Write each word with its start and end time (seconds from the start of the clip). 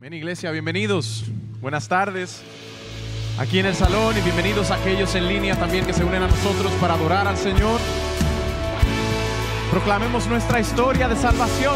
Bien, 0.00 0.14
iglesia, 0.14 0.50
bienvenidos. 0.50 1.24
Buenas 1.60 1.86
tardes. 1.86 2.40
Aquí 3.38 3.58
en 3.58 3.66
el 3.66 3.74
salón 3.74 4.16
y 4.16 4.22
bienvenidos 4.22 4.70
a 4.70 4.76
aquellos 4.76 5.14
en 5.14 5.28
línea 5.28 5.56
también 5.56 5.84
que 5.84 5.92
se 5.92 6.02
unen 6.02 6.22
a 6.22 6.26
nosotros 6.26 6.72
para 6.80 6.94
adorar 6.94 7.28
al 7.28 7.36
Señor. 7.36 7.78
Proclamemos 9.70 10.26
nuestra 10.26 10.58
historia 10.58 11.06
de 11.06 11.16
salvación. 11.16 11.74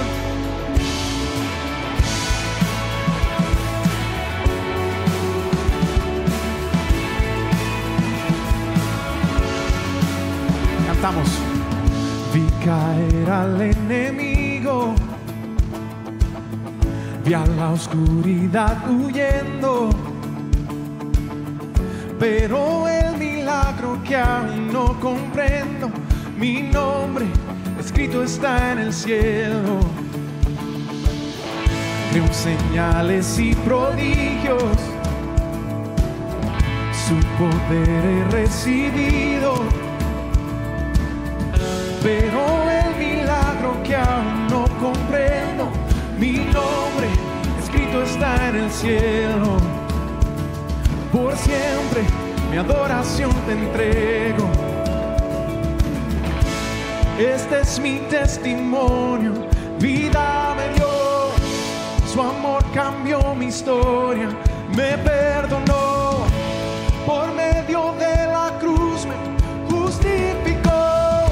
Cantamos. 10.87 11.29
Vi 12.33 12.47
caer 12.65 13.31
al 13.31 13.61
enemigo 13.61 14.95
vi 17.25 17.33
a 17.33 17.47
la 17.47 17.71
oscuridad 17.71 18.77
huyendo. 18.91 19.89
Pero 22.19 22.87
el 22.87 23.17
milagro 23.17 23.99
que 24.07 24.17
aún 24.17 24.73
no 24.73 24.99
comprendo, 25.01 25.91
mi 26.39 26.63
nombre 26.63 27.27
escrito 27.81 28.23
está 28.23 28.73
en 28.73 28.79
el 28.79 28.93
cielo. 28.93 29.81
Creo 32.11 32.33
señales 32.33 33.39
y 33.39 33.55
prodigios, 33.55 34.79
su 37.07 37.17
poder 37.39 38.05
he 38.05 38.25
recibido. 38.31 39.55
Pero 42.03 42.41
el 42.71 42.97
milagro 42.97 43.83
que 43.83 43.97
aún 43.97 44.34
está 48.15 48.49
en 48.49 48.57
el 48.57 48.71
cielo. 48.71 49.57
Por 51.13 51.37
siempre 51.37 52.03
mi 52.51 52.57
adoración 52.57 53.33
te 53.47 53.53
entrego. 53.53 54.49
Este 57.19 57.61
es 57.61 57.79
mi 57.79 57.99
testimonio, 58.11 59.33
vida 59.79 60.55
me 60.57 60.75
dio, 60.75 61.31
su 62.13 62.21
amor 62.21 62.65
cambió 62.73 63.35
mi 63.37 63.47
historia, 63.47 64.29
me 64.77 64.99
perdonó, 64.99 66.27
por 67.07 67.33
medio 67.35 67.95
de 68.01 68.17
la 68.27 68.59
cruz 68.61 69.07
me 69.07 69.17
justificó. 69.71 71.27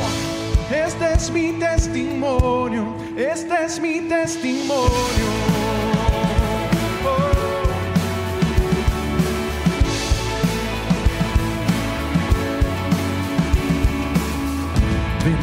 Este 0.70 1.14
es 1.14 1.30
mi 1.32 1.52
testimonio, 1.54 2.94
este 3.16 3.64
es 3.64 3.80
mi 3.80 4.00
testimonio. 4.02 5.41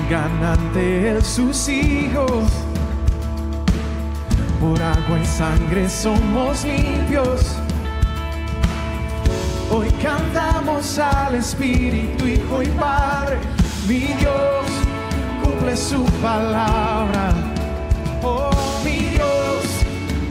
Vengan 0.10 0.44
ante 0.44 1.12
él 1.12 1.24
sus 1.24 1.70
hijos, 1.70 2.50
por 4.60 4.82
agua 4.82 5.20
y 5.22 5.26
sangre 5.28 5.88
somos 5.88 6.64
limpios. 6.64 7.56
Hoy 9.72 9.88
cantamos 10.02 10.98
al 10.98 11.36
Espíritu, 11.36 12.26
Hijo 12.26 12.64
y 12.64 12.68
Padre, 12.70 13.38
mi 13.88 14.00
Dios 14.00 14.66
cumple 15.44 15.78
su 15.78 16.04
palabra. 16.24 17.32
Oh, 18.24 18.50
mi 18.84 19.12
Dios 19.12 19.64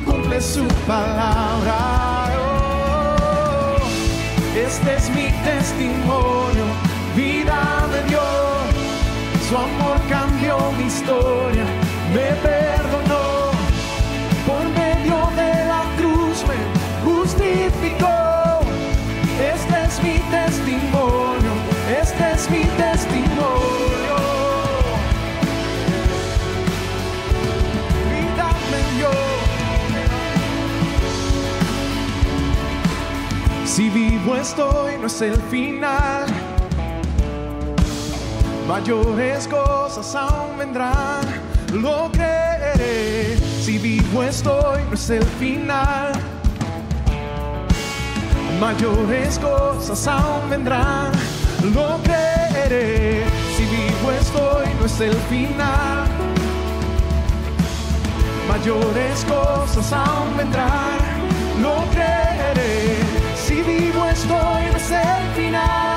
cumple 0.05 0.41
su 0.41 0.67
palabra. 0.89 2.27
Oh, 2.37 3.77
este 4.57 4.97
es 4.97 5.09
mi 5.11 5.31
testimonio, 5.45 6.65
vida 7.15 7.87
me 7.93 8.09
dio, 8.09 8.38
su 9.49 9.57
amor 9.57 9.99
cambió 10.11 10.59
mi 10.73 10.85
historia, 10.85 11.65
me 12.13 12.35
perdonó, 12.43 13.51
por 14.47 14.69
medio 14.77 15.19
de 15.37 15.65
la 15.65 15.83
cruz 15.97 16.45
me 16.47 16.59
justificó. 17.03 18.61
Este 19.41 19.77
es 19.87 20.03
mi 20.03 20.19
testimonio, 20.31 21.53
este 22.03 22.25
es 22.35 22.51
mi 22.51 22.65
testimonio. 22.77 24.17
Vida 28.11 28.51
me. 28.71 28.83
Si 33.67 33.89
vivo 33.89 34.37
estoy, 34.37 34.99
no 34.99 35.07
es 35.07 35.23
el 35.23 35.41
final. 35.43 36.38
Mayores 38.69 39.49
cosas 39.49 40.15
aún 40.15 40.59
vendrán, 40.59 41.25
lo 41.73 42.13
creeré. 42.13 43.39
Si 43.63 43.79
vivo 43.79 44.23
estoy, 44.23 44.83
no 44.83 44.93
es 44.93 45.09
el 45.09 45.25
final. 45.25 46.13
Mayores 48.61 49.39
cosas 49.39 50.07
aún 50.07 50.51
vendrán, 50.51 51.13
lo 51.75 51.99
creeré. 52.03 53.25
Si 53.57 53.65
vivo 53.65 54.13
estoy, 54.21 54.67
no 54.79 54.85
es 54.85 55.01
el 55.01 55.17
final. 55.31 56.07
Mayores 58.49 59.25
cosas 59.25 59.93
aún 59.95 60.37
vendrán, 60.37 60.99
lo 61.63 61.87
creeré. 61.91 62.99
Si 63.35 63.63
vivo 63.63 64.05
estoy, 64.05 64.71
no 64.71 64.77
es 64.77 64.91
el 64.91 65.35
final. 65.35 65.88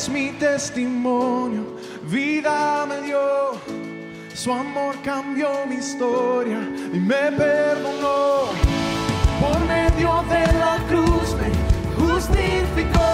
Es 0.00 0.08
mi 0.08 0.30
testimonio, 0.38 1.76
vida 2.10 2.86
me 2.86 3.02
dio, 3.02 3.52
su 4.34 4.50
amor 4.50 4.94
cambió 5.04 5.66
mi 5.66 5.74
historia 5.74 6.58
y 6.94 6.98
me 6.98 7.30
perdonó. 7.36 8.46
Por 9.40 9.58
medio 9.68 10.24
de 10.34 10.44
la 10.58 10.78
cruz 10.88 11.36
me 11.40 11.50
justificó. 12.00 13.10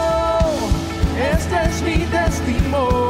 Este 1.32 1.56
es 1.68 1.82
mi 1.82 2.04
testimonio, 2.06 3.05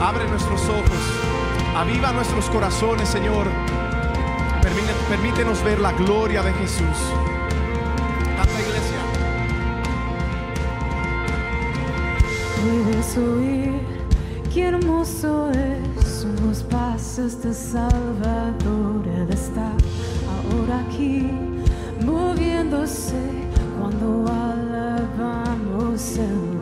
abre 0.00 0.26
nuestros 0.28 0.62
ojos, 0.62 0.98
aviva 1.76 2.12
nuestros 2.12 2.46
corazones, 2.46 3.08
Señor. 3.08 3.46
Permítenos 5.08 5.62
ver 5.64 5.80
la 5.80 5.92
gloria 5.92 6.42
de 6.42 6.52
Jesús. 6.54 6.96
Canta 8.36 8.60
iglesia. 8.60 9.00
Puedes 12.62 13.18
oír 13.18 13.80
qué 14.52 14.68
hermoso 14.68 15.50
es, 15.50 16.26
los 16.46 16.62
pasos 16.64 17.42
de 17.42 17.52
Salvador. 17.52 19.06
Él 19.06 19.28
está 19.30 19.72
ahora 20.30 20.84
aquí, 20.88 21.30
moviéndose 22.04 23.20
cuando 23.78 24.26
alabamos 24.30 26.16
el 26.16 26.59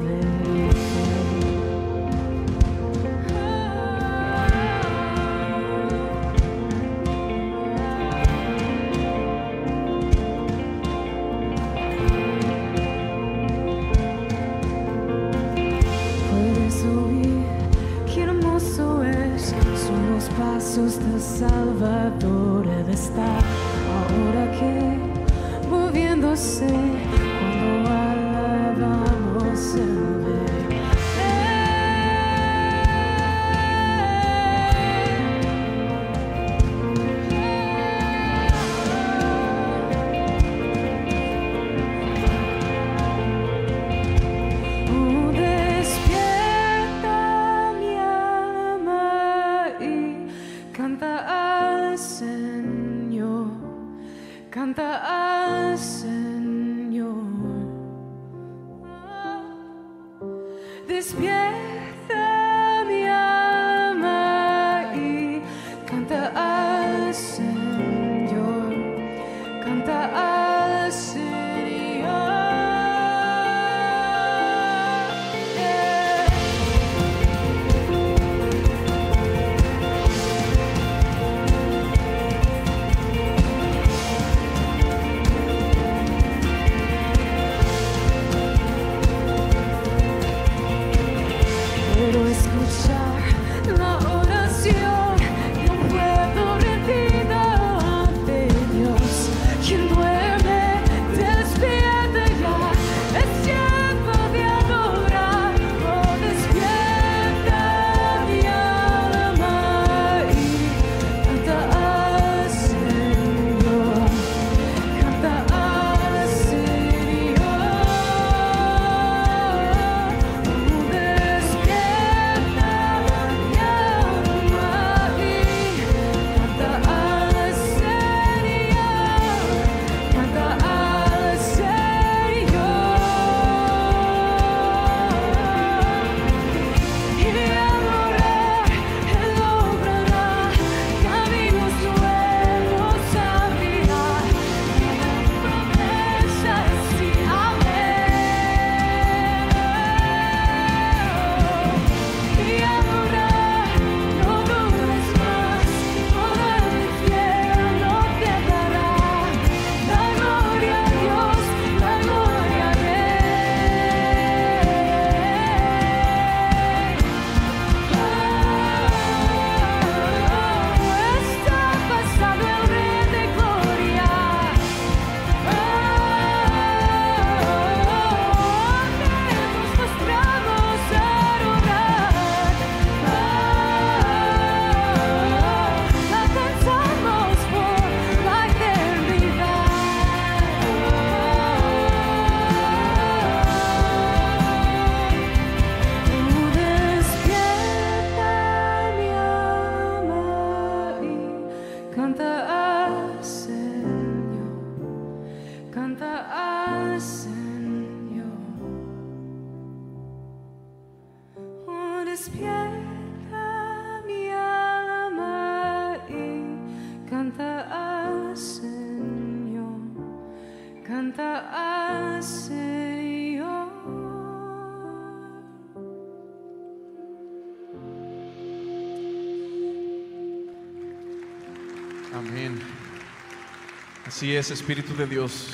Así 234.19 234.35
es, 234.35 234.51
Espíritu 234.51 234.97
de 234.97 235.07
Dios. 235.07 235.51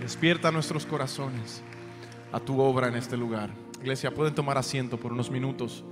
Despierta 0.00 0.50
nuestros 0.50 0.84
corazones 0.84 1.62
a 2.32 2.40
tu 2.40 2.60
obra 2.60 2.88
en 2.88 2.96
este 2.96 3.16
lugar. 3.16 3.50
Iglesia, 3.80 4.12
pueden 4.12 4.34
tomar 4.34 4.58
asiento 4.58 4.98
por 4.98 5.12
unos 5.12 5.30
minutos. 5.30 5.84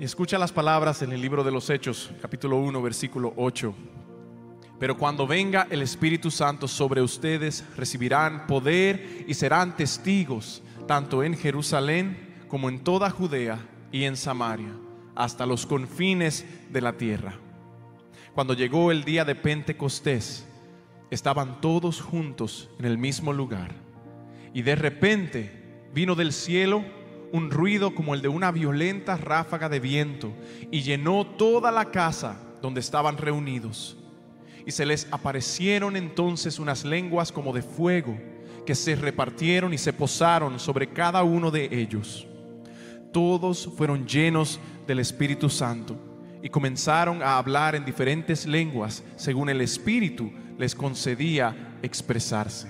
Y 0.00 0.04
escucha 0.04 0.38
las 0.38 0.52
palabras 0.52 1.02
en 1.02 1.12
el 1.12 1.20
libro 1.20 1.44
de 1.44 1.50
los 1.50 1.68
Hechos, 1.68 2.10
capítulo 2.22 2.56
1, 2.56 2.80
versículo 2.80 3.34
8. 3.36 3.74
Pero 4.80 4.96
cuando 4.96 5.26
venga 5.26 5.66
el 5.68 5.82
Espíritu 5.82 6.30
Santo 6.30 6.66
sobre 6.66 7.02
ustedes, 7.02 7.62
recibirán 7.76 8.46
poder 8.46 9.26
y 9.28 9.34
serán 9.34 9.76
testigos, 9.76 10.62
tanto 10.88 11.22
en 11.22 11.36
Jerusalén 11.36 12.46
como 12.48 12.70
en 12.70 12.78
toda 12.78 13.10
Judea 13.10 13.58
y 13.92 14.04
en 14.04 14.16
Samaria, 14.16 14.72
hasta 15.14 15.44
los 15.44 15.66
confines 15.66 16.46
de 16.70 16.80
la 16.80 16.94
tierra. 16.94 17.38
Cuando 18.36 18.52
llegó 18.52 18.92
el 18.92 19.02
día 19.02 19.24
de 19.24 19.34
Pentecostés, 19.34 20.46
estaban 21.10 21.58
todos 21.62 22.02
juntos 22.02 22.68
en 22.78 22.84
el 22.84 22.98
mismo 22.98 23.32
lugar. 23.32 23.72
Y 24.52 24.60
de 24.60 24.74
repente 24.74 25.88
vino 25.94 26.14
del 26.14 26.34
cielo 26.34 26.84
un 27.32 27.50
ruido 27.50 27.94
como 27.94 28.12
el 28.12 28.20
de 28.20 28.28
una 28.28 28.52
violenta 28.52 29.16
ráfaga 29.16 29.70
de 29.70 29.80
viento 29.80 30.34
y 30.70 30.82
llenó 30.82 31.26
toda 31.26 31.72
la 31.72 31.86
casa 31.86 32.38
donde 32.60 32.80
estaban 32.80 33.16
reunidos. 33.16 33.96
Y 34.66 34.70
se 34.70 34.84
les 34.84 35.08
aparecieron 35.10 35.96
entonces 35.96 36.58
unas 36.58 36.84
lenguas 36.84 37.32
como 37.32 37.54
de 37.54 37.62
fuego 37.62 38.18
que 38.66 38.74
se 38.74 38.96
repartieron 38.96 39.72
y 39.72 39.78
se 39.78 39.94
posaron 39.94 40.60
sobre 40.60 40.88
cada 40.88 41.22
uno 41.22 41.50
de 41.50 41.70
ellos. 41.72 42.26
Todos 43.14 43.66
fueron 43.78 44.06
llenos 44.06 44.60
del 44.86 44.98
Espíritu 44.98 45.48
Santo 45.48 46.05
y 46.46 46.48
comenzaron 46.48 47.24
a 47.24 47.38
hablar 47.38 47.74
en 47.74 47.84
diferentes 47.84 48.46
lenguas 48.46 49.02
según 49.16 49.48
el 49.48 49.60
Espíritu 49.60 50.30
les 50.56 50.76
concedía 50.76 51.76
expresarse. 51.82 52.68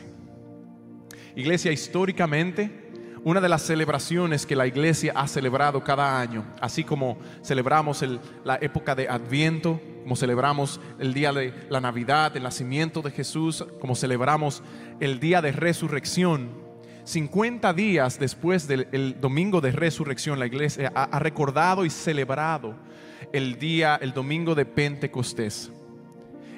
Iglesia, 1.36 1.70
históricamente, 1.72 2.88
una 3.22 3.38
de 3.38 3.50
las 3.50 3.60
celebraciones 3.60 4.46
que 4.46 4.56
la 4.56 4.66
iglesia 4.66 5.12
ha 5.14 5.28
celebrado 5.28 5.84
cada 5.84 6.18
año, 6.18 6.42
así 6.58 6.84
como 6.84 7.18
celebramos 7.44 8.00
el- 8.00 8.18
la 8.44 8.56
época 8.62 8.94
de 8.94 9.10
Adviento, 9.10 9.78
como 10.04 10.16
celebramos 10.16 10.80
el 10.98 11.12
día 11.12 11.34
de 11.34 11.52
la 11.68 11.82
Navidad, 11.82 12.34
el 12.34 12.44
nacimiento 12.44 13.02
de 13.02 13.10
Jesús, 13.10 13.62
como 13.78 13.94
celebramos 13.94 14.62
el 15.00 15.20
día 15.20 15.42
de 15.42 15.52
resurrección, 15.52 16.64
50 17.04 17.74
días 17.74 18.18
después 18.18 18.66
del 18.66 18.88
el 18.92 19.20
domingo 19.20 19.60
de 19.60 19.72
resurrección, 19.72 20.38
la 20.38 20.46
iglesia 20.46 20.90
ha 20.94 21.18
recordado 21.18 21.84
y 21.84 21.90
celebrado 21.90 22.85
el 23.32 23.58
día, 23.58 23.98
el 24.00 24.12
domingo 24.12 24.54
de 24.54 24.64
Pentecostés. 24.64 25.70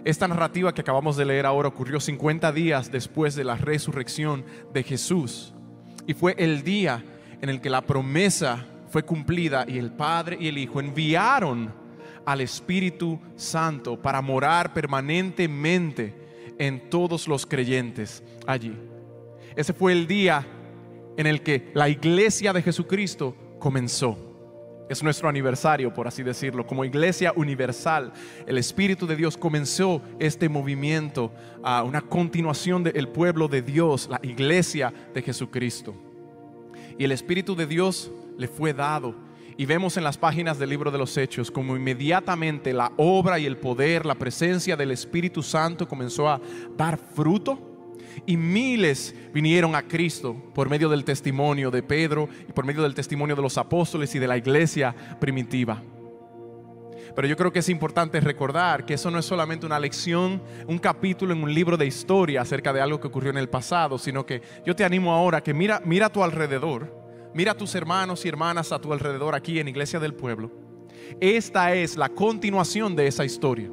Esta 0.04 0.28
narrativa 0.28 0.72
que 0.72 0.80
acabamos 0.80 1.16
de 1.16 1.24
leer 1.24 1.44
ahora 1.46 1.68
ocurrió 1.68 2.00
50 2.00 2.52
días 2.52 2.90
después 2.90 3.34
de 3.34 3.44
la 3.44 3.56
resurrección 3.56 4.44
de 4.72 4.82
Jesús. 4.82 5.52
Y 6.06 6.14
fue 6.14 6.34
el 6.38 6.62
día 6.62 7.04
en 7.40 7.48
el 7.48 7.60
que 7.60 7.70
la 7.70 7.82
promesa 7.82 8.66
fue 8.90 9.02
cumplida 9.02 9.64
y 9.68 9.78
el 9.78 9.92
Padre 9.92 10.38
y 10.40 10.48
el 10.48 10.58
Hijo 10.58 10.80
enviaron 10.80 11.72
al 12.24 12.40
Espíritu 12.40 13.20
Santo 13.36 14.00
para 14.00 14.22
morar 14.22 14.72
permanentemente 14.72 16.14
en 16.58 16.90
todos 16.90 17.28
los 17.28 17.46
creyentes 17.46 18.22
allí. 18.46 18.74
Ese 19.56 19.72
fue 19.72 19.92
el 19.92 20.06
día 20.06 20.46
en 21.16 21.26
el 21.26 21.42
que 21.42 21.70
la 21.74 21.88
iglesia 21.88 22.52
de 22.52 22.62
Jesucristo 22.62 23.34
comenzó. 23.58 24.27
Es 24.88 25.02
nuestro 25.02 25.28
aniversario, 25.28 25.92
por 25.92 26.08
así 26.08 26.22
decirlo. 26.22 26.66
Como 26.66 26.84
iglesia 26.84 27.32
universal, 27.36 28.12
el 28.46 28.56
Espíritu 28.56 29.06
de 29.06 29.16
Dios 29.16 29.36
comenzó 29.36 30.00
este 30.18 30.48
movimiento, 30.48 31.32
a 31.62 31.82
una 31.82 32.00
continuación 32.00 32.82
del 32.82 33.08
pueblo 33.08 33.48
de 33.48 33.62
Dios, 33.62 34.08
la 34.08 34.20
iglesia 34.22 34.92
de 35.12 35.22
Jesucristo. 35.22 35.94
Y 36.96 37.04
el 37.04 37.12
Espíritu 37.12 37.54
de 37.54 37.66
Dios 37.66 38.10
le 38.38 38.48
fue 38.48 38.72
dado. 38.72 39.14
Y 39.56 39.66
vemos 39.66 39.96
en 39.96 40.04
las 40.04 40.16
páginas 40.16 40.58
del 40.58 40.70
libro 40.70 40.90
de 40.90 40.98
los 40.98 41.16
Hechos 41.16 41.50
como 41.50 41.76
inmediatamente 41.76 42.72
la 42.72 42.92
obra 42.96 43.38
y 43.38 43.46
el 43.46 43.56
poder, 43.56 44.06
la 44.06 44.14
presencia 44.14 44.76
del 44.76 44.92
Espíritu 44.92 45.42
Santo 45.42 45.88
comenzó 45.88 46.28
a 46.28 46.40
dar 46.76 46.96
fruto 46.96 47.77
y 48.26 48.36
miles 48.36 49.14
vinieron 49.32 49.74
a 49.74 49.82
Cristo 49.82 50.34
por 50.54 50.68
medio 50.68 50.88
del 50.88 51.04
testimonio 51.04 51.70
de 51.70 51.82
Pedro 51.82 52.28
y 52.48 52.52
por 52.52 52.64
medio 52.64 52.82
del 52.82 52.94
testimonio 52.94 53.36
de 53.36 53.42
los 53.42 53.58
apóstoles 53.58 54.14
y 54.14 54.18
de 54.18 54.28
la 54.28 54.36
iglesia 54.36 54.94
primitiva. 55.20 55.82
Pero 57.14 57.26
yo 57.26 57.36
creo 57.36 57.52
que 57.52 57.58
es 57.58 57.68
importante 57.68 58.20
recordar 58.20 58.84
que 58.84 58.94
eso 58.94 59.10
no 59.10 59.18
es 59.18 59.24
solamente 59.24 59.66
una 59.66 59.80
lección, 59.80 60.40
un 60.66 60.78
capítulo 60.78 61.32
en 61.32 61.42
un 61.42 61.52
libro 61.52 61.76
de 61.76 61.86
historia 61.86 62.42
acerca 62.42 62.72
de 62.72 62.80
algo 62.80 63.00
que 63.00 63.08
ocurrió 63.08 63.30
en 63.30 63.38
el 63.38 63.48
pasado, 63.48 63.98
sino 63.98 64.24
que 64.24 64.40
yo 64.64 64.76
te 64.76 64.84
animo 64.84 65.12
ahora 65.12 65.42
que 65.42 65.52
mira, 65.52 65.82
mira 65.84 66.06
a 66.06 66.12
tu 66.12 66.22
alrededor, 66.22 66.94
mira 67.34 67.52
a 67.52 67.56
tus 67.56 67.74
hermanos 67.74 68.24
y 68.24 68.28
hermanas 68.28 68.70
a 68.70 68.80
tu 68.80 68.92
alrededor 68.92 69.34
aquí 69.34 69.58
en 69.58 69.66
Iglesia 69.66 69.98
del 69.98 70.14
Pueblo. 70.14 70.52
Esta 71.20 71.74
es 71.74 71.96
la 71.96 72.08
continuación 72.08 72.94
de 72.94 73.06
esa 73.06 73.24
historia. 73.24 73.70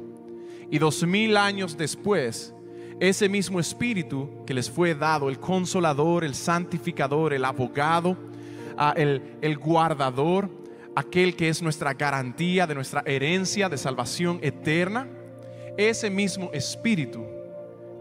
Y 0.70 0.78
dos 0.78 1.06
mil 1.06 1.36
años 1.36 1.76
después, 1.76 2.52
ese 3.00 3.28
mismo 3.28 3.60
espíritu 3.60 4.44
que 4.46 4.54
les 4.54 4.70
fue 4.70 4.94
dado, 4.94 5.28
el 5.28 5.38
consolador, 5.38 6.24
el 6.24 6.34
santificador, 6.34 7.32
el 7.34 7.44
abogado, 7.44 8.16
ah, 8.76 8.94
el, 8.96 9.36
el 9.42 9.58
guardador, 9.58 10.50
aquel 10.94 11.36
que 11.36 11.48
es 11.48 11.60
nuestra 11.60 11.92
garantía 11.92 12.66
de 12.66 12.74
nuestra 12.74 13.02
herencia 13.04 13.68
de 13.68 13.76
salvación 13.76 14.38
eterna, 14.42 15.08
ese 15.76 16.08
mismo 16.08 16.50
espíritu 16.54 17.24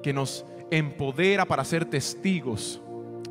que 0.01 0.13
nos 0.13 0.45
empodera 0.71 1.45
para 1.45 1.65
ser 1.65 1.85
testigos 1.85 2.81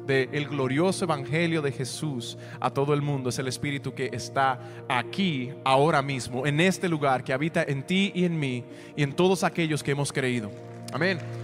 del 0.06 0.46
glorioso 0.48 1.06
evangelio 1.06 1.62
de 1.62 1.72
Jesús 1.72 2.36
a 2.60 2.68
todo 2.68 2.92
el 2.92 3.00
mundo 3.00 3.30
es 3.30 3.38
el 3.38 3.48
espíritu 3.48 3.94
que 3.94 4.10
está 4.12 4.60
aquí 4.86 5.50
ahora 5.64 6.02
mismo 6.02 6.46
en 6.46 6.60
este 6.60 6.90
lugar 6.90 7.24
que 7.24 7.32
habita 7.32 7.62
en 7.62 7.86
ti 7.86 8.12
y 8.14 8.26
en 8.26 8.38
mí 8.38 8.64
y 8.96 9.02
en 9.02 9.14
todos 9.14 9.44
aquellos 9.44 9.82
que 9.82 9.92
hemos 9.92 10.12
creído. 10.12 10.50
Amén 10.92 11.43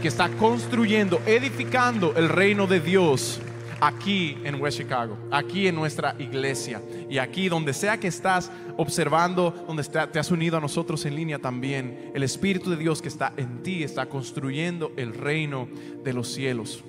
que 0.00 0.08
está 0.08 0.28
construyendo, 0.30 1.20
edificando 1.26 2.14
el 2.16 2.28
reino 2.28 2.66
de 2.66 2.80
Dios 2.80 3.40
aquí 3.80 4.36
en 4.44 4.60
West 4.60 4.78
Chicago, 4.78 5.16
aquí 5.30 5.66
en 5.66 5.74
nuestra 5.74 6.14
iglesia 6.18 6.82
y 7.08 7.18
aquí 7.18 7.48
donde 7.48 7.72
sea 7.72 7.98
que 7.98 8.08
estás 8.08 8.50
observando, 8.76 9.50
donde 9.66 9.84
te 9.84 10.18
has 10.18 10.30
unido 10.30 10.58
a 10.58 10.60
nosotros 10.60 11.04
en 11.06 11.16
línea 11.16 11.38
también, 11.38 12.12
el 12.14 12.22
Espíritu 12.22 12.70
de 12.70 12.76
Dios 12.76 13.02
que 13.02 13.08
está 13.08 13.32
en 13.36 13.62
ti 13.62 13.82
está 13.82 14.06
construyendo 14.06 14.92
el 14.96 15.14
reino 15.14 15.68
de 16.04 16.12
los 16.12 16.28
cielos. 16.28 16.84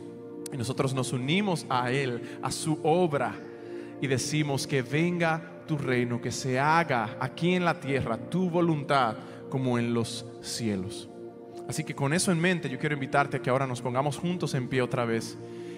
Y 0.54 0.58
nosotros 0.58 0.94
nos 0.94 1.14
unimos 1.14 1.66
a 1.70 1.92
Él, 1.92 2.38
a 2.42 2.52
su 2.52 2.80
obra 2.84 3.36
y 4.02 4.08
decimos 4.08 4.68
que 4.68 4.82
venga 4.82 5.64
tu 5.68 5.78
reino, 5.78 6.20
que 6.20 6.32
se 6.32 6.60
haga 6.60 7.18
aquí 7.20 7.56
en 7.56 7.64
la 7.64 7.80
tierra 7.80 8.18
tu 8.18 8.50
voluntad 8.50 9.16
como 9.50 9.78
en 9.78 9.94
los 9.94 10.26
cielos. 10.42 11.11
Así 11.72 11.86
que 11.86 11.96
con 11.96 12.12
eso 12.12 12.34
en 12.34 12.42
mente 12.42 12.68
yo 12.68 12.78
quiero 12.78 12.96
invitarte 12.96 13.38
a 13.38 13.42
que 13.42 13.50
ahora 13.50 13.66
nos 13.66 13.82
pongamos 13.82 14.18
juntos 14.18 14.56
en 14.56 14.68
pie 14.68 14.82
otra 14.82 15.06
vez 15.06 15.38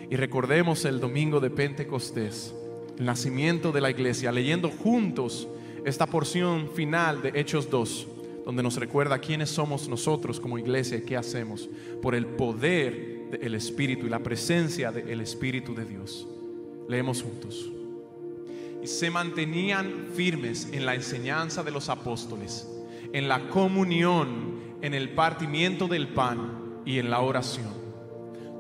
y 0.10 0.16
recordemos 0.16 0.86
el 0.86 1.00
domingo 1.00 1.40
de 1.40 1.52
Pentecostés, 1.52 2.52
el 2.98 3.06
nacimiento 3.06 3.72
de 3.72 3.80
la 3.80 3.92
iglesia, 3.92 4.32
leyendo 4.32 4.72
juntos 4.72 5.48
esta 5.86 6.08
porción 6.08 6.68
final 6.74 7.22
de 7.22 7.34
Hechos 7.36 7.70
2, 7.70 8.08
donde 8.44 8.64
nos 8.64 8.78
recuerda 8.78 9.20
quiénes 9.20 9.52
somos 9.52 9.88
nosotros 9.88 10.40
como 10.40 10.58
iglesia 10.58 10.98
y 10.98 11.04
qué 11.04 11.16
hacemos 11.16 11.70
por 12.02 12.16
el 12.16 12.26
poder 12.26 13.30
del 13.30 13.54
Espíritu 13.54 14.08
y 14.08 14.10
la 14.10 14.24
presencia 14.24 14.92
del 14.92 15.22
Espíritu 15.22 15.76
de 15.76 15.86
Dios. 15.86 16.28
Leemos 16.90 17.22
juntos. 17.22 17.72
Y 18.82 18.88
se 18.88 19.12
mantenían 19.12 20.08
firmes 20.16 20.70
en 20.72 20.88
la 20.88 20.96
enseñanza 20.96 21.62
de 21.62 21.70
los 21.70 21.88
apóstoles, 21.90 22.68
en 23.14 23.28
la 23.28 23.48
comunión 23.50 24.73
en 24.84 24.94
el 24.94 25.12
partimiento 25.12 25.88
del 25.88 26.10
pan 26.10 26.82
y 26.86 27.00
en 27.00 27.10
la 27.10 27.22
oración. 27.22 27.72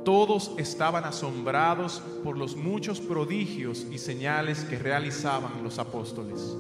Todos 0.05 0.53
estaban 0.57 1.03
asombrados 1.03 2.01
por 2.23 2.37
los 2.37 2.55
muchos 2.55 3.01
prodigios 3.01 3.85
y 3.91 3.97
señales 3.97 4.63
que 4.63 4.79
realizaban 4.79 5.61
los 5.63 5.79
apóstoles. 5.79 6.55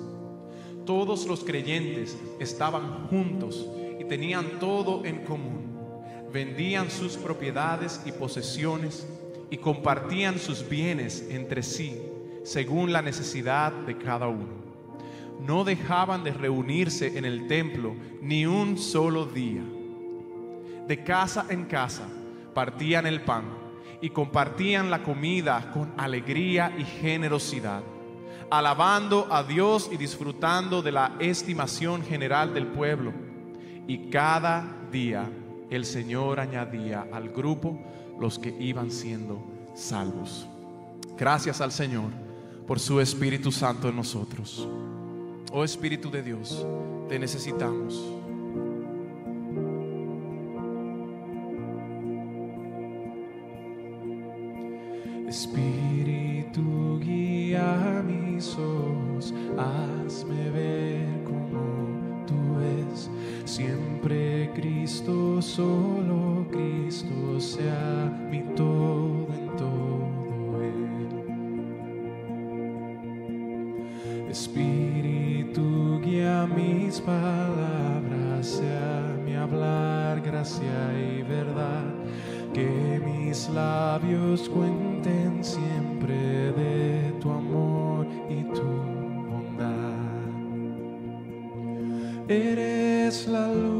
Todos 0.85 1.25
los 1.27 1.45
creyentes 1.45 2.17
estaban 2.41 3.07
juntos 3.07 3.65
y 4.01 4.03
tenían 4.03 4.59
todo 4.59 5.05
en 5.05 5.23
común. 5.23 5.79
Vendían 6.33 6.91
sus 6.91 7.15
propiedades 7.15 8.01
y 8.05 8.11
posesiones 8.11 9.07
y 9.49 9.57
compartían 9.57 10.39
sus 10.39 10.67
bienes 10.67 11.25
entre 11.29 11.63
sí 11.63 12.01
según 12.43 12.91
la 12.91 13.01
necesidad 13.01 13.71
de 13.71 13.97
cada 13.97 14.27
uno 14.27 14.62
no 15.41 15.63
dejaban 15.63 16.23
de 16.23 16.31
reunirse 16.31 17.17
en 17.17 17.25
el 17.25 17.47
templo 17.47 17.95
ni 18.21 18.45
un 18.45 18.77
solo 18.77 19.25
día. 19.25 19.63
De 20.87 21.03
casa 21.03 21.45
en 21.49 21.65
casa 21.65 22.07
partían 22.53 23.05
el 23.05 23.21
pan 23.21 23.45
y 24.01 24.09
compartían 24.09 24.89
la 24.89 25.01
comida 25.01 25.71
con 25.73 25.93
alegría 25.97 26.73
y 26.77 26.83
generosidad, 26.83 27.83
alabando 28.49 29.27
a 29.31 29.43
Dios 29.43 29.89
y 29.91 29.97
disfrutando 29.97 30.81
de 30.81 30.91
la 30.91 31.15
estimación 31.19 32.03
general 32.03 32.53
del 32.53 32.67
pueblo. 32.67 33.13
Y 33.87 34.09
cada 34.09 34.77
día 34.91 35.29
el 35.69 35.85
Señor 35.85 36.39
añadía 36.39 37.07
al 37.11 37.29
grupo 37.29 37.79
los 38.19 38.37
que 38.39 38.55
iban 38.59 38.91
siendo 38.91 39.41
salvos. 39.73 40.47
Gracias 41.17 41.61
al 41.61 41.71
Señor 41.71 42.11
por 42.67 42.79
su 42.79 42.99
Espíritu 42.99 43.51
Santo 43.51 43.89
en 43.89 43.95
nosotros. 43.95 44.67
Oh 45.55 45.63
Espíritu 45.63 46.09
de 46.09 46.23
Dios, 46.23 46.65
te 47.07 47.19
necesitamos. 47.19 48.11
Espíritu 55.27 56.99
guía 56.99 58.03
mis 58.03 58.57
ojos, 58.57 59.31
hazme 59.55 60.49
ver 60.49 61.23
como 61.23 62.25
tú 62.25 62.59
es. 62.89 63.11
Siempre 63.45 64.49
Cristo, 64.55 65.39
solo 65.39 66.47
Cristo 66.49 67.39
sea 67.39 68.11
mi 68.31 68.41
todo 68.55 69.32
Espíritu 74.29 75.99
guía 76.01 76.47
mis 76.47 76.99
palabras, 77.01 78.45
sea 78.45 79.17
mi 79.23 79.35
hablar 79.35 80.21
gracia 80.21 80.93
y 80.97 81.21
verdad. 81.23 81.93
Que 82.53 83.01
mis 83.03 83.49
labios 83.49 84.47
cuenten 84.49 85.43
siempre 85.43 86.51
de 86.53 87.13
tu 87.19 87.31
amor 87.31 88.05
y 88.29 88.43
tu 88.53 88.61
bondad. 89.31 89.93
Eres 92.27 93.27
la 93.27 93.51
luz 93.51 93.72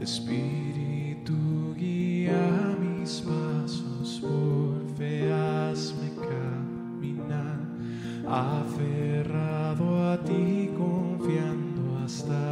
Espíritu 0.00 1.74
guía 1.74 2.76
mis 2.78 3.22
pasos, 3.22 4.20
por 4.20 4.86
fe 4.96 5.32
hazme 5.32 6.10
caminar, 6.14 7.58
aferrado 8.28 10.12
a 10.12 10.18
ti, 10.22 10.70
confiando 10.76 11.98
hasta 12.04 12.45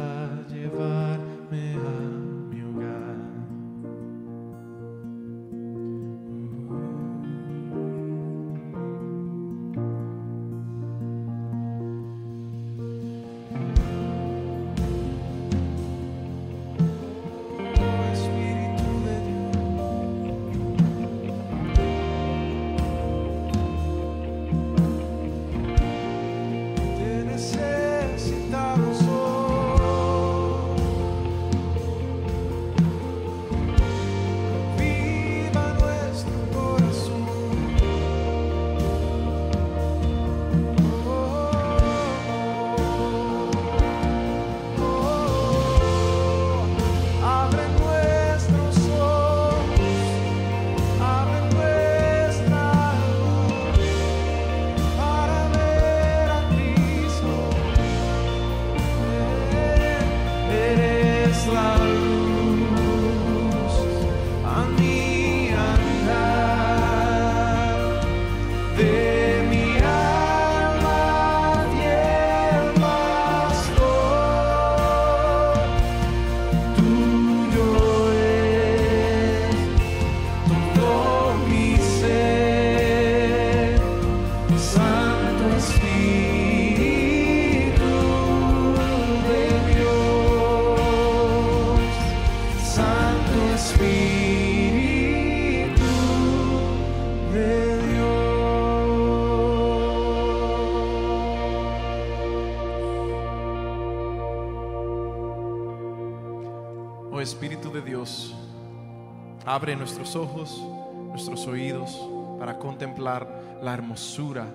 abre 109.65 109.75
nuestros 109.77 110.15
ojos, 110.15 110.61
nuestros 111.09 111.47
oídos 111.47 111.99
para 112.37 112.59
contemplar 112.59 113.57
la 113.63 113.73
hermosura 113.73 114.45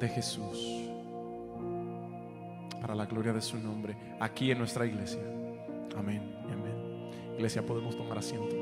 de 0.00 0.08
Jesús. 0.08 0.56
Para 2.80 2.94
la 2.94 3.04
gloria 3.04 3.34
de 3.34 3.42
su 3.42 3.58
nombre, 3.58 3.94
aquí 4.18 4.50
en 4.50 4.56
nuestra 4.56 4.86
iglesia. 4.86 5.20
Amén 5.94 6.38
amén. 6.50 7.10
Iglesia, 7.34 7.66
podemos 7.66 7.98
tomar 7.98 8.16
asiento. 8.16 8.56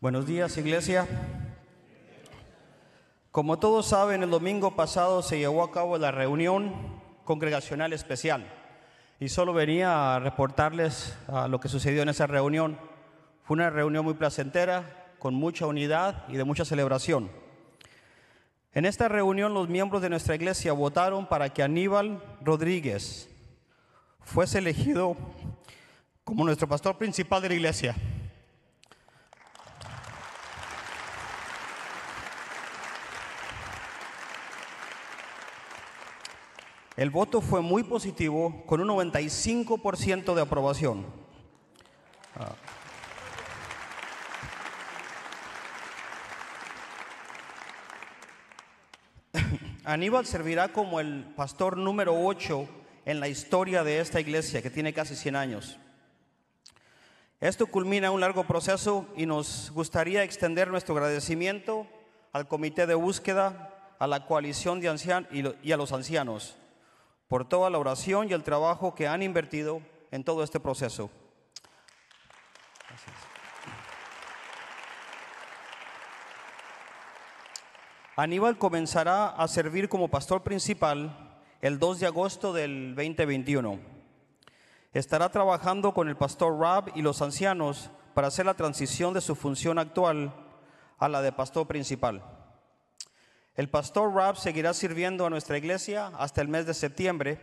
Buenos 0.00 0.26
días, 0.26 0.56
iglesia. 0.58 1.06
Como 3.36 3.58
todos 3.58 3.84
saben, 3.84 4.22
el 4.22 4.30
domingo 4.30 4.76
pasado 4.76 5.20
se 5.20 5.38
llevó 5.38 5.62
a 5.62 5.70
cabo 5.70 5.98
la 5.98 6.10
reunión 6.10 6.72
congregacional 7.22 7.92
especial 7.92 8.50
y 9.20 9.28
solo 9.28 9.52
venía 9.52 10.14
a 10.14 10.20
reportarles 10.20 11.14
lo 11.50 11.60
que 11.60 11.68
sucedió 11.68 12.00
en 12.00 12.08
esa 12.08 12.26
reunión. 12.26 12.78
Fue 13.42 13.56
una 13.56 13.68
reunión 13.68 14.06
muy 14.06 14.14
placentera, 14.14 15.12
con 15.18 15.34
mucha 15.34 15.66
unidad 15.66 16.24
y 16.28 16.38
de 16.38 16.44
mucha 16.44 16.64
celebración. 16.64 17.30
En 18.72 18.86
esta 18.86 19.06
reunión 19.06 19.52
los 19.52 19.68
miembros 19.68 20.00
de 20.00 20.08
nuestra 20.08 20.34
iglesia 20.34 20.72
votaron 20.72 21.26
para 21.26 21.50
que 21.50 21.62
Aníbal 21.62 22.22
Rodríguez 22.40 23.28
fuese 24.22 24.60
elegido 24.60 25.14
como 26.24 26.42
nuestro 26.42 26.68
pastor 26.68 26.96
principal 26.96 27.42
de 27.42 27.50
la 27.50 27.54
iglesia. 27.56 27.94
El 36.96 37.10
voto 37.10 37.42
fue 37.42 37.60
muy 37.60 37.82
positivo, 37.82 38.62
con 38.64 38.80
un 38.80 38.88
95% 38.88 40.34
de 40.34 40.40
aprobación. 40.40 41.04
Ah. 42.34 42.54
Aníbal 49.84 50.24
servirá 50.24 50.68
como 50.68 50.98
el 50.98 51.24
pastor 51.36 51.76
número 51.76 52.18
8 52.18 52.66
en 53.04 53.20
la 53.20 53.28
historia 53.28 53.84
de 53.84 54.00
esta 54.00 54.18
iglesia, 54.18 54.62
que 54.62 54.70
tiene 54.70 54.94
casi 54.94 55.14
100 55.14 55.36
años. 55.36 55.78
Esto 57.42 57.66
culmina 57.66 58.10
un 58.10 58.22
largo 58.22 58.44
proceso 58.44 59.06
y 59.18 59.26
nos 59.26 59.70
gustaría 59.74 60.24
extender 60.24 60.68
nuestro 60.68 60.94
agradecimiento 60.94 61.86
al 62.32 62.48
comité 62.48 62.86
de 62.86 62.94
búsqueda, 62.94 63.74
a 63.98 64.06
la 64.06 64.24
coalición 64.24 64.80
de 64.80 64.88
ancianos 64.88 65.28
y 65.62 65.72
a 65.72 65.76
los 65.76 65.92
ancianos 65.92 66.56
por 67.28 67.48
toda 67.48 67.70
la 67.70 67.78
oración 67.78 68.28
y 68.28 68.32
el 68.32 68.42
trabajo 68.42 68.94
que 68.94 69.08
han 69.08 69.22
invertido 69.22 69.80
en 70.10 70.24
todo 70.24 70.42
este 70.42 70.60
proceso. 70.60 71.10
Aníbal 78.16 78.56
comenzará 78.56 79.28
a 79.28 79.46
servir 79.46 79.88
como 79.88 80.08
pastor 80.08 80.42
principal 80.42 81.38
el 81.60 81.78
2 81.78 82.00
de 82.00 82.06
agosto 82.06 82.52
del 82.52 82.94
2021. 82.94 83.78
Estará 84.94 85.28
trabajando 85.28 85.92
con 85.92 86.08
el 86.08 86.16
pastor 86.16 86.58
Rab 86.58 86.92
y 86.94 87.02
los 87.02 87.20
ancianos 87.20 87.90
para 88.14 88.28
hacer 88.28 88.46
la 88.46 88.54
transición 88.54 89.12
de 89.12 89.20
su 89.20 89.34
función 89.34 89.78
actual 89.78 90.32
a 90.98 91.08
la 91.08 91.20
de 91.20 91.32
pastor 91.32 91.66
principal. 91.66 92.35
El 93.56 93.70
pastor 93.70 94.12
Rab 94.12 94.36
seguirá 94.36 94.74
sirviendo 94.74 95.24
a 95.24 95.30
nuestra 95.30 95.56
iglesia 95.56 96.08
hasta 96.18 96.42
el 96.42 96.48
mes 96.48 96.66
de 96.66 96.74
septiembre. 96.74 97.38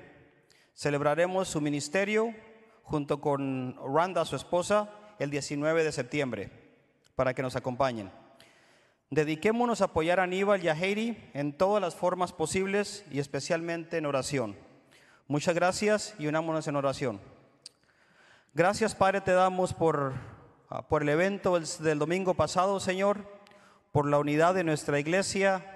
Celebraremos 0.76 1.48
su 1.48 1.60
ministerio 1.60 2.36
junto 2.84 3.20
con 3.20 3.76
Randa, 3.84 4.24
su 4.24 4.36
esposa, 4.36 4.92
el 5.18 5.32
19 5.32 5.84
de 5.84 5.92
septiembre, 5.92 6.52
para 7.16 7.34
que 7.34 7.42
nos 7.42 7.56
acompañen. 7.56 8.12
Dediquémonos 9.10 9.82
a 9.82 9.86
apoyar 9.86 10.20
a 10.20 10.24
Aníbal 10.24 10.64
y 10.64 10.70
a 10.70 10.76
Heidi 10.76 11.18
en 11.34 11.58
todas 11.58 11.82
las 11.82 11.96
formas 11.96 12.32
posibles 12.32 13.06
y 13.10 13.18
especialmente 13.18 13.98
en 13.98 14.06
oración. 14.06 14.56
Muchas 15.28 15.56
gracias 15.56 16.14
y 16.20 16.28
unámonos 16.28 16.68
en 16.68 16.76
oración. 16.76 17.22
Gracias, 18.54 18.94
Padre, 18.94 19.22
te 19.22 19.32
damos 19.32 19.74
por, 19.74 20.14
ah, 20.70 20.88
por 20.88 21.02
el 21.02 21.10
evento 21.10 21.56
del, 21.56 21.66
del 21.80 21.98
domingo 21.98 22.36
pasado, 22.36 22.80
Señor, 22.80 23.26
por 23.92 24.08
la 24.08 24.20
unidad 24.20 24.54
de 24.54 24.64
nuestra 24.64 25.00
iglesia 25.00 25.73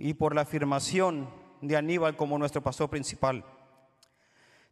y 0.00 0.14
por 0.14 0.34
la 0.34 0.42
afirmación 0.42 1.28
de 1.60 1.76
Aníbal 1.76 2.16
como 2.16 2.38
nuestro 2.38 2.62
pastor 2.62 2.88
principal. 2.88 3.44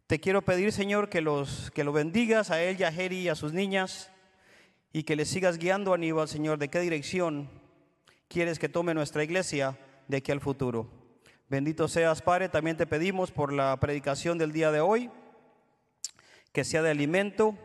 Te 0.07 0.19
quiero 0.19 0.41
pedir, 0.41 0.71
Señor, 0.71 1.07
que, 1.07 1.21
los, 1.21 1.69
que 1.71 1.83
lo 1.83 1.93
bendigas 1.93 2.49
a 2.49 2.61
él 2.63 2.77
y 2.79 2.83
a 2.83 2.89
Heri 2.89 3.19
y 3.19 3.29
a 3.29 3.35
sus 3.35 3.53
niñas 3.53 4.11
y 4.91 5.03
que 5.03 5.15
le 5.15 5.25
sigas 5.25 5.59
guiando 5.59 5.91
a 5.91 5.95
Aníbal, 5.95 6.27
Señor, 6.27 6.57
de 6.57 6.69
qué 6.69 6.79
dirección 6.79 7.47
quieres 8.27 8.57
que 8.57 8.69
tome 8.69 8.95
nuestra 8.95 9.23
iglesia 9.23 9.77
de 10.07 10.17
aquí 10.17 10.31
al 10.31 10.41
futuro. 10.41 10.89
Bendito 11.47 11.87
seas, 11.87 12.23
Padre. 12.23 12.49
También 12.49 12.77
te 12.77 12.87
pedimos 12.87 13.29
por 13.31 13.53
la 13.53 13.77
predicación 13.79 14.39
del 14.39 14.51
día 14.51 14.71
de 14.71 14.81
hoy, 14.81 15.11
que 16.51 16.63
sea 16.63 16.81
de 16.81 16.89
alimento 16.89 17.55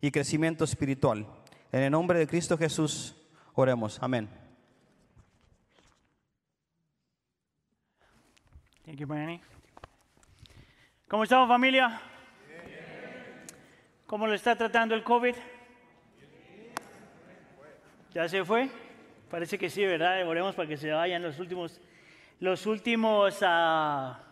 y 0.00 0.10
crecimiento 0.10 0.64
espiritual. 0.64 1.26
En 1.70 1.82
el 1.82 1.92
nombre 1.92 2.18
de 2.18 2.26
Cristo 2.26 2.58
Jesús, 2.58 3.14
oremos. 3.54 3.98
Amén. 4.02 4.47
Thank 8.88 9.00
you. 9.00 9.40
¿Cómo 11.08 11.24
estamos, 11.24 11.46
familia? 11.46 12.00
¿Cómo 14.06 14.26
lo 14.26 14.32
está 14.32 14.56
tratando 14.56 14.94
el 14.94 15.04
COVID? 15.04 15.34
¿Ya 18.14 18.26
se 18.30 18.42
fue? 18.46 18.70
Parece 19.30 19.58
que 19.58 19.68
sí, 19.68 19.84
¿verdad? 19.84 20.26
Oremos 20.26 20.54
para 20.54 20.66
que 20.66 20.78
se 20.78 20.90
vayan 20.90 21.22
los 21.22 21.38
últimos, 21.38 21.82
los 22.40 22.64
últimos 22.64 23.40
ah, 23.42 24.22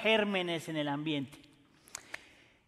gérmenes 0.00 0.68
en 0.68 0.78
el 0.78 0.88
ambiente. 0.88 1.38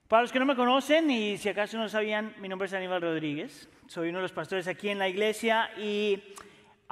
Para 0.06 0.22
los 0.22 0.30
que 0.30 0.38
no 0.38 0.46
me 0.46 0.54
conocen 0.54 1.10
y 1.10 1.38
si 1.38 1.48
acaso 1.48 1.76
no 1.76 1.88
sabían, 1.88 2.36
mi 2.38 2.48
nombre 2.48 2.66
es 2.66 2.72
Aníbal 2.72 3.02
Rodríguez. 3.02 3.68
Soy 3.88 4.10
uno 4.10 4.18
de 4.18 4.22
los 4.22 4.32
pastores 4.32 4.68
aquí 4.68 4.90
en 4.90 5.00
la 5.00 5.08
iglesia 5.08 5.72
y 5.76 6.22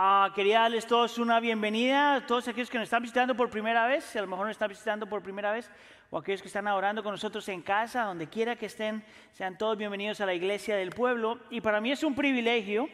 ah, 0.03 0.33
quería 0.35 0.61
darles 0.61 0.87
todos 0.87 1.19
una 1.19 1.41
bienvenida 1.41 2.25
todos 2.27 2.49
aquellos 2.49 2.71
que 2.71 2.79
nos 2.79 2.87
están 2.87 3.03
visitando 3.03 3.35
por 3.35 3.51
primera 3.51 3.87
vez, 3.87 4.17
a 4.17 4.23
lo 4.23 4.29
mejor 4.29 4.47
nos 4.47 4.55
están 4.55 4.71
visitando 4.71 5.07
por 5.07 5.23
primera 5.23 5.53
vez, 5.53 5.71
o 6.09 6.17
aquellos 6.17 6.41
que 6.41 6.49
están 6.49 6.67
orando 6.69 7.03
con 7.03 7.13
nosotros 7.13 7.47
en 7.51 7.61
casa, 7.61 8.05
donde 8.05 8.27
quiera 8.27 8.57
que 8.57 8.65
estén, 8.65 9.05
sean 9.33 9.59
todos 9.59 9.77
bienvenidos 9.77 10.23
a 10.23 10.27
la 10.27 10.33
iglesia 10.33 10.75
del 10.75 10.89
pueblo. 10.89 11.39
Y 11.51 11.61
para 11.61 11.83
mí 11.83 11.93
es 11.93 12.03
un 12.03 12.15
privilegio 12.15 12.89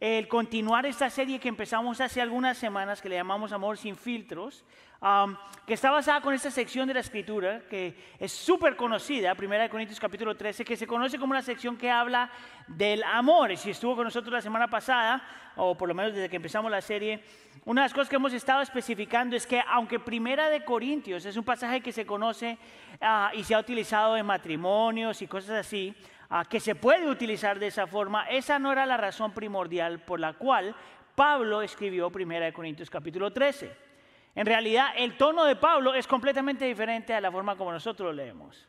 el 0.00 0.28
continuar 0.28 0.84
esta 0.84 1.08
serie 1.08 1.38
que 1.38 1.48
empezamos 1.48 1.98
hace 1.98 2.20
algunas 2.20 2.58
semanas, 2.58 3.00
que 3.00 3.08
le 3.08 3.16
llamamos 3.16 3.52
Amor 3.52 3.78
sin 3.78 3.96
filtros, 3.96 4.64
um, 5.00 5.36
que 5.66 5.74
está 5.74 5.90
basada 5.90 6.20
con 6.20 6.34
esta 6.34 6.50
sección 6.50 6.88
de 6.88 6.94
la 6.94 7.00
escritura, 7.00 7.62
que 7.70 7.94
es 8.18 8.32
súper 8.32 8.74
conocida, 8.74 9.36
1 9.38 9.70
Corintios 9.70 10.00
capítulo 10.00 10.36
13, 10.36 10.64
que 10.64 10.76
se 10.76 10.86
conoce 10.86 11.18
como 11.18 11.30
una 11.30 11.42
sección 11.42 11.76
que 11.76 11.90
habla 11.90 12.30
del 12.66 13.02
amor. 13.04 13.52
Y 13.52 13.56
si 13.56 13.70
estuvo 13.70 13.94
con 13.94 14.04
nosotros 14.04 14.32
la 14.32 14.40
semana 14.40 14.68
pasada, 14.68 15.22
o 15.56 15.76
por 15.76 15.88
lo 15.88 15.94
menos 15.94 16.12
desde 16.12 16.28
que 16.28 16.36
empezamos 16.36 16.70
la 16.70 16.80
serie, 16.80 17.22
una 17.66 17.82
de 17.82 17.84
las 17.84 17.94
cosas 17.94 18.08
que 18.08 18.16
hemos 18.16 18.32
estado 18.32 18.62
especificando 18.62 19.36
es 19.36 19.46
que 19.46 19.62
aunque 19.68 20.00
Primera 20.00 20.48
de 20.48 20.64
Corintios 20.64 21.24
es 21.24 21.36
un 21.36 21.44
pasaje 21.44 21.80
que 21.80 21.92
se 21.92 22.06
conoce 22.06 22.58
ah, 23.00 23.30
y 23.34 23.44
se 23.44 23.54
ha 23.54 23.60
utilizado 23.60 24.16
en 24.16 24.26
matrimonios 24.26 25.22
y 25.22 25.26
cosas 25.26 25.66
así, 25.66 25.94
ah, 26.30 26.44
que 26.48 26.58
se 26.58 26.74
puede 26.74 27.08
utilizar 27.08 27.58
de 27.58 27.68
esa 27.68 27.86
forma, 27.86 28.28
esa 28.28 28.58
no 28.58 28.72
era 28.72 28.86
la 28.86 28.96
razón 28.96 29.32
primordial 29.32 30.00
por 30.00 30.18
la 30.18 30.32
cual 30.32 30.74
Pablo 31.14 31.62
escribió 31.62 32.10
Primera 32.10 32.46
de 32.46 32.52
Corintios 32.52 32.90
capítulo 32.90 33.32
13. 33.32 33.89
En 34.34 34.46
realidad, 34.46 34.88
el 34.96 35.16
tono 35.16 35.44
de 35.44 35.56
Pablo 35.56 35.94
es 35.94 36.06
completamente 36.06 36.64
diferente 36.64 37.14
a 37.14 37.20
la 37.20 37.32
forma 37.32 37.56
como 37.56 37.72
nosotros 37.72 38.06
lo 38.06 38.12
leemos. 38.12 38.68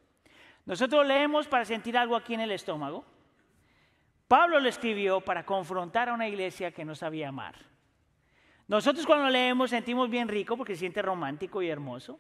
Nosotros 0.66 1.06
leemos 1.06 1.48
para 1.48 1.66
sentir 1.66 1.98
algo 1.98 2.16
aquí 2.16 2.34
en 2.34 2.42
el 2.42 2.52
estómago. 2.52 3.06
Pablo 4.28 4.60
lo 4.60 4.70
escribió 4.70 5.22
para 5.22 5.46
confrontar 5.46 6.10
a 6.10 6.14
una 6.14 6.28
iglesia 6.28 6.72
que 6.72 6.86
no 6.86 6.96
sabía 6.96 7.30
amar. 7.30 7.56
Nosotros 8.68 9.06
cuando 9.06 9.30
leemos 9.30 9.70
sentimos 9.70 10.10
bien 10.10 10.28
rico 10.28 10.56
porque 10.56 10.74
se 10.74 10.80
siente 10.80 11.02
romántico 11.02 11.62
y 11.62 11.70
hermoso. 11.70 12.20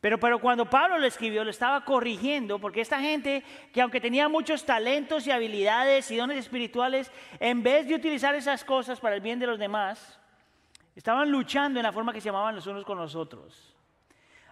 Pero, 0.00 0.20
pero 0.20 0.38
cuando 0.38 0.68
Pablo 0.68 0.98
lo 0.98 1.06
escribió, 1.06 1.42
lo 1.42 1.50
estaba 1.50 1.84
corrigiendo 1.84 2.60
porque 2.60 2.80
esta 2.80 3.00
gente 3.00 3.42
que 3.72 3.80
aunque 3.80 4.00
tenía 4.00 4.28
muchos 4.28 4.64
talentos 4.64 5.26
y 5.26 5.30
habilidades 5.32 6.10
y 6.10 6.16
dones 6.16 6.38
espirituales, 6.38 7.10
en 7.40 7.62
vez 7.62 7.88
de 7.88 7.96
utilizar 7.96 8.34
esas 8.34 8.64
cosas 8.64 9.00
para 9.00 9.16
el 9.16 9.22
bien 9.22 9.40
de 9.40 9.46
los 9.46 9.58
demás, 9.58 10.17
estaban 10.98 11.30
luchando 11.30 11.78
en 11.78 11.84
la 11.84 11.92
forma 11.92 12.12
que 12.12 12.20
se 12.20 12.26
llamaban 12.26 12.56
los 12.56 12.66
unos 12.66 12.84
con 12.84 12.98
los 12.98 13.14
otros. 13.14 13.72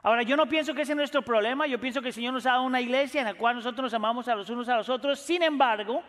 Ahora, 0.01 0.23
yo 0.23 0.37
no 0.37 0.47
pienso 0.47 0.73
que 0.73 0.83
ese 0.83 0.93
es 0.93 0.97
nuestro 0.97 1.23
problema, 1.23 1.67
yo 1.67 1.81
pienso 1.81 2.01
que 2.01 2.09
el 2.09 2.15
Señor 2.15 2.33
nos 2.33 2.47
ha 2.47 2.51
dado 2.53 2.63
una 2.63 2.81
iglesia 2.81 3.21
en 3.21 3.27
la 3.27 3.35
cual 3.35 3.57
nosotros 3.57 3.83
nos 3.87 3.95
amamos 3.95 4.29
a 4.29 4.37
los 4.37 4.49
unos 4.49 4.69
a 4.69 4.77
los 4.77 4.89
otros, 4.89 5.19
sin 5.19 5.43
embargo, 5.43 6.05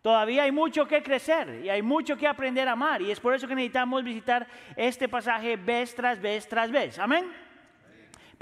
Todavía 0.00 0.42
hay 0.42 0.52
mucho 0.52 0.86
que 0.86 1.02
crecer 1.02 1.62
y 1.64 1.70
hay 1.70 1.80
mucho 1.80 2.14
que 2.14 2.26
aprender 2.26 2.68
a 2.68 2.72
amar. 2.72 3.00
Y 3.00 3.10
es 3.10 3.18
por 3.18 3.32
eso 3.32 3.48
que 3.48 3.54
necesitamos 3.54 4.04
visitar 4.04 4.46
este 4.76 5.08
pasaje 5.08 5.56
vez 5.56 5.94
tras 5.94 6.20
vez 6.20 6.46
tras 6.46 6.70
vez. 6.70 6.98
Amén. 6.98 7.24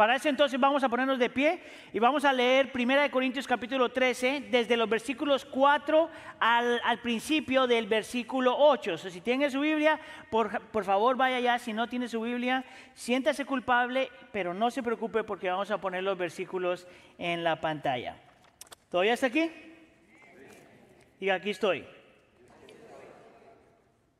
Para 0.03 0.17
eso 0.17 0.29
entonces 0.29 0.59
vamos 0.59 0.83
a 0.83 0.89
ponernos 0.89 1.17
de 1.17 1.31
pie 1.31 1.61
y 1.93 2.01
vamos 2.01 2.25
a 2.25 2.33
leer 2.33 2.73
1 2.75 3.09
Corintios 3.13 3.47
capítulo 3.47 3.89
13 3.93 4.49
desde 4.51 4.77
los 4.77 4.89
versículos 4.89 5.45
4 5.45 6.11
al, 6.41 6.81
al 6.83 6.99
principio 6.99 7.69
del 7.69 7.87
versículo 7.87 8.53
8. 8.59 8.95
O 8.95 8.99
sea, 8.99 9.13
si 9.13 9.21
tiene 9.21 9.49
su 9.49 9.61
Biblia, 9.61 10.01
por, 10.29 10.61
por 10.61 10.83
favor 10.85 11.15
vaya 11.17 11.37
allá. 11.37 11.57
Si 11.61 11.73
no 11.73 11.89
tiene 11.89 12.09
su 12.09 12.21
Biblia, 12.21 12.65
siéntase 12.95 13.45
culpable, 13.45 14.11
pero 14.33 14.53
no 14.53 14.73
se 14.73 14.83
preocupe 14.83 15.23
porque 15.23 15.49
vamos 15.49 15.71
a 15.71 15.79
poner 15.81 16.03
los 16.03 16.19
versículos 16.19 16.85
en 17.17 17.45
la 17.45 17.61
pantalla. 17.61 18.17
¿Todavía 18.91 19.13
está 19.15 19.29
aquí? 19.29 19.53
Diga, 21.21 21.35
aquí 21.37 21.51
estoy. 21.51 21.87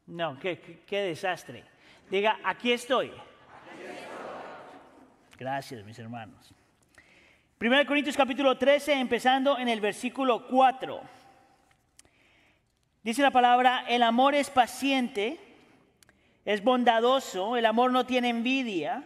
No, 0.07 0.39
qué- 0.39 0.85
qué 0.87 1.01
desastre. 1.01 1.65
Diga, 2.09 2.39
aquí 2.45 2.71
estoy. 2.71 3.11
Gracias, 5.43 5.85
mis 5.85 5.99
hermanos. 5.99 6.55
1 7.61 7.85
Corintios 7.85 8.17
capítulo 8.17 8.57
13, 8.57 8.93
empezando 8.93 9.59
en 9.59 9.69
el 9.69 9.81
versículo 9.81 10.47
4. 10.47 11.01
Dice 13.03 13.23
la 13.23 13.33
palabra, 13.33 13.85
el 13.89 14.05
amor 14.05 14.37
es 14.37 14.51
paciente, 14.51 15.41
es 16.45 16.63
bondadoso, 16.63 17.57
el 17.57 17.67
amor 17.67 17.91
no 17.91 18.07
tiene 18.07 18.29
envidia, 18.29 19.03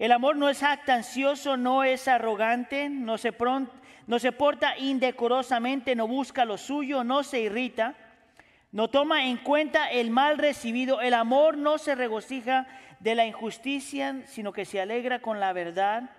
el 0.00 0.10
amor 0.10 0.34
no 0.34 0.48
es 0.48 0.58
jactancioso, 0.58 1.56
no 1.56 1.84
es 1.84 2.08
arrogante, 2.08 2.88
no 2.88 3.16
se, 3.16 3.32
no 4.08 4.18
se 4.18 4.32
porta 4.32 4.76
indecorosamente, 4.76 5.94
no 5.94 6.08
busca 6.08 6.44
lo 6.44 6.58
suyo, 6.58 7.04
no 7.04 7.22
se 7.22 7.38
irrita, 7.38 7.94
no 8.72 8.88
toma 8.88 9.26
en 9.26 9.36
cuenta 9.36 9.92
el 9.92 10.10
mal 10.10 10.38
recibido, 10.38 11.00
el 11.00 11.14
amor 11.14 11.56
no 11.56 11.78
se 11.78 11.94
regocija 11.94 12.66
de 13.02 13.16
la 13.16 13.26
injusticia, 13.26 14.22
sino 14.26 14.52
que 14.52 14.64
se 14.64 14.80
alegra 14.80 15.20
con 15.20 15.40
la 15.40 15.52
verdad. 15.52 16.10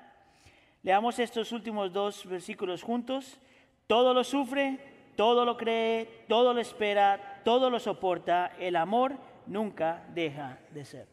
Leamos 0.83 1.17
estos 1.17 1.53
últimos 1.53 1.93
dos 1.93 2.25
versículos 2.25 2.83
juntos. 2.83 3.39
Todo 3.87 4.13
lo 4.13 4.25
sufre, 4.25 4.79
todo 5.15 5.45
lo 5.45 5.55
cree, 5.55 6.25
todo 6.27 6.53
lo 6.53 6.59
espera, 6.59 7.41
todo 7.45 7.69
lo 7.69 7.79
soporta. 7.79 8.51
El 8.59 8.75
amor 8.75 9.15
nunca 9.47 10.03
deja 10.09 10.59
de 10.71 10.83
ser. 10.83 11.07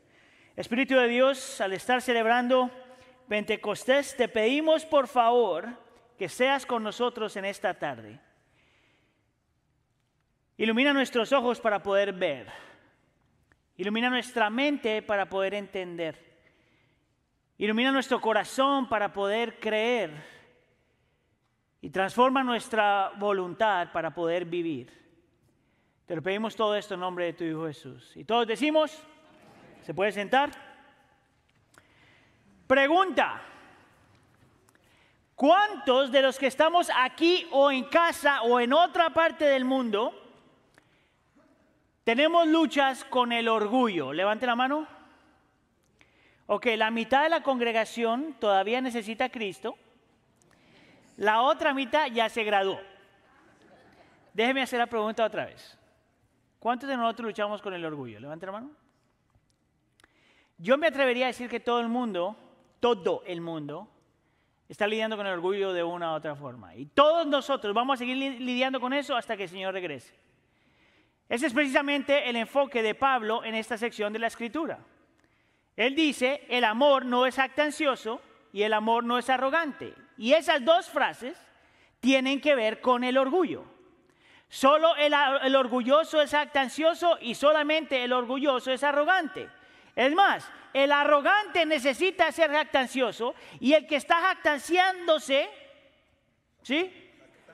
Espíritu 0.56 0.96
de 0.96 1.06
Dios, 1.06 1.61
al 1.61 1.72
estar 1.72 2.02
celebrando 2.02 2.68
Pentecostés, 3.28 4.16
te 4.16 4.26
pedimos 4.26 4.85
por 4.85 5.06
favor 5.06 5.68
que 6.18 6.28
seas 6.28 6.66
con 6.66 6.83
nosotros 6.83 7.37
en 7.37 7.44
esta 7.44 7.74
tarde. 7.74 8.18
Ilumina 10.56 10.92
nuestros 10.92 11.33
ojos 11.33 11.61
para 11.61 11.80
poder 11.80 12.12
ver. 12.12 12.69
Ilumina 13.80 14.10
nuestra 14.10 14.50
mente 14.50 15.00
para 15.00 15.26
poder 15.26 15.54
entender. 15.54 16.14
Ilumina 17.56 17.90
nuestro 17.90 18.20
corazón 18.20 18.86
para 18.86 19.10
poder 19.10 19.58
creer. 19.58 20.22
Y 21.80 21.88
transforma 21.88 22.44
nuestra 22.44 23.10
voluntad 23.16 23.90
para 23.90 24.12
poder 24.12 24.44
vivir. 24.44 24.92
Te 26.04 26.14
lo 26.14 26.20
pedimos 26.20 26.54
todo 26.54 26.76
esto 26.76 26.92
en 26.92 27.00
nombre 27.00 27.24
de 27.24 27.32
tu 27.32 27.44
Hijo 27.44 27.66
Jesús. 27.68 28.14
Y 28.16 28.24
todos 28.24 28.46
decimos, 28.46 29.02
¿se 29.80 29.94
puede 29.94 30.12
sentar? 30.12 30.50
Pregunta. 32.66 33.40
¿Cuántos 35.34 36.12
de 36.12 36.20
los 36.20 36.38
que 36.38 36.48
estamos 36.48 36.90
aquí 36.94 37.48
o 37.50 37.72
en 37.72 37.84
casa 37.84 38.42
o 38.42 38.60
en 38.60 38.74
otra 38.74 39.08
parte 39.08 39.46
del 39.46 39.64
mundo 39.64 40.19
tenemos 42.11 42.49
luchas 42.49 43.05
con 43.05 43.31
el 43.31 43.46
orgullo? 43.46 44.12
Levante 44.12 44.44
la 44.44 44.57
mano. 44.57 44.85
Ok, 46.49 46.66
la 46.77 46.90
mitad 46.90 47.23
de 47.23 47.29
la 47.29 47.40
congregación 47.44 48.35
todavía 48.40 48.81
necesita 48.81 49.27
a 49.27 49.29
Cristo. 49.29 49.77
La 51.16 51.42
otra 51.42 51.73
mitad 51.73 52.09
ya 52.09 52.29
se 52.29 52.42
graduó. 52.42 52.81
Déjeme 54.35 54.61
hacer 54.62 54.81
la 54.81 54.88
pregunta 54.88 55.25
otra 55.25 55.44
vez. 55.44 55.79
¿Cuántos 56.59 56.88
de 56.88 56.96
nosotros 56.96 57.27
luchamos 57.29 57.62
con 57.62 57.75
el 57.75 57.85
orgullo? 57.85 58.18
Levante 58.18 58.44
la 58.46 58.53
mano. 58.53 58.70
Yo 60.59 60.77
me 60.79 60.88
atrevería 60.88 61.27
a 61.27 61.29
decir 61.29 61.49
que 61.49 61.61
todo 61.61 61.79
el 61.79 61.88
mundo, 61.88 62.37
todo 62.81 63.23
el 63.25 63.40
mundo, 63.40 63.88
está 64.68 64.85
lidiando 64.88 65.16
con 65.16 65.29
el 65.29 65.33
orgullo 65.35 65.73
de 65.73 65.85
una 65.85 66.11
u 66.11 66.16
otra 66.16 66.35
forma. 66.35 66.75
Y 66.75 66.87
todos 66.87 67.25
nosotros 67.29 67.73
vamos 67.73 67.94
a 67.94 67.99
seguir 67.99 68.16
li- 68.16 68.38
lidiando 68.40 68.81
con 68.81 68.92
eso 68.92 69.14
hasta 69.14 69.37
que 69.37 69.44
el 69.44 69.49
Señor 69.49 69.75
regrese. 69.75 70.12
Ese 71.30 71.46
es 71.46 71.54
precisamente 71.54 72.28
el 72.28 72.34
enfoque 72.34 72.82
de 72.82 72.96
Pablo 72.96 73.44
en 73.44 73.54
esta 73.54 73.78
sección 73.78 74.12
de 74.12 74.18
la 74.18 74.26
Escritura. 74.26 74.80
Él 75.76 75.94
dice, 75.94 76.44
el 76.48 76.64
amor 76.64 77.06
no 77.06 77.24
es 77.24 77.38
actancioso 77.38 78.20
y 78.52 78.62
el 78.62 78.72
amor 78.72 79.04
no 79.04 79.16
es 79.16 79.30
arrogante. 79.30 79.94
Y 80.18 80.32
esas 80.32 80.64
dos 80.64 80.90
frases 80.90 81.38
tienen 82.00 82.40
que 82.40 82.56
ver 82.56 82.80
con 82.80 83.04
el 83.04 83.16
orgullo. 83.16 83.64
Solo 84.48 84.96
el, 84.96 85.54
orgulloso 85.54 86.20
es 86.20 86.34
actancioso 86.34 87.16
y 87.20 87.36
solamente 87.36 88.02
el 88.02 88.12
orgulloso 88.12 88.72
es 88.72 88.82
arrogante. 88.82 89.48
Es 89.94 90.12
más, 90.12 90.50
el 90.72 90.90
arrogante 90.90 91.64
necesita 91.64 92.32
ser 92.32 92.50
jactancioso 92.50 93.36
y 93.60 93.74
el 93.74 93.86
que 93.86 93.94
está 93.94 94.16
jactanciándose, 94.16 95.48
¿sí? 96.62 96.92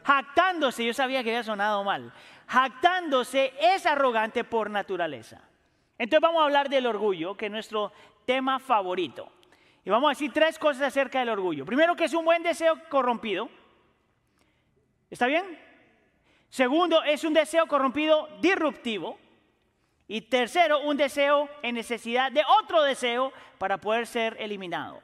Jactándose, 0.02 0.86
yo 0.86 0.94
sabía 0.94 1.22
que 1.22 1.30
había 1.30 1.42
sonado 1.42 1.84
mal. 1.84 2.10
Jactándose 2.46 3.52
es 3.60 3.86
arrogante 3.86 4.44
por 4.44 4.70
naturaleza. 4.70 5.42
Entonces 5.98 6.20
vamos 6.20 6.42
a 6.42 6.44
hablar 6.44 6.68
del 6.68 6.86
orgullo, 6.86 7.36
que 7.36 7.46
es 7.46 7.52
nuestro 7.52 7.92
tema 8.24 8.58
favorito. 8.58 9.32
Y 9.84 9.90
vamos 9.90 10.08
a 10.08 10.10
decir 10.10 10.32
tres 10.32 10.58
cosas 10.58 10.82
acerca 10.82 11.20
del 11.20 11.28
orgullo. 11.28 11.64
Primero, 11.64 11.96
que 11.96 12.04
es 12.04 12.14
un 12.14 12.24
buen 12.24 12.42
deseo 12.42 12.76
corrompido. 12.88 13.48
¿Está 15.10 15.26
bien? 15.26 15.58
Segundo, 16.48 17.02
es 17.02 17.24
un 17.24 17.34
deseo 17.34 17.66
corrompido 17.66 18.28
disruptivo. 18.40 19.18
Y 20.08 20.22
tercero, 20.22 20.80
un 20.80 20.96
deseo 20.96 21.48
en 21.62 21.74
necesidad 21.74 22.30
de 22.30 22.42
otro 22.62 22.82
deseo 22.82 23.32
para 23.58 23.78
poder 23.78 24.06
ser 24.06 24.36
eliminado. 24.38 25.00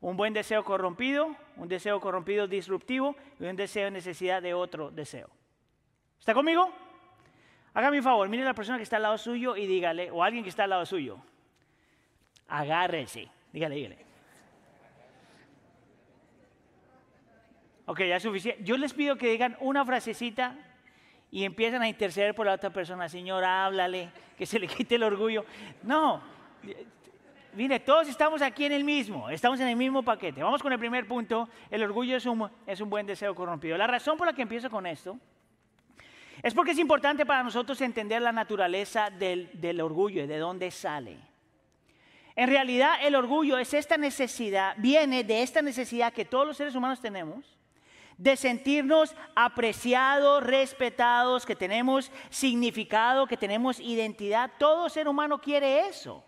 Un 0.00 0.16
buen 0.16 0.32
deseo 0.32 0.64
corrompido, 0.64 1.34
un 1.56 1.68
deseo 1.68 2.00
corrompido 2.00 2.46
disruptivo 2.46 3.16
y 3.38 3.44
un 3.44 3.56
deseo 3.56 3.88
en 3.88 3.94
necesidad 3.94 4.42
de 4.42 4.54
otro 4.54 4.90
deseo. 4.90 5.35
¿Está 6.18 6.34
conmigo? 6.34 6.72
Hágame 7.76 7.98
un 7.98 8.04
favor, 8.04 8.28
mire 8.28 8.42
a 8.42 8.46
la 8.46 8.54
persona 8.54 8.78
que 8.78 8.84
está 8.84 8.96
al 8.96 9.02
lado 9.02 9.18
suyo 9.18 9.54
y 9.54 9.66
dígale, 9.66 10.10
o 10.10 10.24
alguien 10.24 10.42
que 10.42 10.48
está 10.48 10.64
al 10.64 10.70
lado 10.70 10.86
suyo, 10.86 11.18
agárrese, 12.48 13.28
dígale, 13.52 13.74
dígale. 13.76 13.98
Ok, 17.84 18.00
ya 18.00 18.16
es 18.16 18.22
suficiente. 18.22 18.64
Yo 18.64 18.76
les 18.76 18.92
pido 18.92 19.16
que 19.16 19.30
digan 19.30 19.56
una 19.60 19.84
frasecita 19.84 20.56
y 21.30 21.44
empiezan 21.44 21.82
a 21.82 21.88
interceder 21.88 22.34
por 22.34 22.46
la 22.46 22.54
otra 22.54 22.70
persona. 22.70 23.08
Señor, 23.08 23.44
háblale, 23.44 24.10
que 24.38 24.46
se 24.46 24.58
le 24.58 24.66
quite 24.74 24.94
el 24.94 25.02
orgullo. 25.02 25.44
No, 25.82 26.22
mire, 27.52 27.78
todos 27.80 28.08
estamos 28.08 28.40
aquí 28.40 28.64
en 28.64 28.72
el 28.72 28.84
mismo, 28.84 29.28
estamos 29.28 29.60
en 29.60 29.68
el 29.68 29.76
mismo 29.76 30.02
paquete. 30.02 30.42
Vamos 30.42 30.62
con 30.62 30.72
el 30.72 30.78
primer 30.78 31.06
punto. 31.06 31.48
El 31.70 31.82
orgullo 31.82 32.16
es 32.16 32.26
un, 32.26 32.50
es 32.66 32.80
un 32.80 32.88
buen 32.88 33.06
deseo 33.06 33.34
corrompido. 33.34 33.76
La 33.76 33.86
razón 33.86 34.16
por 34.16 34.26
la 34.26 34.32
que 34.32 34.42
empiezo 34.42 34.70
con 34.70 34.86
esto 34.86 35.18
es 36.46 36.54
porque 36.54 36.70
es 36.70 36.78
importante 36.78 37.26
para 37.26 37.42
nosotros 37.42 37.80
entender 37.80 38.22
la 38.22 38.30
naturaleza 38.30 39.10
del, 39.10 39.50
del 39.54 39.80
orgullo 39.80 40.22
y 40.22 40.26
de 40.28 40.38
dónde 40.38 40.70
sale. 40.70 41.16
En 42.36 42.48
realidad 42.48 42.94
el 43.02 43.16
orgullo 43.16 43.58
es 43.58 43.74
esta 43.74 43.96
necesidad, 43.96 44.74
viene 44.78 45.24
de 45.24 45.42
esta 45.42 45.60
necesidad 45.60 46.12
que 46.12 46.24
todos 46.24 46.46
los 46.46 46.56
seres 46.56 46.76
humanos 46.76 47.00
tenemos 47.00 47.56
de 48.16 48.36
sentirnos 48.36 49.16
apreciados, 49.34 50.44
respetados, 50.44 51.44
que 51.44 51.56
tenemos 51.56 52.12
significado, 52.30 53.26
que 53.26 53.36
tenemos 53.36 53.80
identidad. 53.80 54.52
Todo 54.56 54.88
ser 54.88 55.08
humano 55.08 55.40
quiere 55.40 55.88
eso. 55.88 56.24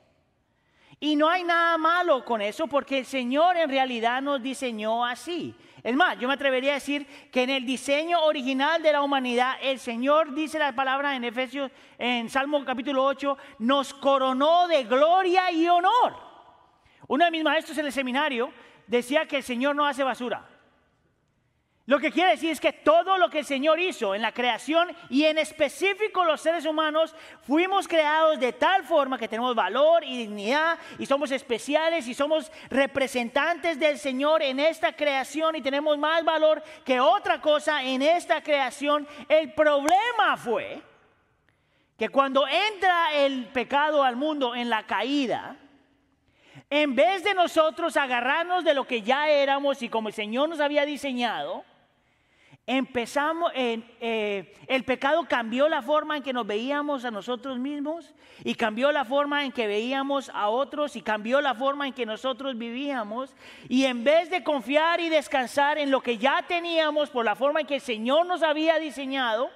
Y 0.99 1.15
no 1.15 1.29
hay 1.29 1.45
nada 1.45 1.79
malo 1.79 2.25
con 2.25 2.43
eso 2.43 2.67
porque 2.67 2.99
el 2.99 3.07
Señor 3.07 3.57
en 3.57 3.71
realidad 3.71 4.21
nos 4.21 4.43
diseñó 4.43 5.05
así. 5.05 5.55
Es 5.89 5.97
más, 5.97 6.19
yo 6.19 6.29
me 6.29 6.35
atrevería 6.35 6.73
a 6.73 6.75
decir 6.75 7.07
que 7.33 7.45
en 7.45 7.49
el 7.49 7.65
diseño 7.65 8.23
original 8.23 8.83
de 8.83 8.93
la 8.93 9.01
humanidad, 9.01 9.55
el 9.63 9.79
Señor 9.79 10.35
dice 10.35 10.59
la 10.59 10.75
palabra 10.75 11.17
en 11.17 11.25
Efesios, 11.25 11.71
en 11.97 12.29
Salmo 12.29 12.63
capítulo 12.63 13.03
8, 13.07 13.39
nos 13.61 13.95
coronó 13.95 14.69
de 14.69 14.85
gloria 14.85 15.51
y 15.51 15.67
honor. 15.67 16.15
Uno 17.07 17.25
de 17.25 17.31
mis 17.31 17.43
maestros 17.43 17.79
en 17.79 17.87
el 17.87 17.93
seminario 17.93 18.53
decía 18.87 19.25
que 19.25 19.39
el 19.39 19.43
Señor 19.43 19.75
no 19.75 19.87
hace 19.87 20.05
basura. 20.05 20.47
Lo 21.89 21.99
que 21.99 22.13
quiere 22.13 22.33
decir 22.33 22.51
es 22.51 22.61
que 22.61 22.75
todo 22.75 23.17
lo 23.17 23.31
que 23.31 23.39
el 23.39 23.47
Señor 23.47 23.81
hizo 23.81 24.15
en 24.15 24.21
la 24.21 24.33
creación 24.33 24.95
y 25.09 25.25
en 25.25 25.39
específico 25.39 26.23
los 26.23 26.39
seres 26.39 26.67
humanos 26.67 27.15
fuimos 27.41 27.89
creados 27.89 28.39
de 28.39 28.53
tal 28.53 28.85
forma 28.85 29.17
que 29.17 29.27
tenemos 29.27 29.55
valor 29.55 30.05
y 30.05 30.19
dignidad 30.19 30.79
y 30.99 31.07
somos 31.07 31.31
especiales 31.31 32.07
y 32.07 32.13
somos 32.13 32.53
representantes 32.69 33.81
del 33.81 33.99
Señor 33.99 34.43
en 34.43 34.61
esta 34.61 34.93
creación 34.93 35.57
y 35.57 35.63
tenemos 35.63 35.97
más 35.97 36.23
valor 36.27 36.63
que 36.85 37.01
otra 37.01 37.41
cosa 37.41 37.83
en 37.83 38.03
esta 38.03 38.43
creación. 38.43 39.09
El 39.27 39.55
problema 39.55 40.37
fue 40.37 40.83
que 41.97 42.11
cuando 42.11 42.47
entra 42.47 43.15
el 43.15 43.47
pecado 43.47 44.03
al 44.03 44.15
mundo 44.15 44.55
en 44.55 44.69
la 44.69 44.87
caída, 44.87 45.57
en 46.69 46.95
vez 46.95 47.25
de 47.25 47.33
nosotros 47.33 47.97
agarrarnos 47.97 48.63
de 48.63 48.75
lo 48.75 48.87
que 48.87 49.01
ya 49.01 49.31
éramos 49.31 49.81
y 49.81 49.89
como 49.89 50.09
el 50.09 50.15
Señor 50.15 50.51
nos 50.51 50.61
había 50.61 50.85
diseñado, 50.85 51.65
empezamos, 52.69 53.51
eh, 53.55 54.55
el 54.67 54.85
pecado 54.85 55.25
cambió 55.27 55.71
la 55.71 55.81
forma 55.81 56.19
en 56.19 56.23
que 56.23 56.35
nos 56.35 56.47
veíamos 56.47 57.07
a 57.07 57.11
nosotros 57.11 57.59
mismos 57.59 58.13
y 58.45 58.55
cambió 58.55 58.93
la 58.93 59.07
forma 59.07 59.43
en 59.43 59.53
que 59.53 59.67
veíamos 59.67 60.31
a 60.35 60.51
otros 60.51 60.95
y 60.95 61.01
cambió 61.01 61.41
la 61.41 61.55
forma 61.55 61.87
en 61.87 61.95
que 61.95 62.05
nosotros 62.05 62.59
vivíamos. 62.59 63.35
Y 63.71 63.87
en 63.87 64.05
vez 64.05 64.29
de 64.29 64.45
confiar 64.45 65.01
y 65.01 65.09
descansar 65.09 65.79
en 65.79 65.91
lo 65.91 66.03
que 66.03 66.19
ya 66.19 66.45
teníamos 66.47 67.09
por 67.09 67.25
la 67.25 67.35
forma 67.35 67.61
en 67.61 67.67
que 67.67 67.77
el 67.77 67.81
Señor 67.81 68.27
nos 68.27 68.43
había 68.43 68.79
diseñado, 68.79 69.49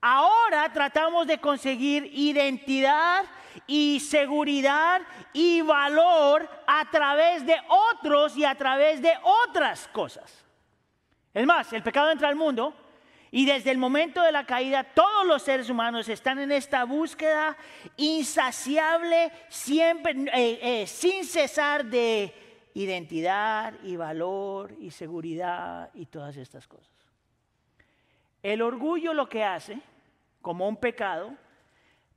ahora 0.00 0.72
tratamos 0.72 1.26
de 1.26 1.38
conseguir 1.38 2.08
identidad 2.14 3.24
y 3.66 3.98
seguridad 3.98 5.02
y 5.32 5.60
valor 5.62 6.48
a 6.68 6.88
través 6.88 7.44
de 7.44 7.56
otros 7.96 8.36
y 8.36 8.44
a 8.44 8.54
través 8.54 9.02
de 9.02 9.12
otras 9.48 9.88
cosas. 9.88 10.47
Es 11.38 11.46
más, 11.46 11.72
el 11.72 11.84
pecado 11.84 12.10
entra 12.10 12.28
al 12.28 12.34
mundo 12.34 12.74
y 13.30 13.46
desde 13.46 13.70
el 13.70 13.78
momento 13.78 14.20
de 14.22 14.32
la 14.32 14.44
caída 14.44 14.82
todos 14.82 15.24
los 15.24 15.40
seres 15.40 15.70
humanos 15.70 16.08
están 16.08 16.40
en 16.40 16.50
esta 16.50 16.82
búsqueda 16.82 17.56
insaciable, 17.96 19.30
siempre, 19.48 20.16
eh, 20.34 20.58
eh, 20.60 20.86
sin 20.88 21.24
cesar 21.24 21.84
de 21.84 22.34
identidad 22.74 23.74
y 23.84 23.94
valor 23.94 24.74
y 24.80 24.90
seguridad 24.90 25.90
y 25.94 26.06
todas 26.06 26.36
estas 26.36 26.66
cosas. 26.66 26.90
El 28.42 28.60
orgullo 28.60 29.14
lo 29.14 29.28
que 29.28 29.44
hace, 29.44 29.78
como 30.42 30.66
un 30.66 30.76
pecado, 30.76 31.36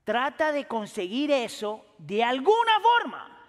trata 0.03 0.51
de 0.51 0.65
conseguir 0.65 1.29
eso 1.29 1.86
de 1.99 2.23
alguna 2.23 2.79
forma. 2.81 3.40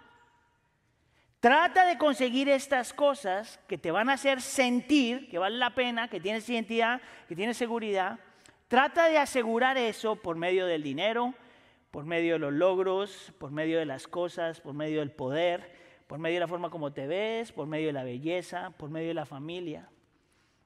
Trata 1.43 1.85
de 1.85 1.97
conseguir 1.97 2.47
estas 2.47 2.93
cosas 2.93 3.59
que 3.67 3.77
te 3.77 3.91
van 3.91 4.09
a 4.09 4.13
hacer 4.13 4.39
sentir 4.39 5.27
que 5.27 5.37
vale 5.37 5.57
la 5.57 5.71
pena, 5.71 6.07
que 6.07 6.21
tienes 6.21 6.47
identidad, 6.47 7.01
que 7.27 7.35
tienes 7.35 7.57
seguridad. 7.57 8.17
Trata 8.69 9.09
de 9.09 9.17
asegurar 9.17 9.77
eso 9.77 10.15
por 10.15 10.37
medio 10.37 10.65
del 10.65 10.81
dinero, 10.81 11.33
por 11.91 12.05
medio 12.05 12.35
de 12.35 12.39
los 12.39 12.53
logros, 12.53 13.33
por 13.39 13.51
medio 13.51 13.77
de 13.77 13.85
las 13.85 14.07
cosas, 14.07 14.61
por 14.61 14.73
medio 14.73 15.01
del 15.01 15.11
poder, 15.11 15.69
por 16.07 16.17
medio 16.17 16.35
de 16.35 16.39
la 16.39 16.47
forma 16.47 16.69
como 16.69 16.93
te 16.93 17.07
ves, 17.07 17.51
por 17.51 17.67
medio 17.67 17.87
de 17.87 17.93
la 17.93 18.05
belleza, 18.05 18.69
por 18.77 18.89
medio 18.89 19.09
de 19.09 19.15
la 19.15 19.25
familia. 19.25 19.89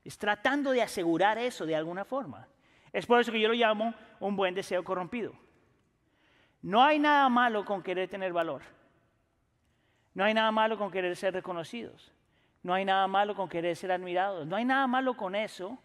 Es 0.06 0.16
tratando 0.20 0.70
de 0.70 0.84
asegurar 0.84 1.40
eso 1.40 1.66
de 1.66 1.76
alguna 1.76 2.06
forma. 2.06 2.48
Es 2.94 3.08
por 3.08 3.20
eso 3.20 3.32
que 3.32 3.40
yo 3.40 3.48
lo 3.48 3.56
llamo 3.56 3.96
un 4.20 4.36
buen 4.36 4.54
deseo 4.54 4.84
corrompido. 4.84 5.34
No 6.62 6.84
hay 6.84 7.00
nada 7.00 7.28
malo 7.30 7.66
con 7.66 7.82
querer 7.82 8.08
tener 8.08 8.32
valor. 8.32 8.77
No 10.18 10.24
hay 10.24 10.34
nada 10.34 10.50
malo 10.50 10.80
con 10.80 10.90
querer 10.90 11.16
ser 11.16 11.36
reconocidos. 11.36 12.12
No 12.64 12.74
hay 12.74 12.84
nada 12.84 13.06
malo 13.06 13.36
con 13.36 13.48
querer 13.48 13.76
ser 13.76 13.92
admirados. 13.92 14.48
No 14.48 14.56
hay 14.56 14.66
nada 14.66 14.88
malo 14.88 15.16
con 15.16 15.36
eso 15.36 15.78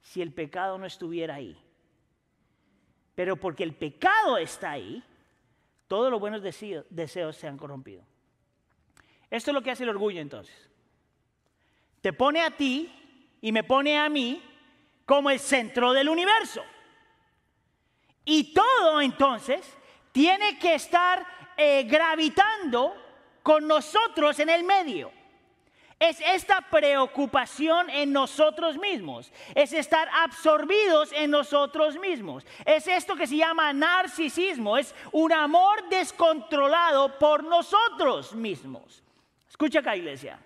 si 0.00 0.22
el 0.22 0.32
pecado 0.32 0.78
no 0.78 0.86
estuviera 0.86 1.34
ahí. 1.34 1.60
Pero 3.16 3.34
porque 3.34 3.64
el 3.64 3.74
pecado 3.74 4.38
está 4.38 4.70
ahí, 4.70 5.02
todos 5.88 6.08
los 6.08 6.20
buenos 6.20 6.40
deseos, 6.40 7.36
se 7.36 7.48
han 7.48 7.58
corrompido. 7.58 8.04
Esto 9.28 9.50
es 9.50 9.54
lo 9.56 9.60
que 9.60 9.72
hace 9.72 9.82
el 9.82 9.88
orgullo 9.88 10.20
entonces. 10.20 10.70
Te 12.00 12.12
pone 12.12 12.42
a 12.42 12.52
ti 12.52 13.36
y 13.40 13.50
me 13.50 13.64
pone 13.64 13.98
a 13.98 14.08
mí 14.08 14.40
como 15.04 15.30
el 15.30 15.40
centro 15.40 15.92
del 15.92 16.08
universo. 16.08 16.62
Y 18.24 18.54
todo 18.54 19.00
entonces 19.00 19.76
tiene 20.12 20.60
que 20.60 20.76
estar 20.76 21.26
eh, 21.56 21.82
gravitando 21.90 22.99
con 23.42 23.66
nosotros 23.66 24.38
en 24.40 24.48
el 24.48 24.64
medio. 24.64 25.12
Es 26.00 26.18
esta 26.22 26.62
preocupación 26.62 27.90
en 27.90 28.10
nosotros 28.10 28.78
mismos. 28.78 29.30
Es 29.54 29.74
estar 29.74 30.08
absorbidos 30.14 31.12
en 31.12 31.30
nosotros 31.30 31.98
mismos. 31.98 32.46
Es 32.64 32.86
esto 32.86 33.14
que 33.14 33.26
se 33.26 33.36
llama 33.36 33.70
narcisismo. 33.74 34.78
Es 34.78 34.94
un 35.12 35.30
amor 35.30 35.86
descontrolado 35.90 37.18
por 37.18 37.44
nosotros 37.44 38.34
mismos. 38.34 39.02
Escucha 39.46 39.80
acá, 39.80 39.94
iglesia. 39.94 40.38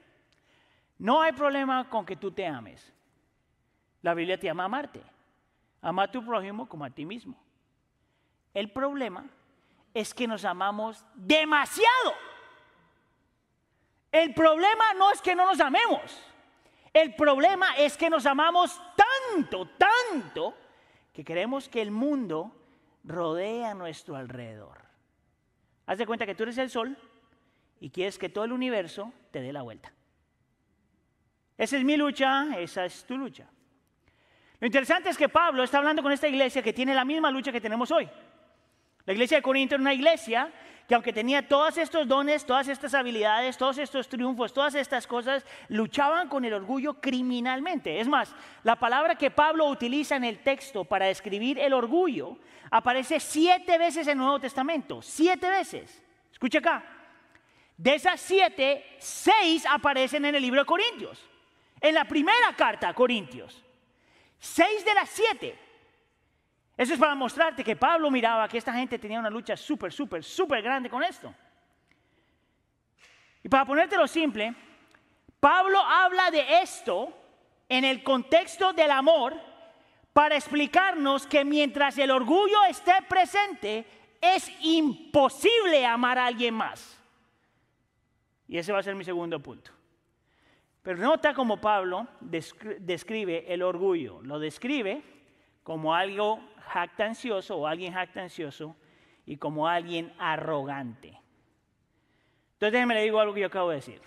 No 0.98 1.22
hay 1.22 1.30
problema 1.30 1.88
con 1.88 2.04
que 2.04 2.16
tú 2.16 2.33
te 2.33 2.44
ames. 2.44 2.92
La 4.02 4.12
Biblia 4.12 4.37
te 4.37 4.48
llama 4.48 4.64
a 4.64 4.66
amarte. 4.66 5.00
Ama 5.80 6.02
a 6.02 6.11
tu 6.11 6.24
prójimo 6.24 6.68
como 6.68 6.85
a 6.85 6.90
ti 6.90 7.07
mismo. 7.07 7.37
El 8.52 8.72
problema 8.72 9.24
es 9.92 10.12
que 10.12 10.26
nos 10.26 10.44
amamos 10.44 11.04
demasiado. 11.14 12.33
El 14.14 14.33
problema 14.33 14.94
no 14.96 15.11
es 15.11 15.20
que 15.20 15.35
no 15.35 15.44
nos 15.44 15.59
amemos. 15.59 16.22
El 16.92 17.16
problema 17.16 17.77
es 17.77 17.96
que 17.96 18.09
nos 18.09 18.24
amamos 18.27 18.81
tanto, 18.94 19.68
tanto, 19.77 20.57
que 21.12 21.24
queremos 21.24 21.68
que 21.68 21.83
el 21.83 21.90
mundo 21.90 22.55
rodee 23.03 23.64
a 23.64 23.74
nuestro 23.74 24.14
alrededor. 24.14 24.83
Haz 25.87 25.98
de 25.98 26.07
cuenta 26.07 26.27
que 26.27 26.37
tú 26.37 26.44
eres 26.44 26.59
el 26.59 26.70
sol 26.70 26.96
y 27.81 27.90
quieres 27.90 28.16
que 28.16 28.29
todo 28.29 28.44
el 28.44 28.53
universo 28.53 29.12
te 29.33 29.40
dé 29.40 29.53
la 29.53 29.62
vuelta. 29.62 29.92
Esa 31.59 31.77
es 31.77 31.83
mi 31.83 31.96
lucha, 31.96 32.57
esa 32.57 32.85
es 32.85 33.05
tu 33.05 33.18
lucha. 33.18 33.48
Lo 34.61 34.66
interesante 34.68 35.09
es 35.09 35.18
que 35.18 35.29
Pablo 35.29 35.64
está 35.64 35.79
hablando 35.79 36.05
con 36.05 36.12
esta 36.12 36.29
iglesia 36.29 36.62
que 36.62 36.72
tiene 36.72 36.94
la 36.94 37.05
misma 37.05 37.33
lucha 37.33 37.50
que 37.50 37.61
tenemos 37.61 37.90
hoy. 37.90 38.09
La 39.07 39.12
iglesia 39.12 39.38
de 39.38 39.42
Corinto 39.42 39.74
era 39.74 39.83
una 39.83 39.92
iglesia 39.92 40.53
que 40.88 40.94
aunque 40.94 41.12
tenía 41.12 41.48
todos 41.48 41.78
estos 41.78 42.06
dones, 42.06 42.44
todas 42.44 42.68
estas 42.68 42.92
habilidades, 42.94 43.56
todos 43.56 43.78
estos 43.78 44.08
triunfos, 44.08 44.52
todas 44.52 44.74
estas 44.74 45.06
cosas, 45.06 45.44
luchaban 45.68 46.28
con 46.28 46.44
el 46.44 46.52
orgullo 46.52 47.00
criminalmente. 47.00 48.00
Es 48.00 48.08
más, 48.08 48.34
la 48.62 48.76
palabra 48.76 49.14
que 49.14 49.30
Pablo 49.30 49.66
utiliza 49.66 50.16
en 50.16 50.24
el 50.24 50.40
texto 50.40 50.84
para 50.84 51.06
describir 51.06 51.58
el 51.58 51.72
orgullo 51.72 52.36
aparece 52.70 53.20
siete 53.20 53.78
veces 53.78 54.06
en 54.06 54.12
el 54.12 54.18
Nuevo 54.18 54.40
Testamento. 54.40 55.00
Siete 55.00 55.48
veces. 55.48 56.02
Escucha 56.32 56.58
acá. 56.58 56.84
De 57.76 57.94
esas 57.94 58.20
siete, 58.20 58.84
seis 58.98 59.64
aparecen 59.68 60.24
en 60.24 60.34
el 60.34 60.42
libro 60.42 60.60
de 60.60 60.66
Corintios. 60.66 61.18
En 61.80 61.94
la 61.94 62.04
primera 62.04 62.54
carta 62.56 62.88
a 62.88 62.94
Corintios. 62.94 63.62
Seis 64.38 64.84
de 64.84 64.94
las 64.94 65.08
siete. 65.08 65.58
Eso 66.76 66.94
es 66.94 66.98
para 66.98 67.14
mostrarte 67.14 67.62
que 67.62 67.76
Pablo 67.76 68.10
miraba 68.10 68.48
que 68.48 68.58
esta 68.58 68.72
gente 68.72 68.98
tenía 68.98 69.20
una 69.20 69.30
lucha 69.30 69.56
súper, 69.56 69.92
súper, 69.92 70.24
súper 70.24 70.60
grande 70.60 70.90
con 70.90 71.02
esto. 71.02 71.32
Y 73.42 73.48
para 73.48 73.64
ponértelo 73.64 74.08
simple, 74.08 74.54
Pablo 75.38 75.78
habla 75.78 76.30
de 76.30 76.62
esto 76.62 77.12
en 77.68 77.84
el 77.84 78.02
contexto 78.02 78.72
del 78.72 78.90
amor 78.90 79.38
para 80.12 80.37
explicarnos 80.37 81.26
que 81.26 81.44
mientras 81.44 81.98
el 81.98 82.10
orgullo 82.10 82.64
esté 82.68 82.94
presente, 83.08 83.84
es 84.20 84.50
imposible 84.62 85.84
amar 85.84 86.18
a 86.18 86.26
alguien 86.26 86.54
más. 86.54 86.98
Y 88.48 88.58
ese 88.58 88.72
va 88.72 88.78
a 88.78 88.82
ser 88.82 88.94
mi 88.94 89.04
segundo 89.04 89.38
punto. 89.40 89.70
Pero 90.82 90.98
nota 90.98 91.34
como 91.34 91.60
Pablo 91.60 92.06
describe 92.20 93.52
el 93.52 93.62
orgullo. 93.62 94.20
Lo 94.22 94.38
describe 94.38 95.02
como 95.64 95.94
algo 95.94 96.40
jactancioso 96.68 97.57
o 97.57 97.66
alguien 97.66 97.94
jactancioso 97.94 98.77
y 99.27 99.38
como 99.38 99.66
alguien 99.66 100.14
arrogante. 100.18 101.18
Entonces 102.53 102.72
déjenme 102.72 102.94
le 102.94 103.03
digo 103.03 103.18
algo 103.18 103.35
que 103.35 103.40
yo 103.40 103.46
acabo 103.46 103.70
de 103.70 103.77
decir. 103.77 104.00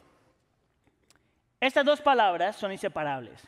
Estas 1.59 1.83
dos 1.83 1.99
palabras 1.99 2.55
son 2.55 2.71
inseparables. 2.71 3.45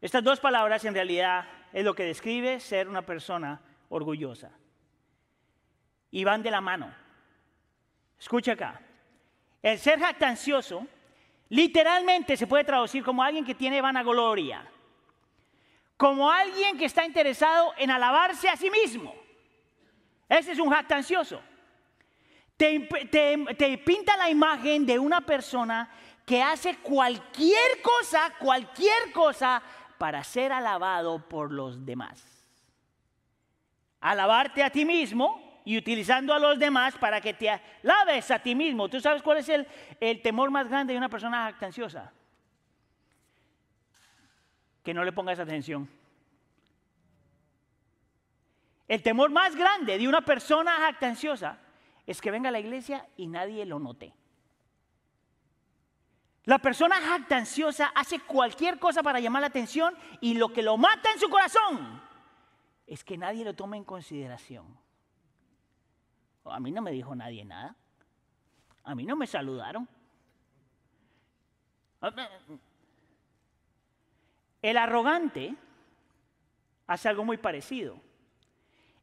Estas 0.00 0.22
dos 0.22 0.38
palabras 0.38 0.84
en 0.84 0.94
realidad 0.94 1.44
es 1.72 1.84
lo 1.84 1.94
que 1.94 2.04
describe 2.04 2.60
ser 2.60 2.88
una 2.88 3.02
persona 3.02 3.60
orgullosa. 3.88 4.52
Y 6.12 6.24
van 6.24 6.42
de 6.42 6.52
la 6.52 6.60
mano. 6.60 6.94
Escucha 8.18 8.52
acá. 8.52 8.80
El 9.60 9.78
ser 9.78 9.98
jactancioso 9.98 10.86
literalmente 11.48 12.36
se 12.36 12.46
puede 12.46 12.64
traducir 12.64 13.02
como 13.02 13.22
alguien 13.22 13.44
que 13.44 13.54
tiene 13.54 13.82
vanagloria 13.82 14.64
como 16.00 16.30
alguien 16.30 16.78
que 16.78 16.86
está 16.86 17.04
interesado 17.04 17.74
en 17.76 17.90
alabarse 17.90 18.48
a 18.48 18.56
sí 18.56 18.70
mismo. 18.70 19.14
Ese 20.30 20.52
es 20.52 20.58
un 20.58 20.70
jactancioso. 20.70 21.42
Te, 22.56 22.88
te, 23.10 23.78
pinta 23.84 24.16
la 24.16 24.30
imagen 24.30 24.86
de 24.86 24.98
una 24.98 25.20
persona 25.20 25.90
que 26.24 26.42
hace 26.42 26.78
cualquier 26.78 27.82
cosa, 27.82 28.32
cualquier 28.38 29.12
cosa 29.12 29.62
para 29.98 30.24
ser 30.24 30.52
alabado 30.52 31.28
por 31.28 31.52
los 31.52 31.84
demás. 31.84 32.24
Alabarte 34.00 34.62
a 34.62 34.70
ti 34.70 34.86
mismo 34.86 35.60
y 35.66 35.76
utilizando 35.76 36.32
a 36.32 36.38
los 36.38 36.58
demás 36.58 36.96
para 36.96 37.20
que 37.20 37.34
te 37.34 37.50
alabes 37.50 38.30
a 38.30 38.38
ti 38.38 38.54
mismo. 38.54 38.88
¿Tú 38.88 39.02
sabes 39.02 39.20
cuál 39.20 39.36
es 39.36 39.50
el, 39.50 39.66
el 40.00 40.22
temor 40.22 40.50
más 40.50 40.66
grande 40.66 40.94
de 40.94 40.98
una 40.98 41.10
persona 41.10 41.44
jactanciosa? 41.44 42.10
Que 44.82 44.94
no 44.94 45.04
le 45.04 45.12
pongas 45.12 45.38
atención. 45.38 45.88
El 48.88 49.02
temor 49.02 49.30
más 49.30 49.54
grande 49.54 49.98
de 49.98 50.08
una 50.08 50.22
persona 50.22 50.72
jactanciosa 50.78 51.58
es 52.06 52.20
que 52.20 52.30
venga 52.30 52.48
a 52.48 52.52
la 52.52 52.58
iglesia 52.58 53.06
y 53.16 53.28
nadie 53.28 53.64
lo 53.64 53.78
note. 53.78 54.12
La 56.44 56.58
persona 56.58 56.96
jactanciosa 57.00 57.92
hace 57.94 58.18
cualquier 58.20 58.78
cosa 58.78 59.02
para 59.02 59.20
llamar 59.20 59.42
la 59.42 59.48
atención 59.48 59.94
y 60.20 60.34
lo 60.34 60.52
que 60.52 60.62
lo 60.62 60.76
mata 60.76 61.12
en 61.12 61.20
su 61.20 61.28
corazón 61.28 62.02
es 62.86 63.04
que 63.04 63.16
nadie 63.16 63.44
lo 63.44 63.54
tome 63.54 63.76
en 63.76 63.84
consideración. 63.84 64.66
A 66.44 66.58
mí 66.58 66.72
no 66.72 66.82
me 66.82 66.90
dijo 66.90 67.14
nadie 67.14 67.44
nada. 67.44 67.76
A 68.82 68.94
mí 68.94 69.04
no 69.04 69.14
me 69.14 69.28
saludaron. 69.28 69.88
El 74.62 74.76
arrogante 74.76 75.54
hace 76.86 77.08
algo 77.08 77.24
muy 77.24 77.38
parecido. 77.38 78.00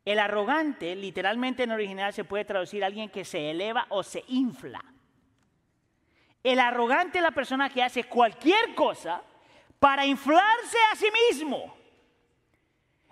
El 0.06 0.20
arrogante, 0.20 0.96
literalmente 0.96 1.64
en 1.64 1.72
original, 1.72 2.14
se 2.14 2.24
puede 2.24 2.46
traducir 2.46 2.84
a 2.84 2.88
alguien 2.88 3.10
que 3.10 3.26
se 3.26 3.52
eleva 3.52 3.88
o 3.90 4.04
se 4.04 4.24
infla. 4.28 4.84
El 6.44 6.60
arrogante 6.60 7.18
es 7.18 7.24
la 7.24 7.32
persona 7.32 7.70
que 7.70 7.84
hace 7.84 8.06
cualquier 8.06 8.74
cosa 8.74 9.22
para 9.80 10.06
inflarse 10.06 10.78
a 10.92 10.96
sí 10.96 11.08
mismo. 11.30 11.76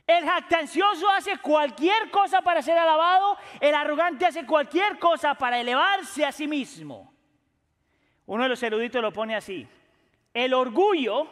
El 0.07 0.23
jactancioso 0.23 1.09
hace 1.09 1.37
cualquier 1.39 2.11
cosa 2.11 2.41
para 2.41 2.61
ser 2.61 2.77
alabado. 2.77 3.37
El 3.59 3.73
arrogante 3.73 4.25
hace 4.25 4.45
cualquier 4.45 4.99
cosa 4.99 5.33
para 5.33 5.59
elevarse 5.59 6.23
a 6.23 6.31
sí 6.31 6.47
mismo. 6.47 7.13
Uno 8.27 8.43
de 8.43 8.49
los 8.49 8.61
eruditos 8.63 9.01
lo 9.01 9.11
pone 9.11 9.35
así. 9.35 9.67
El 10.33 10.53
orgullo 10.53 11.27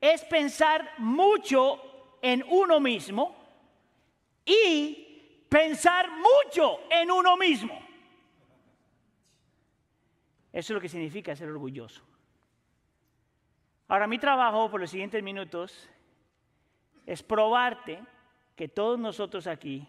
es 0.00 0.24
pensar 0.24 0.94
mucho 0.98 2.18
en 2.22 2.44
uno 2.48 2.80
mismo 2.80 3.36
y 4.44 5.46
pensar 5.48 6.08
mucho 6.10 6.80
en 6.90 7.10
uno 7.10 7.36
mismo. 7.36 7.74
Eso 10.52 10.72
es 10.72 10.74
lo 10.74 10.80
que 10.80 10.88
significa 10.88 11.36
ser 11.36 11.48
orgulloso. 11.48 12.02
Ahora 13.88 14.06
mi 14.06 14.18
trabajo 14.18 14.70
por 14.70 14.80
los 14.80 14.90
siguientes 14.90 15.22
minutos 15.22 15.88
es 17.04 17.22
probarte 17.22 18.02
que 18.56 18.68
todos 18.68 18.98
nosotros 18.98 19.46
aquí 19.46 19.86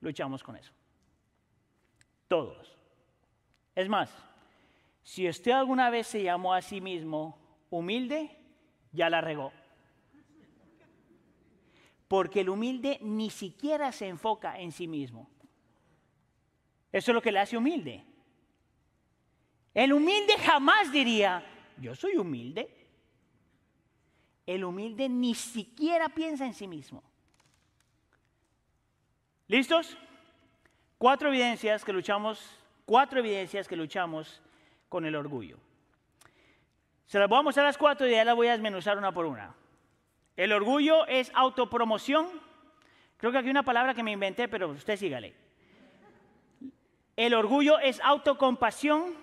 luchamos 0.00 0.42
con 0.42 0.56
eso. 0.56 0.72
Todos. 2.28 2.76
Es 3.74 3.88
más, 3.88 4.10
si 5.02 5.28
usted 5.28 5.52
alguna 5.52 5.90
vez 5.90 6.08
se 6.08 6.22
llamó 6.22 6.54
a 6.54 6.62
sí 6.62 6.80
mismo 6.80 7.38
humilde, 7.70 8.36
ya 8.96 9.08
la 9.08 9.20
regó. 9.20 9.52
Porque 12.08 12.40
el 12.40 12.48
humilde 12.48 12.98
ni 13.02 13.30
siquiera 13.30 13.92
se 13.92 14.08
enfoca 14.08 14.58
en 14.58 14.72
sí 14.72 14.88
mismo. 14.88 15.28
Eso 16.90 17.10
es 17.10 17.14
lo 17.14 17.22
que 17.22 17.32
le 17.32 17.40
hace 17.40 17.56
humilde. 17.56 18.04
El 19.74 19.92
humilde 19.92 20.38
jamás 20.38 20.90
diría, 20.90 21.44
yo 21.78 21.94
soy 21.94 22.16
humilde. 22.16 22.72
El 24.46 24.64
humilde 24.64 25.08
ni 25.08 25.34
siquiera 25.34 26.08
piensa 26.08 26.46
en 26.46 26.54
sí 26.54 26.66
mismo. 26.66 27.02
¿Listos? 29.48 29.98
Cuatro 30.98 31.28
evidencias 31.28 31.84
que 31.84 31.92
luchamos, 31.92 32.40
cuatro 32.86 33.18
evidencias 33.18 33.68
que 33.68 33.76
luchamos 33.76 34.40
con 34.88 35.04
el 35.04 35.14
orgullo. 35.14 35.58
Se 37.06 37.18
las 37.18 37.28
voy 37.28 37.38
a 37.38 37.42
mostrar 37.42 37.64
a 37.64 37.68
las 37.68 37.78
cuatro 37.78 38.06
y 38.06 38.10
ya 38.10 38.24
las 38.24 38.34
voy 38.34 38.48
a 38.48 38.52
desmenuzar 38.52 38.98
una 38.98 39.12
por 39.12 39.26
una. 39.26 39.54
El 40.36 40.52
orgullo 40.52 41.06
es 41.06 41.30
autopromoción. 41.34 42.28
Creo 43.16 43.32
que 43.32 43.38
aquí 43.38 43.46
hay 43.46 43.52
una 43.52 43.62
palabra 43.62 43.94
que 43.94 44.02
me 44.02 44.12
inventé, 44.12 44.48
pero 44.48 44.68
usted 44.68 44.96
sígale. 44.96 45.34
El 47.16 47.32
orgullo 47.32 47.78
es 47.78 48.00
autocompasión. 48.00 49.14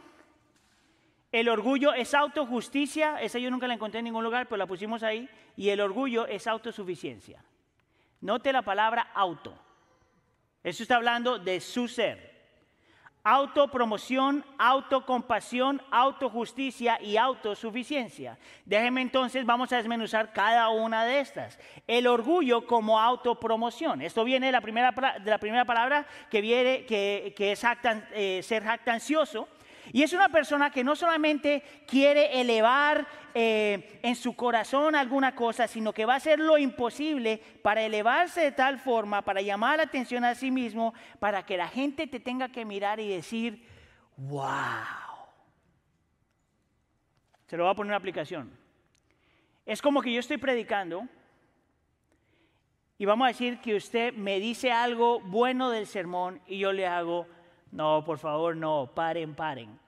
El 1.31 1.49
orgullo 1.49 1.93
es 1.93 2.13
autojusticia. 2.13 3.21
Esa 3.21 3.37
yo 3.37 3.51
nunca 3.51 3.67
la 3.67 3.75
encontré 3.75 3.99
en 3.99 4.05
ningún 4.05 4.23
lugar, 4.23 4.47
pero 4.47 4.57
la 4.57 4.65
pusimos 4.65 5.03
ahí. 5.03 5.29
Y 5.55 5.69
el 5.69 5.81
orgullo 5.81 6.25
es 6.25 6.47
autosuficiencia. 6.47 7.43
Note 8.21 8.53
la 8.53 8.61
palabra 8.61 9.11
auto. 9.13 9.53
Eso 10.63 10.83
está 10.83 10.95
hablando 10.95 11.37
de 11.37 11.59
su 11.59 11.87
ser. 11.87 12.32
Autopromoción, 13.25 14.43
autocompasión, 14.57 15.81
autojusticia 15.91 17.01
y 17.01 17.15
autosuficiencia. 17.15 18.37
Déjenme 18.65 19.01
entonces, 19.01 19.45
vamos 19.45 19.71
a 19.71 19.77
desmenuzar 19.77 20.33
cada 20.33 20.67
una 20.69 21.05
de 21.05 21.21
estas. 21.21 21.57
El 21.87 22.07
orgullo 22.07 22.67
como 22.67 22.99
autopromoción. 22.99 24.01
Esto 24.01 24.25
viene 24.25 24.47
de 24.47 24.51
la 24.51 24.59
primera, 24.61 24.91
de 25.23 25.31
la 25.31 25.37
primera 25.37 25.63
palabra 25.63 26.05
que, 26.29 26.41
viene, 26.41 26.85
que, 26.85 27.33
que 27.37 27.53
es 27.53 27.63
jactan- 27.63 28.05
eh, 28.11 28.41
ser 28.43 28.63
jactancioso. 28.63 29.47
Y 29.91 30.03
es 30.03 30.13
una 30.13 30.29
persona 30.29 30.71
que 30.71 30.83
no 30.83 30.95
solamente 30.95 31.63
quiere 31.87 32.39
elevar 32.39 33.05
eh, 33.33 33.99
en 34.03 34.15
su 34.15 34.35
corazón 34.35 34.95
alguna 34.95 35.35
cosa, 35.35 35.67
sino 35.67 35.93
que 35.93 36.05
va 36.05 36.13
a 36.13 36.17
hacer 36.17 36.39
lo 36.39 36.57
imposible 36.57 37.41
para 37.61 37.81
elevarse 37.81 38.41
de 38.41 38.51
tal 38.51 38.79
forma, 38.79 39.23
para 39.23 39.41
llamar 39.41 39.77
la 39.77 39.83
atención 39.83 40.23
a 40.23 40.35
sí 40.35 40.51
mismo, 40.51 40.93
para 41.19 41.45
que 41.45 41.57
la 41.57 41.67
gente 41.67 42.07
te 42.07 42.19
tenga 42.19 42.49
que 42.49 42.65
mirar 42.65 42.99
y 42.99 43.09
decir, 43.09 43.67
wow. 44.17 44.49
Se 47.47 47.57
lo 47.57 47.63
voy 47.63 47.71
a 47.71 47.75
poner 47.75 47.91
una 47.91 47.97
aplicación. 47.97 48.57
Es 49.65 49.81
como 49.81 50.01
que 50.01 50.11
yo 50.11 50.19
estoy 50.19 50.37
predicando 50.37 51.07
y 52.97 53.05
vamos 53.05 53.25
a 53.25 53.29
decir 53.29 53.59
que 53.59 53.75
usted 53.75 54.13
me 54.13 54.39
dice 54.39 54.71
algo 54.71 55.19
bueno 55.19 55.69
del 55.69 55.87
sermón 55.87 56.41
y 56.47 56.59
yo 56.59 56.71
le 56.71 56.87
hago, 56.87 57.27
no, 57.73 58.03
por 58.05 58.19
favor, 58.19 58.55
no, 58.55 58.91
paren, 58.93 59.33
paren. 59.33 59.79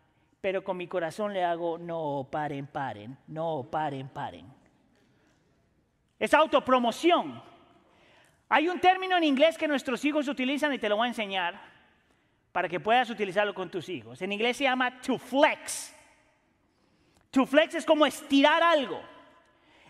Pero 0.41 0.63
con 0.63 0.75
mi 0.75 0.87
corazón 0.87 1.33
le 1.33 1.43
hago, 1.43 1.77
no, 1.77 2.27
paren, 2.31 2.65
paren, 2.65 3.15
no, 3.27 3.67
paren, 3.69 4.09
paren. 4.09 4.45
Es 6.17 6.33
autopromoción. 6.33 7.41
Hay 8.49 8.67
un 8.69 8.79
término 8.79 9.17
en 9.17 9.23
inglés 9.23 9.55
que 9.55 9.67
nuestros 9.67 10.03
hijos 10.03 10.27
utilizan 10.27 10.73
y 10.73 10.79
te 10.79 10.89
lo 10.89 10.97
voy 10.97 11.05
a 11.05 11.09
enseñar 11.09 11.61
para 12.51 12.67
que 12.67 12.79
puedas 12.79 13.09
utilizarlo 13.11 13.53
con 13.53 13.69
tus 13.69 13.87
hijos. 13.87 14.19
En 14.19 14.31
inglés 14.31 14.57
se 14.57 14.63
llama 14.63 14.99
to 15.01 15.19
flex. 15.19 15.95
To 17.29 17.45
flex 17.45 17.75
es 17.75 17.85
como 17.85 18.07
estirar 18.07 18.63
algo. 18.63 18.99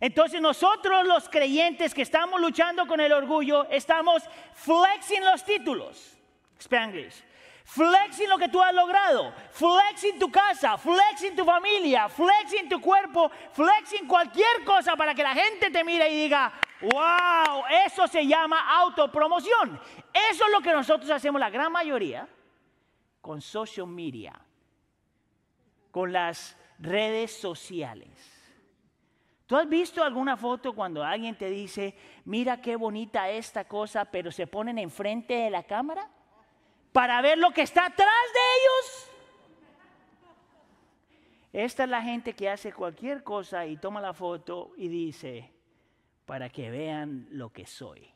Entonces 0.02 0.42
nosotros 0.42 1.06
los 1.06 1.30
creyentes 1.30 1.94
que 1.94 2.02
estamos 2.02 2.42
luchando 2.42 2.88
con 2.88 3.00
el 3.00 3.14
orgullo, 3.14 3.70
estamos 3.70 4.24
flexing 4.54 5.24
los 5.24 5.46
títulos. 5.46 6.18
Spanglish. 6.60 7.24
Flexing 7.66 8.30
lo 8.30 8.38
que 8.38 8.48
tú 8.48 8.62
has 8.62 8.74
logrado. 8.74 9.34
Flexing 9.50 10.20
tu 10.20 10.32
casa, 10.32 10.78
flexing 10.78 11.36
tu 11.36 11.44
familia, 11.44 12.08
flexing 12.08 12.70
tu 12.70 12.80
cuerpo, 12.80 13.32
flexing 13.54 14.08
cualquier 14.08 14.64
cosa 14.64 14.96
para 14.96 15.16
que 15.16 15.24
la 15.24 15.34
gente 15.34 15.72
te 15.72 15.84
mire 15.84 16.08
y 16.08 16.16
diga, 16.16 16.54
wow, 16.82 17.64
eso 17.88 18.08
se 18.08 18.26
llama 18.28 18.78
autopromoción. 18.78 19.82
Eso 20.32 20.46
es 20.46 20.52
lo 20.52 20.62
que 20.62 20.74
nosotros 20.74 21.10
hacemos 21.10 21.40
la 21.40 21.50
gran 21.50 21.72
mayoría 21.72 22.28
con 23.20 23.42
social 23.42 23.88
media, 23.88 24.40
con 25.90 26.14
las 26.14 26.56
redes 26.78 27.36
sociales. 27.36 28.32
¿Tú 29.48 29.58
has 29.58 29.68
visto 29.68 30.04
alguna 30.04 30.38
foto 30.38 30.74
cuando 30.74 31.04
alguien 31.04 31.36
te 31.36 31.50
dice, 31.50 31.98
mira 32.26 32.62
qué 32.62 32.76
bonita 32.76 33.28
esta 33.28 33.68
cosa, 33.68 34.06
pero 34.06 34.32
se 34.32 34.46
ponen 34.46 34.78
enfrente 34.78 35.34
de 35.34 35.50
la 35.50 35.64
cámara 35.64 36.12
para 36.96 37.22
ver 37.22 37.38
lo 37.38 37.52
que 37.52 37.62
está 37.62 37.88
atrás 37.88 38.08
de 38.34 38.40
ellos? 38.56 39.12
Esta 41.52 41.84
es 41.84 41.90
la 41.90 42.02
gente 42.02 42.34
que 42.34 42.50
hace 42.50 42.72
cualquier 42.72 43.22
cosa 43.22 43.66
y 43.66 43.76
toma 43.76 44.00
la 44.00 44.14
foto 44.14 44.72
y 44.78 44.88
dice, 44.88 45.52
para 46.26 46.50
que 46.50 46.70
vean 46.70 47.28
lo 47.32 47.52
que 47.52 47.66
soy. 47.66 48.10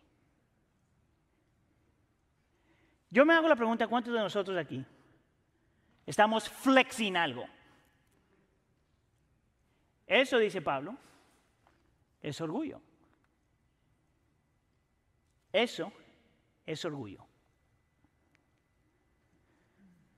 Yo 3.09 3.25
me 3.25 3.33
hago 3.33 3.49
la 3.49 3.57
pregunta, 3.57 3.85
¿cuántos 3.85 4.13
de 4.13 4.19
nosotros 4.21 4.57
aquí 4.57 4.85
estamos 6.05 6.47
flexing 6.47 7.17
algo? 7.17 7.45
Eso 10.07 10.37
dice 10.37 10.61
Pablo, 10.61 10.95
es 12.21 12.39
orgullo. 12.39 12.79
Eso 15.51 15.91
es 16.65 16.85
orgullo. 16.85 17.28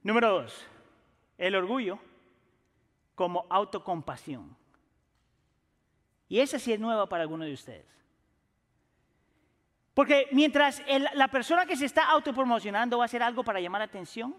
Número 0.04 0.30
dos, 0.30 0.68
el 1.38 1.56
orgullo 1.56 2.00
como 3.16 3.46
autocompasión. 3.50 4.56
Y 6.28 6.40
esa 6.40 6.58
sí 6.58 6.74
es 6.74 6.80
nueva 6.80 7.08
para 7.08 7.24
algunos 7.24 7.48
de 7.48 7.54
ustedes. 7.54 7.86
Porque 9.94 10.28
mientras 10.32 10.82
la 11.14 11.28
persona 11.28 11.66
que 11.66 11.76
se 11.76 11.86
está 11.86 12.10
autopromocionando 12.10 12.98
va 12.98 13.04
a 13.04 13.06
hacer 13.06 13.22
algo 13.22 13.44
para 13.44 13.60
llamar 13.60 13.80
la 13.80 13.86
atención 13.86 14.36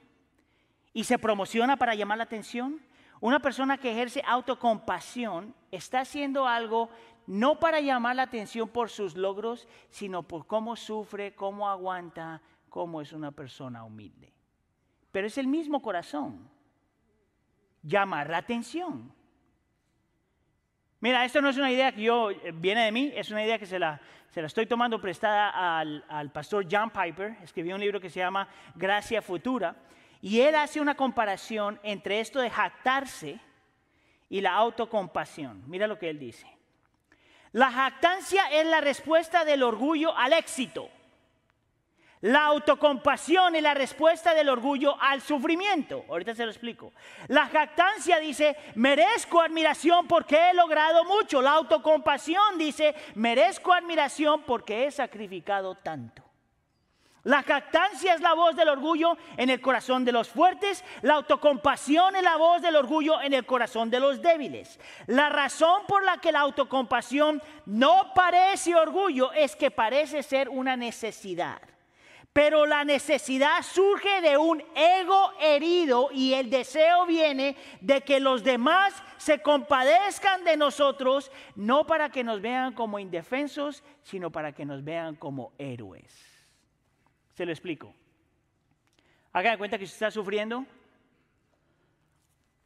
y 0.92 1.04
se 1.04 1.18
promociona 1.18 1.76
para 1.76 1.94
llamar 1.94 2.18
la 2.18 2.24
atención, 2.24 2.80
una 3.20 3.38
persona 3.38 3.78
que 3.78 3.92
ejerce 3.92 4.22
autocompasión 4.26 5.54
está 5.70 6.00
haciendo 6.00 6.48
algo 6.48 6.88
no 7.26 7.60
para 7.60 7.80
llamar 7.80 8.16
la 8.16 8.24
atención 8.24 8.68
por 8.68 8.90
sus 8.90 9.14
logros, 9.14 9.68
sino 9.90 10.22
por 10.22 10.46
cómo 10.46 10.74
sufre, 10.74 11.34
cómo 11.34 11.68
aguanta, 11.68 12.42
cómo 12.68 13.00
es 13.00 13.12
una 13.12 13.30
persona 13.30 13.84
humilde. 13.84 14.32
Pero 15.12 15.26
es 15.26 15.38
el 15.38 15.46
mismo 15.46 15.80
corazón. 15.80 16.50
Llamar 17.82 18.30
la 18.30 18.38
atención. 18.38 19.12
Mira, 21.00 21.24
esto 21.24 21.40
no 21.40 21.48
es 21.48 21.56
una 21.56 21.70
idea 21.70 21.92
que 21.92 22.02
yo, 22.02 22.30
eh, 22.30 22.52
viene 22.54 22.84
de 22.84 22.92
mí, 22.92 23.12
es 23.14 23.30
una 23.30 23.44
idea 23.44 23.58
que 23.58 23.66
se 23.66 23.78
la, 23.78 24.00
se 24.30 24.40
la 24.40 24.46
estoy 24.46 24.66
tomando 24.66 25.00
prestada 25.00 25.78
al, 25.78 26.04
al 26.08 26.30
pastor 26.30 26.66
John 26.70 26.90
Piper. 26.90 27.36
Escribió 27.42 27.74
un 27.74 27.80
libro 27.80 28.00
que 28.00 28.08
se 28.08 28.20
llama 28.20 28.48
Gracia 28.74 29.20
Futura. 29.20 29.76
Y 30.20 30.40
él 30.40 30.54
hace 30.54 30.80
una 30.80 30.94
comparación 30.94 31.78
entre 31.82 32.20
esto 32.20 32.40
de 32.40 32.50
jactarse 32.50 33.40
y 34.28 34.40
la 34.40 34.54
autocompasión. 34.54 35.62
Mira 35.66 35.86
lo 35.86 35.98
que 35.98 36.08
él 36.08 36.18
dice. 36.18 36.46
La 37.50 37.70
jactancia 37.70 38.46
es 38.50 38.66
la 38.66 38.80
respuesta 38.80 39.44
del 39.44 39.62
orgullo 39.62 40.16
al 40.16 40.32
éxito. 40.32 40.88
La 42.22 42.44
autocompasión 42.44 43.56
es 43.56 43.62
la 43.64 43.74
respuesta 43.74 44.32
del 44.32 44.48
orgullo 44.48 44.96
al 45.00 45.20
sufrimiento. 45.20 46.04
Ahorita 46.08 46.36
se 46.36 46.44
lo 46.44 46.52
explico. 46.52 46.92
La 47.26 47.46
jactancia 47.46 48.20
dice, 48.20 48.56
merezco 48.76 49.40
admiración 49.40 50.06
porque 50.06 50.50
he 50.50 50.54
logrado 50.54 51.04
mucho. 51.04 51.42
La 51.42 51.50
autocompasión 51.50 52.58
dice, 52.58 52.94
merezco 53.16 53.72
admiración 53.72 54.42
porque 54.42 54.86
he 54.86 54.92
sacrificado 54.92 55.74
tanto. 55.74 56.22
La 57.24 57.42
jactancia 57.42 58.14
es 58.14 58.20
la 58.20 58.34
voz 58.34 58.54
del 58.54 58.68
orgullo 58.68 59.16
en 59.36 59.50
el 59.50 59.60
corazón 59.60 60.04
de 60.04 60.12
los 60.12 60.28
fuertes. 60.28 60.84
La 61.02 61.14
autocompasión 61.14 62.14
es 62.14 62.22
la 62.22 62.36
voz 62.36 62.62
del 62.62 62.76
orgullo 62.76 63.20
en 63.20 63.34
el 63.34 63.44
corazón 63.44 63.90
de 63.90 63.98
los 63.98 64.22
débiles. 64.22 64.78
La 65.08 65.28
razón 65.28 65.82
por 65.88 66.04
la 66.04 66.18
que 66.18 66.30
la 66.30 66.40
autocompasión 66.40 67.42
no 67.66 68.12
parece 68.14 68.76
orgullo 68.76 69.32
es 69.32 69.56
que 69.56 69.72
parece 69.72 70.22
ser 70.22 70.48
una 70.48 70.76
necesidad. 70.76 71.60
Pero 72.32 72.64
la 72.64 72.84
necesidad 72.84 73.62
surge 73.62 74.22
de 74.22 74.38
un 74.38 74.62
ego 74.74 75.32
herido 75.38 76.08
y 76.12 76.32
el 76.32 76.48
deseo 76.48 77.04
viene 77.04 77.56
de 77.82 78.00
que 78.00 78.20
los 78.20 78.42
demás 78.42 78.94
se 79.18 79.42
compadezcan 79.42 80.42
de 80.42 80.56
nosotros, 80.56 81.30
no 81.56 81.86
para 81.86 82.08
que 82.08 82.24
nos 82.24 82.40
vean 82.40 82.72
como 82.72 82.98
indefensos, 82.98 83.84
sino 84.02 84.32
para 84.32 84.52
que 84.52 84.64
nos 84.64 84.82
vean 84.82 85.14
como 85.16 85.52
héroes. 85.58 86.24
Se 87.34 87.44
lo 87.44 87.52
explico. 87.52 87.94
Haga 89.34 89.58
cuenta 89.58 89.76
que 89.76 89.84
usted 89.84 89.96
está 89.96 90.10
sufriendo. 90.10 90.64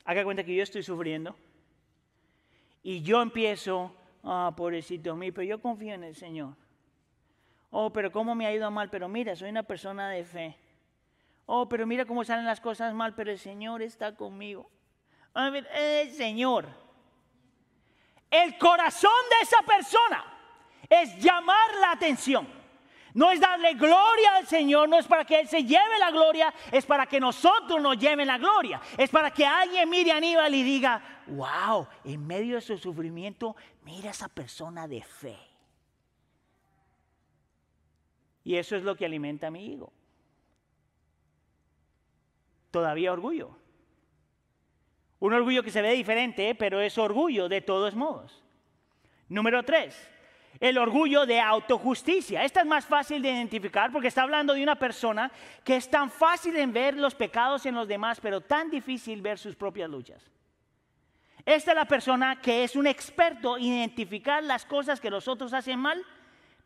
Haga 0.05 0.21
de 0.21 0.25
cuenta 0.25 0.45
que 0.45 0.55
yo 0.55 0.63
estoy 0.63 0.85
sufriendo. 0.85 1.37
Y 2.85 3.03
yo 3.03 3.21
empiezo, 3.21 3.93
ah, 4.23 4.55
pobrecito 4.57 5.17
mío, 5.17 5.33
pero 5.35 5.45
yo 5.45 5.61
confío 5.61 5.95
en 5.95 6.05
el 6.05 6.15
Señor. 6.15 6.55
Oh, 7.79 7.91
pero 7.91 8.11
cómo 8.11 8.35
me 8.35 8.47
ha 8.47 8.53
ido 8.55 8.71
mal, 8.71 8.89
pero 8.89 9.07
mira, 9.07 9.37
soy 9.37 9.51
una 9.51 9.63
persona 9.63 10.09
de 10.09 10.25
fe. 10.25 10.57
Oh, 11.45 11.69
pero 11.69 11.87
mira 11.87 12.07
cómo 12.07 12.25
salen 12.25 12.47
las 12.47 12.59
cosas 12.59 12.95
mal, 12.95 13.15
pero 13.15 13.31
el 13.31 13.39
Señor 13.39 13.83
está 13.83 14.17
conmigo. 14.17 14.71
A 15.35 15.49
el 15.49 16.11
Señor. 16.11 16.67
El 18.31 18.57
corazón 18.57 19.13
de 19.29 19.37
esa 19.43 19.61
persona 19.61 20.25
es 20.89 21.23
llamar 21.23 21.75
la 21.79 21.91
atención. 21.91 22.49
No 23.13 23.31
es 23.31 23.41
darle 23.41 23.75
gloria 23.75 24.37
al 24.37 24.47
Señor, 24.47 24.89
no 24.89 24.99
es 24.99 25.07
para 25.07 25.27
que 25.27 25.41
Él 25.41 25.47
se 25.47 25.63
lleve 25.63 25.99
la 25.99 26.11
gloria, 26.11 26.55
es 26.73 26.87
para 26.87 27.05
que 27.05 27.21
nosotros 27.21 27.83
nos 27.83 27.99
lleven 27.99 28.27
la 28.27 28.39
gloria. 28.39 28.81
Es 28.97 29.11
para 29.11 29.31
que 29.31 29.45
alguien 29.45 29.91
mire 29.91 30.13
a 30.13 30.17
Aníbal 30.17 30.55
y 30.55 30.63
diga, 30.63 31.03
wow, 31.27 31.87
en 32.05 32.27
medio 32.27 32.55
de 32.55 32.63
su 32.63 32.79
sufrimiento, 32.79 33.55
mira 33.85 34.13
esa 34.13 34.29
persona 34.31 34.89
de 34.89 35.03
fe. 35.03 35.56
Y 38.47 38.55
eso 38.55 38.77
es 38.77 38.85
lo 38.85 38.95
que 38.95 39.05
alimenta 39.05 39.49
a 39.49 39.51
mi 39.51 39.73
ego. 39.73 39.93
Todavía 42.71 43.13
orgullo. 43.13 43.59
Un 45.19 45.33
orgullo 45.33 45.65
que 45.65 45.73
se 45.73 45.83
ve 45.83 45.95
diferente, 45.95 46.55
pero 46.55 46.81
es 46.81 46.97
orgullo 46.97 47.49
de 47.49 47.61
todos 47.61 47.97
modos. 47.97 48.45
Número 49.29 49.65
tres, 49.65 50.01
el 50.61 50.79
orgullo 50.79 51.27
de 51.27 51.41
autojusticia. 51.41 52.45
Esta 52.45 52.61
es 52.61 52.67
más 52.67 52.87
fácil 52.87 53.21
de 53.21 53.33
identificar 53.33 53.91
porque 53.91 54.07
está 54.07 54.23
hablando 54.23 54.55
de 54.55 54.63
una 54.63 54.77
persona 54.77 55.33
que 55.65 55.75
es 55.75 55.91
tan 55.91 56.09
fácil 56.09 56.55
en 56.55 56.73
ver 56.73 56.95
los 56.97 57.17
pecados 57.17 57.67
en 57.67 57.75
los 57.75 57.89
demás, 57.89 58.21
pero 58.21 58.43
tan 58.43 58.71
difícil 58.71 59.23
ver 59.23 59.41
sus 59.41 59.57
propias 59.57 59.91
luchas. 59.91 60.23
Esta 61.45 61.73
es 61.73 61.77
la 61.77 61.89
persona 61.89 62.41
que 62.41 62.63
es 62.63 62.77
un 62.77 62.87
experto 62.87 63.57
en 63.57 63.65
identificar 63.65 64.45
las 64.45 64.65
cosas 64.65 65.01
que 65.01 65.11
los 65.11 65.27
otros 65.27 65.53
hacen 65.53 65.81
mal, 65.81 66.07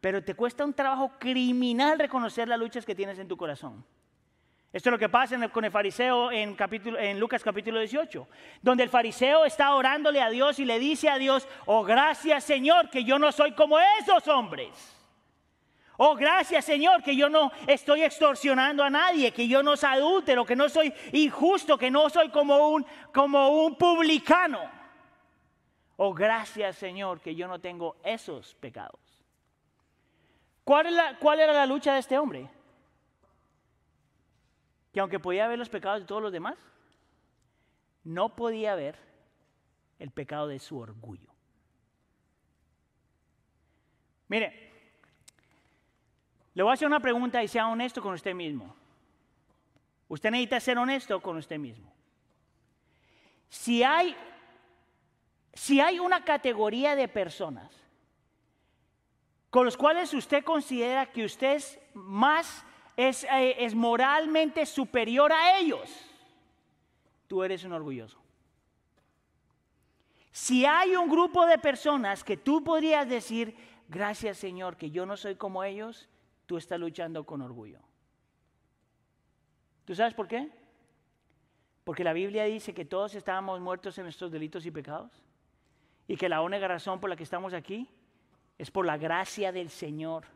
pero 0.00 0.22
te 0.24 0.34
cuesta 0.34 0.64
un 0.64 0.72
trabajo 0.74 1.12
criminal 1.18 1.98
reconocer 1.98 2.48
las 2.48 2.58
luchas 2.58 2.86
que 2.86 2.94
tienes 2.94 3.18
en 3.18 3.28
tu 3.28 3.36
corazón. 3.36 3.84
Esto 4.72 4.88
es 4.88 4.92
lo 4.92 4.98
que 5.00 5.08
pasa 5.08 5.34
en 5.34 5.42
el- 5.42 5.50
con 5.50 5.64
el 5.64 5.72
fariseo 5.72 6.30
en, 6.30 6.56
Lucas 7.18 7.42
capítulo 7.42 7.80
18, 7.80 8.28
donde 8.62 8.84
el 8.84 8.88
fariseo 8.88 9.44
está 9.44 9.74
orándole 9.74 10.22
a 10.22 10.30
Dios 10.30 10.60
y 10.60 10.64
le 10.64 10.78
dice 10.78 11.10
a 11.10 11.18
Dios, 11.18 11.48
oh 11.66 11.82
gracias 11.82 12.44
Señor 12.44 12.88
que 12.88 13.02
yo 13.02 13.18
no 13.18 13.32
soy 13.32 13.50
como 13.52 13.78
esos 14.00 14.28
hombres. 14.28 14.96
Oh 15.96 16.14
gracias 16.14 16.64
Señor 16.64 17.02
que 17.02 17.16
yo 17.16 17.28
no 17.28 17.50
estoy 17.66 18.02
extorsionando 18.02 18.84
a 18.84 18.90
nadie, 18.90 19.32
que 19.32 19.48
yo 19.48 19.60
no 19.62 19.76
soy 19.76 19.90
adúltero, 19.90 20.46
que 20.46 20.54
no 20.54 20.68
soy 20.68 20.94
injusto, 21.12 21.76
que 21.76 21.90
no 21.90 22.08
soy 22.08 22.28
como 22.28 22.68
un, 22.68 22.86
como 23.12 23.64
un 23.64 23.76
publicano. 23.76 24.60
Oh 25.96 26.14
gracias 26.14 26.76
Señor 26.76 27.20
que 27.20 27.34
yo 27.34 27.48
no 27.48 27.58
tengo 27.60 27.96
esos 28.04 28.54
pecados. 28.54 28.99
¿Cuál, 30.70 31.40
era 31.40 31.52
la 31.52 31.66
lucha 31.66 31.94
de 31.94 31.98
este 31.98 32.16
hombre? 32.16 32.48
que 34.92 35.00
aunque 35.00 35.18
podía 35.18 35.48
ver 35.48 35.58
los 35.58 35.68
pecados 35.68 36.00
de 36.00 36.06
todos 36.06 36.22
los 36.22 36.30
demás, 36.30 36.56
no 38.04 38.36
podía 38.36 38.76
ver 38.76 38.96
el 39.98 40.12
pecado 40.12 40.46
de 40.46 40.60
su 40.60 40.78
orgullo. 40.78 41.28
Mire, 44.28 44.72
le 46.54 46.62
voy 46.62 46.70
a 46.70 46.74
hacer 46.74 46.86
una 46.86 47.00
pregunta 47.00 47.42
y 47.42 47.48
sea 47.48 47.66
honesto 47.66 48.00
con 48.00 48.14
usted 48.14 48.34
mismo. 48.34 48.76
Usted 50.06 50.30
necesita 50.30 50.60
ser 50.60 50.78
honesto 50.78 51.20
con 51.20 51.36
usted 51.36 51.58
mismo. 51.58 51.92
Si 53.48 53.82
hay, 53.82 54.14
si 55.52 55.80
hay 55.80 55.98
una 55.98 56.24
categoría 56.24 56.94
de 56.94 57.08
personas 57.08 57.79
con 59.50 59.64
los 59.64 59.76
cuales 59.76 60.14
usted 60.14 60.44
considera 60.44 61.10
que 61.10 61.24
usted 61.24 61.56
es 61.56 61.78
más, 61.92 62.64
es, 62.96 63.24
eh, 63.24 63.56
es 63.58 63.74
moralmente 63.74 64.64
superior 64.64 65.32
a 65.32 65.58
ellos, 65.58 65.90
tú 67.26 67.42
eres 67.42 67.64
un 67.64 67.72
orgulloso. 67.72 68.18
Si 70.30 70.64
hay 70.64 70.94
un 70.94 71.10
grupo 71.10 71.44
de 71.46 71.58
personas 71.58 72.22
que 72.22 72.36
tú 72.36 72.62
podrías 72.62 73.08
decir, 73.08 73.56
gracias 73.88 74.38
Señor, 74.38 74.76
que 74.76 74.90
yo 74.90 75.04
no 75.04 75.16
soy 75.16 75.34
como 75.34 75.64
ellos, 75.64 76.08
tú 76.46 76.56
estás 76.56 76.78
luchando 76.78 77.24
con 77.24 77.42
orgullo. 77.42 77.80
¿Tú 79.84 79.94
sabes 79.96 80.14
por 80.14 80.28
qué? 80.28 80.48
Porque 81.82 82.04
la 82.04 82.12
Biblia 82.12 82.44
dice 82.44 82.72
que 82.72 82.84
todos 82.84 83.16
estábamos 83.16 83.60
muertos 83.60 83.98
en 83.98 84.04
nuestros 84.04 84.30
delitos 84.30 84.64
y 84.64 84.70
pecados 84.70 85.10
y 86.06 86.16
que 86.16 86.28
la 86.28 86.40
única 86.42 86.68
razón 86.68 87.00
por 87.00 87.10
la 87.10 87.16
que 87.16 87.24
estamos 87.24 87.52
aquí 87.52 87.88
es 88.60 88.70
por 88.70 88.84
la 88.84 88.98
gracia 88.98 89.52
del 89.52 89.70
Señor. 89.70 90.26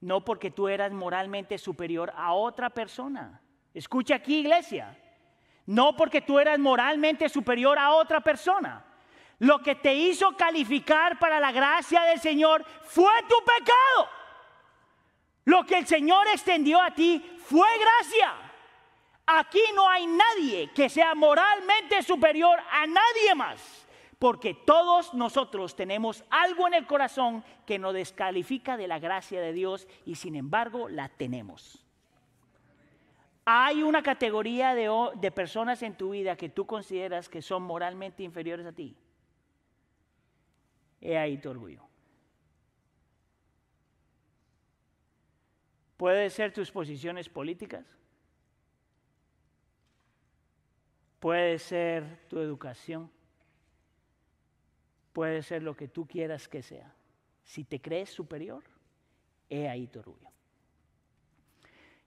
No 0.00 0.24
porque 0.24 0.50
tú 0.50 0.66
eras 0.66 0.90
moralmente 0.90 1.56
superior 1.56 2.12
a 2.16 2.32
otra 2.32 2.70
persona. 2.70 3.40
Escucha 3.72 4.16
aquí, 4.16 4.40
iglesia. 4.40 4.98
No 5.64 5.94
porque 5.94 6.22
tú 6.22 6.40
eras 6.40 6.58
moralmente 6.58 7.28
superior 7.28 7.78
a 7.78 7.92
otra 7.92 8.20
persona. 8.20 8.84
Lo 9.38 9.62
que 9.62 9.76
te 9.76 9.94
hizo 9.94 10.36
calificar 10.36 11.20
para 11.20 11.38
la 11.38 11.52
gracia 11.52 12.02
del 12.02 12.18
Señor 12.18 12.64
fue 12.82 13.12
tu 13.28 13.36
pecado. 13.44 14.08
Lo 15.44 15.64
que 15.64 15.78
el 15.78 15.86
Señor 15.86 16.26
extendió 16.32 16.80
a 16.80 16.90
ti 16.90 17.24
fue 17.38 17.68
gracia. 17.78 18.34
Aquí 19.24 19.62
no 19.76 19.88
hay 19.88 20.08
nadie 20.08 20.72
que 20.74 20.88
sea 20.88 21.14
moralmente 21.14 22.02
superior 22.02 22.58
a 22.72 22.88
nadie 22.88 23.36
más. 23.36 23.81
Porque 24.22 24.54
todos 24.54 25.14
nosotros 25.14 25.74
tenemos 25.74 26.22
algo 26.30 26.68
en 26.68 26.74
el 26.74 26.86
corazón 26.86 27.42
que 27.66 27.80
nos 27.80 27.92
descalifica 27.92 28.76
de 28.76 28.86
la 28.86 29.00
gracia 29.00 29.40
de 29.40 29.52
Dios 29.52 29.88
y 30.06 30.14
sin 30.14 30.36
embargo 30.36 30.88
la 30.88 31.08
tenemos. 31.08 31.84
Hay 33.44 33.82
una 33.82 34.00
categoría 34.00 34.76
de, 34.76 34.88
de 35.16 35.32
personas 35.32 35.82
en 35.82 35.96
tu 35.96 36.10
vida 36.10 36.36
que 36.36 36.48
tú 36.48 36.66
consideras 36.66 37.28
que 37.28 37.42
son 37.42 37.64
moralmente 37.64 38.22
inferiores 38.22 38.64
a 38.64 38.70
ti. 38.70 38.96
He 41.00 41.18
ahí 41.18 41.36
tu 41.38 41.50
orgullo. 41.50 41.82
Puede 45.96 46.30
ser 46.30 46.52
tus 46.52 46.70
posiciones 46.70 47.28
políticas. 47.28 47.84
Puede 51.18 51.58
ser 51.58 52.20
tu 52.28 52.38
educación. 52.38 53.10
Puede 55.12 55.42
ser 55.42 55.62
lo 55.62 55.76
que 55.76 55.88
tú 55.88 56.06
quieras 56.06 56.48
que 56.48 56.62
sea. 56.62 56.92
Si 57.44 57.64
te 57.64 57.80
crees 57.80 58.10
superior, 58.10 58.62
he 59.48 59.68
ahí 59.68 59.86
tu 59.86 59.98
orgullo. 59.98 60.28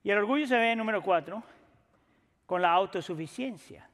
Y 0.04 0.12
el 0.12 0.18
orgullo 0.18 0.48
se 0.48 0.58
ve, 0.58 0.76
número 0.76 1.02
cuatro, 1.02 1.44
con 2.46 2.62
la 2.62 2.72
autosuficiencia. 2.72 3.90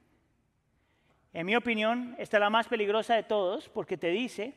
En 1.34 1.46
mi 1.46 1.56
opinión, 1.56 2.16
esta 2.18 2.38
es 2.38 2.42
la 2.42 2.50
más 2.50 2.68
peligrosa 2.68 3.16
de 3.16 3.24
todos 3.24 3.70
porque 3.70 3.98
te 3.98 4.08
dice 4.08 4.54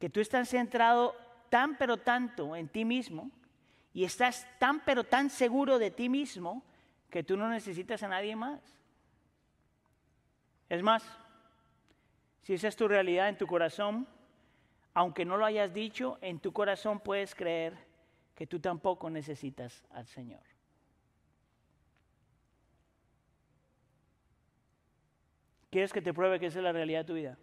que 0.00 0.10
tú 0.10 0.20
estás 0.20 0.48
centrado 0.48 1.14
tan 1.48 1.76
pero 1.76 1.96
tanto 1.96 2.56
en 2.56 2.68
ti 2.68 2.84
mismo 2.84 3.30
y 3.92 4.04
estás 4.04 4.46
tan 4.58 4.80
pero 4.80 5.04
tan 5.04 5.30
seguro 5.30 5.78
de 5.78 5.90
ti 5.90 6.08
mismo 6.08 6.64
que 7.10 7.22
tú 7.22 7.36
no 7.36 7.48
necesitas 7.48 8.02
a 8.02 8.08
nadie 8.08 8.34
más. 8.34 8.60
Es 10.68 10.82
más, 10.82 11.04
si 12.50 12.54
esa 12.54 12.66
es 12.66 12.74
tu 12.74 12.88
realidad 12.88 13.28
en 13.28 13.38
tu 13.38 13.46
corazón, 13.46 14.08
aunque 14.92 15.24
no 15.24 15.36
lo 15.36 15.44
hayas 15.44 15.72
dicho, 15.72 16.18
en 16.20 16.40
tu 16.40 16.52
corazón 16.52 16.98
puedes 16.98 17.32
creer 17.32 17.78
que 18.34 18.44
tú 18.44 18.58
tampoco 18.58 19.08
necesitas 19.08 19.84
al 19.90 20.04
Señor. 20.08 20.42
¿Quieres 25.70 25.92
que 25.92 26.02
te 26.02 26.12
pruebe 26.12 26.40
que 26.40 26.46
esa 26.46 26.58
es 26.58 26.64
la 26.64 26.72
realidad 26.72 27.02
de 27.02 27.04
tu 27.04 27.14
vida? 27.14 27.38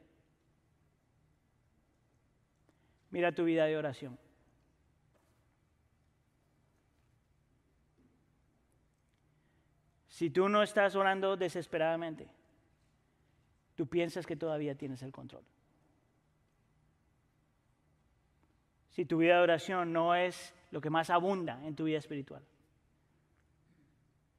Mira 3.10 3.32
tu 3.32 3.46
vida 3.46 3.64
de 3.64 3.78
oración. 3.78 4.20
Si 10.10 10.30
tú 10.30 10.50
no 10.50 10.64
estás 10.64 10.98
orando 10.98 11.38
desesperadamente, 11.38 12.28
tú 13.78 13.88
piensas 13.88 14.26
que 14.26 14.36
todavía 14.36 14.76
tienes 14.76 15.04
el 15.04 15.12
control. 15.12 15.44
Si 18.90 19.06
tu 19.06 19.20
vida 19.20 19.38
de 19.38 19.44
oración 19.44 19.94
no 19.94 20.16
es 20.16 20.56
lo 20.72 20.82
que 20.82 20.90
más 20.90 21.12
abunda 21.12 21.64
en 21.64 21.76
tu 21.76 21.84
vida 21.84 22.00
espiritual, 22.00 22.44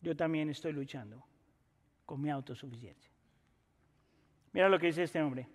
yo 0.01 0.17
también 0.17 0.51
estoy 0.51 0.73
luchando 0.73 1.25
con 2.05 2.21
mi 2.21 2.31
autosuficiencia. 2.31 3.13
Mira 4.53 4.69
lo 4.69 4.81
que 4.81 4.89
dice 4.89 5.05
este 5.05 5.23
hombre. 5.23 5.47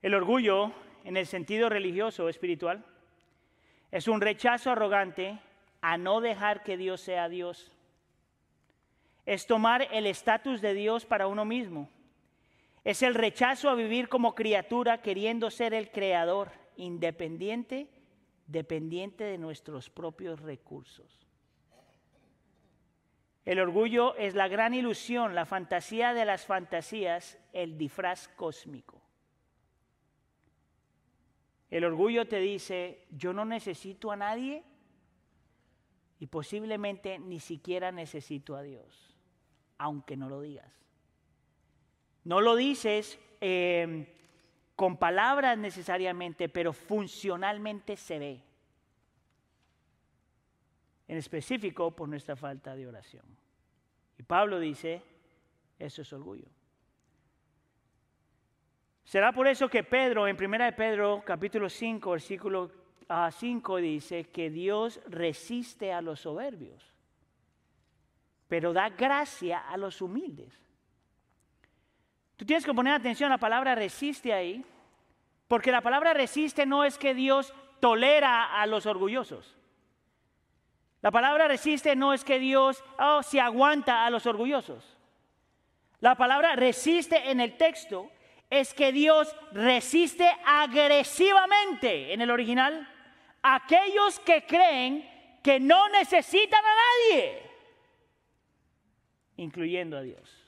El 0.00 0.14
orgullo, 0.14 0.72
en 1.04 1.18
el 1.18 1.26
sentido 1.26 1.68
religioso 1.68 2.24
o 2.24 2.28
espiritual, 2.30 2.82
es 3.90 4.08
un 4.08 4.22
rechazo 4.22 4.70
arrogante 4.70 5.38
a 5.82 5.98
no 5.98 6.22
dejar 6.22 6.62
que 6.62 6.78
Dios 6.78 7.02
sea 7.02 7.28
Dios. 7.28 7.70
Es 9.26 9.46
tomar 9.46 9.86
el 9.92 10.06
estatus 10.06 10.62
de 10.62 10.72
Dios 10.72 11.04
para 11.04 11.26
uno 11.26 11.44
mismo. 11.44 11.90
Es 12.84 13.02
el 13.02 13.14
rechazo 13.14 13.68
a 13.68 13.74
vivir 13.74 14.08
como 14.08 14.34
criatura 14.34 15.02
queriendo 15.02 15.50
ser 15.50 15.74
el 15.74 15.90
creador, 15.90 16.52
independiente, 16.76 17.88
dependiente 18.46 19.24
de 19.24 19.38
nuestros 19.38 19.90
propios 19.90 20.40
recursos. 20.40 21.26
El 23.44 23.58
orgullo 23.58 24.14
es 24.16 24.34
la 24.34 24.48
gran 24.48 24.74
ilusión, 24.74 25.34
la 25.34 25.46
fantasía 25.46 26.14
de 26.14 26.24
las 26.24 26.46
fantasías, 26.46 27.38
el 27.52 27.76
disfraz 27.76 28.28
cósmico. 28.28 29.00
El 31.70 31.84
orgullo 31.84 32.26
te 32.26 32.38
dice, 32.38 33.06
yo 33.10 33.32
no 33.32 33.44
necesito 33.44 34.10
a 34.10 34.16
nadie 34.16 34.64
Y 36.18 36.26
posiblemente 36.26 37.18
ni 37.18 37.40
siquiera 37.40 37.90
necesito 37.92 38.54
a 38.54 38.62
Dios, 38.62 39.16
aunque 39.78 40.18
no 40.18 40.28
lo 40.28 40.42
digas. 40.42 40.70
No 42.24 42.40
lo 42.40 42.56
dices 42.56 43.18
eh, 43.40 44.06
con 44.76 44.96
palabras 44.96 45.58
necesariamente, 45.58 46.48
pero 46.48 46.72
funcionalmente 46.72 47.96
se 47.96 48.18
ve. 48.18 48.40
En 51.08 51.16
específico 51.16 51.90
por 51.90 52.08
nuestra 52.08 52.36
falta 52.36 52.74
de 52.74 52.86
oración. 52.86 53.24
Y 54.18 54.22
Pablo 54.22 54.60
dice, 54.60 55.02
eso 55.78 56.02
es 56.02 56.12
orgullo. 56.12 56.46
Será 59.04 59.32
por 59.32 59.48
eso 59.48 59.68
que 59.68 59.82
Pedro, 59.82 60.28
en 60.28 60.36
1 60.36 60.64
de 60.64 60.72
Pedro, 60.72 61.22
capítulo 61.26 61.68
5, 61.68 62.12
versículo 62.12 62.70
ah, 63.08 63.30
5, 63.32 63.78
dice 63.78 64.24
que 64.24 64.50
Dios 64.50 65.00
resiste 65.08 65.92
a 65.92 66.00
los 66.00 66.20
soberbios, 66.20 66.94
pero 68.46 68.72
da 68.72 68.90
gracia 68.90 69.68
a 69.68 69.76
los 69.76 70.00
humildes. 70.00 70.62
Tú 72.40 72.46
tienes 72.46 72.64
que 72.64 72.72
poner 72.72 72.94
atención 72.94 73.30
a 73.30 73.34
la 73.34 73.38
palabra 73.38 73.74
resiste 73.74 74.32
ahí, 74.32 74.64
porque 75.46 75.70
la 75.70 75.82
palabra 75.82 76.14
resiste 76.14 76.64
no 76.64 76.84
es 76.84 76.96
que 76.96 77.12
Dios 77.12 77.52
tolera 77.80 78.58
a 78.58 78.64
los 78.64 78.86
orgullosos. 78.86 79.58
La 81.02 81.10
palabra 81.10 81.48
resiste 81.48 81.94
no 81.96 82.14
es 82.14 82.24
que 82.24 82.38
Dios 82.38 82.82
oh, 82.98 83.22
se 83.22 83.42
aguanta 83.42 84.06
a 84.06 84.10
los 84.10 84.24
orgullosos. 84.24 84.96
La 85.98 86.14
palabra 86.14 86.56
resiste 86.56 87.30
en 87.30 87.40
el 87.40 87.58
texto 87.58 88.10
es 88.48 88.72
que 88.72 88.90
Dios 88.90 89.36
resiste 89.52 90.26
agresivamente 90.46 92.14
en 92.14 92.22
el 92.22 92.30
original 92.30 92.88
a 93.42 93.56
aquellos 93.56 94.18
que 94.20 94.46
creen 94.46 95.36
que 95.42 95.60
no 95.60 95.90
necesitan 95.90 96.64
a 96.64 97.12
nadie, 97.12 97.42
incluyendo 99.36 99.98
a 99.98 100.00
Dios. 100.00 100.39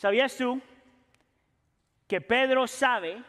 ¿Sabías 0.00 0.34
tú 0.34 0.58
que 2.08 2.22
Pedro 2.22 2.66
sabe 2.66 3.22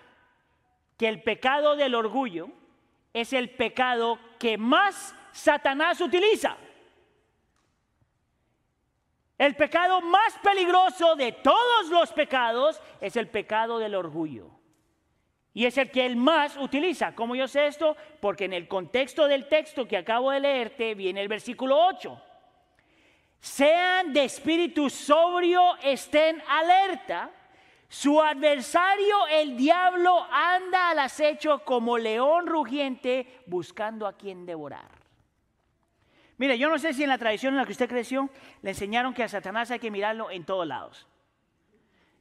que 0.97 1.09
el 1.09 1.21
pecado 1.21 1.75
del 1.75 1.93
orgullo 1.93 2.47
es 3.13 3.33
el 3.33 3.49
pecado 3.49 4.17
que 4.39 4.57
más 4.57 5.13
Satanás 5.33 5.99
utiliza? 5.99 6.55
El 9.37 9.57
pecado 9.57 9.99
más 9.99 10.39
peligroso 10.41 11.17
de 11.17 11.33
todos 11.33 11.89
los 11.89 12.13
pecados 12.13 12.81
es 13.01 13.17
el 13.17 13.27
pecado 13.27 13.77
del 13.77 13.93
orgullo. 13.93 14.49
Y 15.53 15.65
es 15.65 15.77
el 15.77 15.91
que 15.91 16.05
él 16.05 16.15
más 16.15 16.55
utiliza. 16.55 17.13
¿Cómo 17.13 17.35
yo 17.35 17.49
sé 17.49 17.67
esto? 17.67 17.97
Porque 18.21 18.45
en 18.45 18.53
el 18.53 18.69
contexto 18.69 19.27
del 19.27 19.49
texto 19.49 19.89
que 19.89 19.97
acabo 19.97 20.31
de 20.31 20.39
leerte 20.39 20.95
viene 20.95 21.21
el 21.21 21.27
versículo 21.27 21.77
8. 21.87 22.30
Sean 23.41 24.13
de 24.13 24.25
espíritu 24.25 24.87
sobrio, 24.89 25.75
estén 25.81 26.41
alerta. 26.47 27.31
Su 27.89 28.21
adversario, 28.21 29.27
el 29.27 29.57
diablo, 29.57 30.25
anda 30.31 30.91
al 30.91 30.99
acecho 30.99 31.65
como 31.65 31.97
león 31.97 32.45
rugiente 32.45 33.41
buscando 33.47 34.05
a 34.05 34.13
quien 34.13 34.45
devorar. 34.45 34.89
Mire, 36.37 36.57
yo 36.57 36.69
no 36.69 36.77
sé 36.77 36.93
si 36.93 37.03
en 37.03 37.09
la 37.09 37.17
tradición 37.17 37.53
en 37.53 37.57
la 37.57 37.65
que 37.65 37.73
usted 37.73 37.89
creció 37.89 38.29
le 38.61 38.69
enseñaron 38.71 39.13
que 39.13 39.23
a 39.23 39.27
Satanás 39.27 39.71
hay 39.71 39.79
que 39.79 39.91
mirarlo 39.91 40.31
en 40.31 40.45
todos 40.45 40.65
lados. 40.65 41.07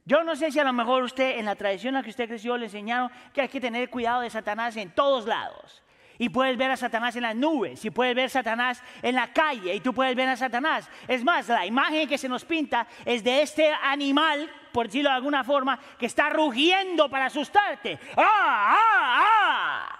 Yo 0.05 0.23
no 0.23 0.35
sé 0.35 0.51
si 0.51 0.59
a 0.59 0.63
lo 0.63 0.73
mejor 0.73 1.03
usted 1.03 1.37
en 1.37 1.45
la 1.45 1.55
tradición 1.55 1.89
en 1.89 1.99
la 1.99 2.03
que 2.03 2.09
usted 2.09 2.27
creció 2.27 2.57
le 2.57 2.65
enseñaron 2.65 3.11
que 3.33 3.41
hay 3.41 3.47
que 3.47 3.61
tener 3.61 3.89
cuidado 3.89 4.21
de 4.21 4.29
Satanás 4.31 4.75
en 4.75 4.89
todos 4.93 5.27
lados. 5.27 5.83
Y 6.21 6.29
puedes 6.29 6.55
ver 6.55 6.69
a 6.69 6.77
Satanás 6.77 7.15
en 7.15 7.23
las 7.23 7.35
nubes, 7.35 7.83
y 7.83 7.89
puedes 7.89 8.13
ver 8.13 8.25
a 8.25 8.29
Satanás 8.29 8.83
en 9.01 9.15
la 9.15 9.33
calle, 9.33 9.73
y 9.73 9.79
tú 9.79 9.91
puedes 9.91 10.15
ver 10.15 10.29
a 10.29 10.37
Satanás. 10.37 10.87
Es 11.07 11.23
más, 11.23 11.47
la 11.47 11.65
imagen 11.65 12.07
que 12.07 12.19
se 12.19 12.29
nos 12.29 12.45
pinta 12.45 12.85
es 13.03 13.23
de 13.23 13.41
este 13.41 13.73
animal, 13.81 14.47
por 14.71 14.85
decirlo 14.85 15.09
de 15.09 15.15
alguna 15.15 15.43
forma, 15.43 15.79
que 15.97 16.05
está 16.05 16.29
rugiendo 16.29 17.09
para 17.09 17.25
asustarte. 17.25 17.97
¡Ah, 18.15 18.77
ah, 18.77 19.25
ah! 19.25 19.99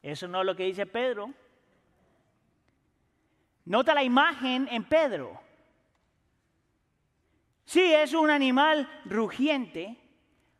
Eso 0.00 0.28
no 0.28 0.42
es 0.42 0.46
lo 0.46 0.54
que 0.54 0.62
dice 0.62 0.86
Pedro. 0.86 1.28
Nota 3.64 3.94
la 3.94 4.04
imagen 4.04 4.68
en 4.70 4.84
Pedro. 4.84 5.40
Sí, 7.64 7.82
es 7.82 8.14
un 8.14 8.30
animal 8.30 8.88
rugiente 9.06 9.96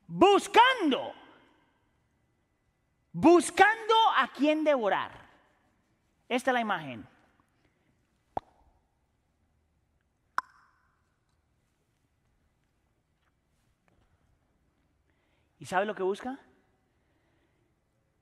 buscando, 0.08 1.14
buscando 3.16 3.94
a 4.14 4.28
quien 4.28 4.62
devorar. 4.62 5.10
Esta 6.28 6.50
es 6.50 6.54
la 6.54 6.60
imagen. 6.60 7.08
¿Y 15.58 15.64
sabe 15.64 15.86
lo 15.86 15.94
que 15.94 16.02
busca? 16.02 16.38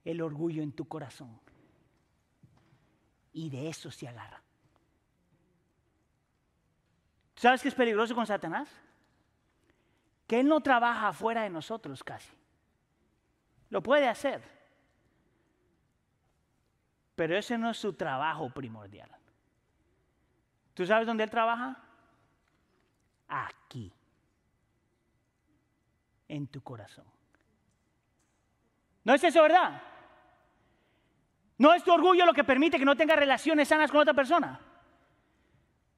El 0.04 0.22
orgullo 0.22 0.62
en 0.62 0.70
tu 0.70 0.86
corazón. 0.86 1.40
Y 3.32 3.50
de 3.50 3.68
eso 3.68 3.90
se 3.90 4.06
agarra. 4.06 4.40
¿Sabes 7.34 7.62
qué 7.62 7.68
es 7.68 7.74
peligroso 7.74 8.14
con 8.14 8.26
Satanás? 8.26 8.68
Que 10.28 10.38
Él 10.38 10.46
no 10.46 10.60
trabaja 10.60 11.08
afuera 11.08 11.42
de 11.42 11.50
nosotros 11.50 12.04
casi. 12.04 12.32
Lo 13.70 13.82
puede 13.82 14.06
hacer. 14.06 14.53
Pero 17.14 17.36
ese 17.36 17.56
no 17.58 17.70
es 17.70 17.76
su 17.76 17.92
trabajo 17.92 18.50
primordial. 18.50 19.10
¿Tú 20.74 20.84
sabes 20.84 21.06
dónde 21.06 21.24
Él 21.24 21.30
trabaja? 21.30 21.76
Aquí. 23.28 23.92
En 26.28 26.46
tu 26.48 26.60
corazón. 26.62 27.06
¿No 29.04 29.14
es 29.14 29.22
eso 29.22 29.42
verdad? 29.42 29.80
¿No 31.58 31.72
es 31.72 31.84
tu 31.84 31.92
orgullo 31.92 32.26
lo 32.26 32.32
que 32.32 32.42
permite 32.42 32.78
que 32.78 32.84
no 32.84 32.96
tengas 32.96 33.18
relaciones 33.18 33.68
sanas 33.68 33.90
con 33.90 34.00
otra 34.00 34.14
persona? 34.14 34.58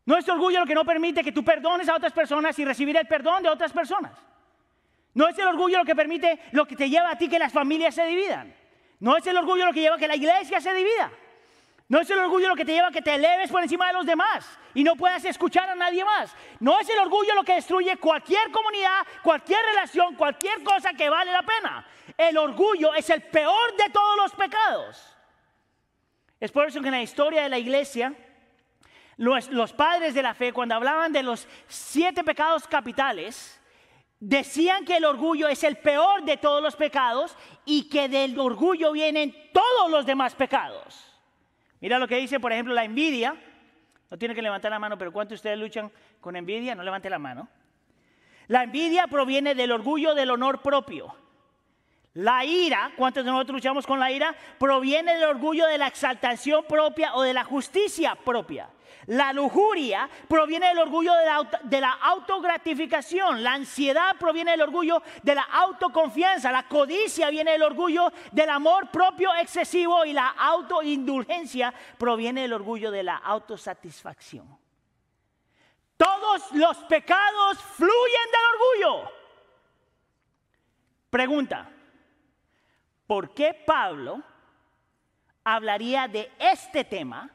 No 0.04 0.16
es 0.16 0.24
tu 0.24 0.32
orgullo 0.32 0.60
lo 0.60 0.66
que 0.66 0.74
no 0.74 0.84
permite 0.84 1.24
que 1.24 1.32
tú 1.32 1.44
perdones 1.44 1.88
a 1.88 1.96
otras 1.96 2.12
personas 2.12 2.58
y 2.58 2.64
recibir 2.64 2.96
el 2.96 3.06
perdón 3.06 3.42
de 3.42 3.48
otras 3.48 3.72
personas. 3.72 4.12
No 5.14 5.28
es 5.28 5.38
el 5.38 5.48
orgullo 5.48 5.78
lo 5.78 5.84
que 5.84 5.96
permite 5.96 6.40
lo 6.52 6.66
que 6.66 6.76
te 6.76 6.90
lleva 6.90 7.10
a 7.10 7.16
ti 7.16 7.28
que 7.28 7.38
las 7.38 7.52
familias 7.52 7.94
se 7.94 8.04
dividan. 8.04 8.54
No 9.00 9.16
es 9.16 9.26
el 9.26 9.36
orgullo 9.36 9.66
lo 9.66 9.72
que 9.72 9.80
lleva 9.80 9.96
a 9.96 9.98
que 9.98 10.08
la 10.08 10.16
iglesia 10.16 10.60
se 10.60 10.72
divida. 10.74 11.10
No 11.88 12.00
es 12.00 12.10
el 12.10 12.18
orgullo 12.18 12.48
lo 12.48 12.56
que 12.56 12.64
te 12.64 12.72
lleva 12.72 12.88
a 12.88 12.92
que 12.92 13.02
te 13.02 13.14
eleves 13.14 13.50
por 13.50 13.62
encima 13.62 13.86
de 13.86 13.92
los 13.92 14.06
demás 14.06 14.46
y 14.74 14.82
no 14.82 14.96
puedas 14.96 15.24
escuchar 15.24 15.70
a 15.70 15.74
nadie 15.74 16.04
más. 16.04 16.34
No 16.58 16.80
es 16.80 16.88
el 16.88 16.98
orgullo 16.98 17.34
lo 17.34 17.44
que 17.44 17.54
destruye 17.54 17.96
cualquier 17.96 18.50
comunidad, 18.50 19.06
cualquier 19.22 19.64
relación, 19.66 20.16
cualquier 20.16 20.62
cosa 20.64 20.92
que 20.94 21.08
vale 21.08 21.30
la 21.30 21.42
pena. 21.42 21.86
El 22.16 22.36
orgullo 22.38 22.92
es 22.94 23.08
el 23.10 23.22
peor 23.22 23.76
de 23.76 23.88
todos 23.90 24.16
los 24.16 24.32
pecados. 24.32 25.16
Es 26.40 26.50
por 26.50 26.66
eso 26.66 26.80
que 26.80 26.88
en 26.88 26.94
la 26.94 27.02
historia 27.02 27.42
de 27.42 27.48
la 27.48 27.58
iglesia 27.58 28.12
los, 29.16 29.72
padres 29.72 30.12
de 30.14 30.22
la 30.22 30.34
fe, 30.34 30.52
cuando 30.52 30.74
hablaban 30.74 31.12
de 31.12 31.22
los 31.22 31.48
siete 31.68 32.22
pecados 32.22 32.66
capitales, 32.68 33.55
decían 34.20 34.84
que 34.84 34.96
el 34.96 35.04
orgullo 35.04 35.48
es 35.48 35.62
el 35.64 35.76
peor 35.76 36.24
de 36.24 36.36
todos 36.36 36.62
los 36.62 36.76
pecados 36.76 37.36
y 37.64 37.88
que 37.88 38.08
del 38.08 38.38
orgullo 38.38 38.92
vienen 38.92 39.34
todos 39.52 39.90
los 39.90 40.06
demás 40.06 40.34
pecados. 40.34 41.12
Mira 41.80 41.98
lo 41.98 42.08
que 42.08 42.16
dice, 42.16 42.40
por 42.40 42.52
ejemplo, 42.52 42.74
la 42.74 42.84
envidia. 42.84 43.36
No 44.10 44.18
tiene 44.18 44.34
que 44.34 44.42
levantar 44.42 44.70
la 44.70 44.78
mano, 44.78 44.96
pero 44.96 45.12
¿cuántos 45.12 45.30
de 45.30 45.34
ustedes 45.36 45.58
luchan 45.58 45.90
con 46.20 46.36
envidia? 46.36 46.74
No 46.74 46.82
levante 46.82 47.10
la 47.10 47.18
mano. 47.18 47.48
La 48.48 48.62
envidia 48.62 49.06
proviene 49.08 49.54
del 49.54 49.72
orgullo 49.72 50.14
del 50.14 50.30
honor 50.30 50.62
propio. 50.62 51.14
La 52.14 52.44
ira, 52.44 52.92
¿cuántos 52.96 53.24
de 53.24 53.30
nosotros 53.30 53.56
luchamos 53.56 53.86
con 53.86 53.98
la 53.98 54.10
ira? 54.10 54.34
Proviene 54.58 55.14
del 55.14 55.24
orgullo 55.24 55.66
de 55.66 55.76
la 55.76 55.88
exaltación 55.88 56.64
propia 56.64 57.14
o 57.14 57.22
de 57.22 57.34
la 57.34 57.44
justicia 57.44 58.14
propia. 58.14 58.70
La 59.06 59.32
lujuria 59.32 60.08
proviene 60.28 60.68
del 60.68 60.78
orgullo 60.78 61.12
de 61.62 61.80
la, 61.80 61.92
autogratificación. 61.92 63.42
La 63.42 63.54
ansiedad 63.54 64.16
proviene 64.18 64.52
del 64.52 64.62
orgullo 64.62 65.00
de 65.22 65.34
la 65.34 65.42
autoconfianza. 65.42 66.50
La 66.50 66.66
codicia 66.66 67.30
viene 67.30 67.52
del 67.52 67.62
orgullo 67.62 68.12
del 68.32 68.50
amor 68.50 68.90
propio 68.90 69.32
excesivo. 69.34 70.04
Y 70.04 70.12
la 70.12 70.30
autoindulgencia 70.30 71.72
proviene 71.96 72.42
del 72.42 72.54
orgullo 72.54 72.90
de 72.90 73.04
la 73.04 73.16
autosatisfacción. 73.16 74.58
Todos 75.96 76.52
los 76.52 76.76
pecados 76.84 77.58
fluyen 77.76 78.30
del 78.32 78.90
orgullo. 78.90 79.12
Pregunta, 81.10 81.70
¿por 83.06 83.32
qué 83.32 83.54
Pablo 83.54 84.20
hablaría 85.44 86.08
de 86.08 86.32
este 86.38 86.84
tema? 86.84 87.30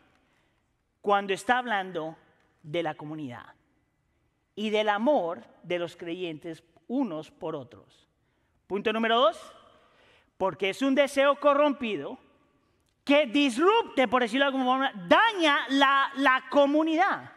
Cuando 1.02 1.34
está 1.34 1.58
hablando 1.58 2.16
de 2.64 2.84
la 2.84 2.96
comunidad 2.96 3.56
y 4.56 4.70
del 4.70 4.90
amor 4.90 5.44
de 5.64 5.80
los 5.80 5.96
creyentes 5.96 6.64
unos 6.88 7.32
por 7.32 7.56
otros. 7.56 8.08
Punto 8.68 8.94
número 8.94 9.20
dos, 9.20 9.38
porque 10.38 10.70
es 10.70 10.82
un 10.82 10.96
deseo 10.96 11.40
corrompido 11.40 12.18
que 13.04 13.26
disrupte, 13.26 14.08
por 14.08 14.22
decirlo 14.22 14.46
de 14.46 14.48
alguna 14.48 14.66
forma, 14.66 14.92
daña 15.08 15.66
la, 15.70 16.12
la 16.18 16.44
comunidad. 16.50 17.32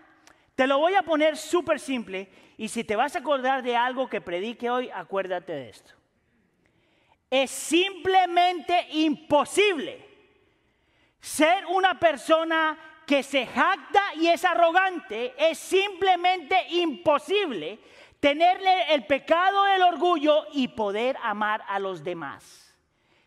Te 0.55 0.67
lo 0.67 0.79
voy 0.79 0.95
a 0.95 1.03
poner 1.03 1.37
súper 1.37 1.81
simple 1.81 2.31
y 2.57 2.69
si 2.69 2.85
te 2.85 2.97
vas 2.97 3.17
a 3.17 3.21
acordar 3.21 3.63
de 3.63 3.77
algo 3.77 4.09
que 4.09 4.21
predique 4.21 4.71
hoy, 4.71 4.91
acuérdate 4.93 5.53
de 5.53 5.69
esto. 5.71 5.95
Es 7.31 7.51
simplemente 7.51 8.87
imposible 8.93 10.07
ser 11.21 11.65
una 11.67 11.99
persona 11.99 12.79
que 13.07 13.23
se 13.23 13.47
jacta 13.47 14.15
y 14.17 14.29
es 14.29 14.45
arrogante. 14.45 15.35
Es 15.39 15.59
simplemente 15.59 16.57
imposible 16.71 17.79
tenerle 18.21 18.95
el 18.95 19.07
pecado 19.07 19.65
del 19.65 19.83
orgullo 19.83 20.47
y 20.53 20.69
poder 20.69 21.17
amar 21.23 21.63
a 21.69 21.79
los 21.79 22.03
demás. 22.03 22.75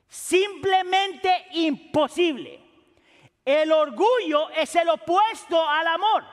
Simplemente 0.07 1.47
imposible. 1.51 2.61
El 3.45 3.71
orgullo 3.71 4.49
es 4.49 4.75
el 4.75 4.89
opuesto 4.89 5.67
al 5.67 5.87
amor. 5.87 6.23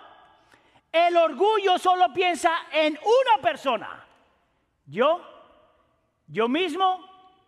El 0.90 1.16
orgullo 1.16 1.78
solo 1.78 2.12
piensa 2.12 2.66
en 2.72 2.98
una 2.98 3.42
persona. 3.42 4.06
Yo, 4.86 5.20
yo 6.28 6.48
mismo 6.48 7.04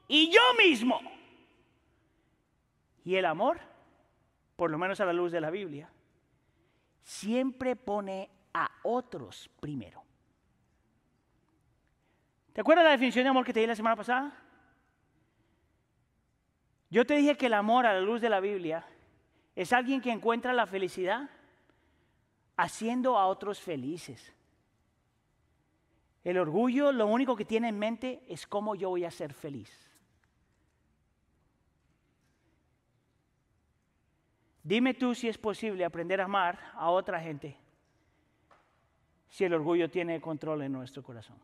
y 0.09 0.31
yo 0.31 0.41
mismo. 0.59 1.01
Y 3.05 3.15
el 3.15 3.25
amor, 3.25 3.61
por 4.57 4.71
lo 4.71 4.79
menos 4.79 5.01
a 5.01 5.05
la 5.05 5.13
luz 5.13 5.31
de 5.33 5.41
la 5.41 5.51
Biblia, 5.51 5.89
siempre 7.03 7.77
pone 7.77 8.31
a 8.53 8.71
otros 8.83 9.51
primero. 9.61 10.03
¿Te 12.53 12.63
acuerdas 12.63 12.87
la 12.87 12.93
definición 12.93 13.25
de 13.25 13.29
amor 13.31 13.45
que 13.45 13.53
te 13.53 13.61
di 13.61 13.67
la 13.67 13.77
semana 13.77 13.97
pasada? 13.97 14.33
Yo 16.89 17.05
te 17.05 17.17
dije 17.17 17.37
que 17.37 17.47
el 17.47 17.55
amor 17.55 17.85
a 17.85 17.93
la 17.93 18.01
luz 18.01 18.23
de 18.23 18.31
la 18.31 18.41
Biblia 18.41 18.87
es 19.55 19.73
alguien 19.73 20.01
que 20.01 20.11
encuentra 20.11 20.55
la 20.55 20.67
felicidad 20.67 21.29
haciendo 22.57 23.19
a 23.19 23.27
otros 23.27 23.61
felices. 23.61 24.33
El 26.25 26.39
orgullo 26.39 26.93
lo 26.93 27.07
único 27.07 27.37
que 27.37 27.45
tiene 27.45 27.69
en 27.69 27.79
mente 27.79 28.25
es 28.27 28.47
cómo 28.47 28.75
yo 28.75 28.89
voy 28.89 29.05
a 29.05 29.11
ser 29.11 29.35
feliz. 29.35 29.86
Dime 34.67 34.95
tú 34.95 35.15
si 35.15 35.29
es 35.29 35.39
posible 35.39 35.85
aprender 35.85 36.21
a 36.21 36.25
amar 36.25 36.59
a 36.75 36.91
otra 36.91 37.21
gente 37.21 37.57
si 39.29 39.45
el 39.45 39.55
orgullo 39.55 39.89
tiene 39.89 40.21
control 40.21 40.63
en 40.63 40.73
nuestro 40.73 41.05
corazón. 41.05 41.39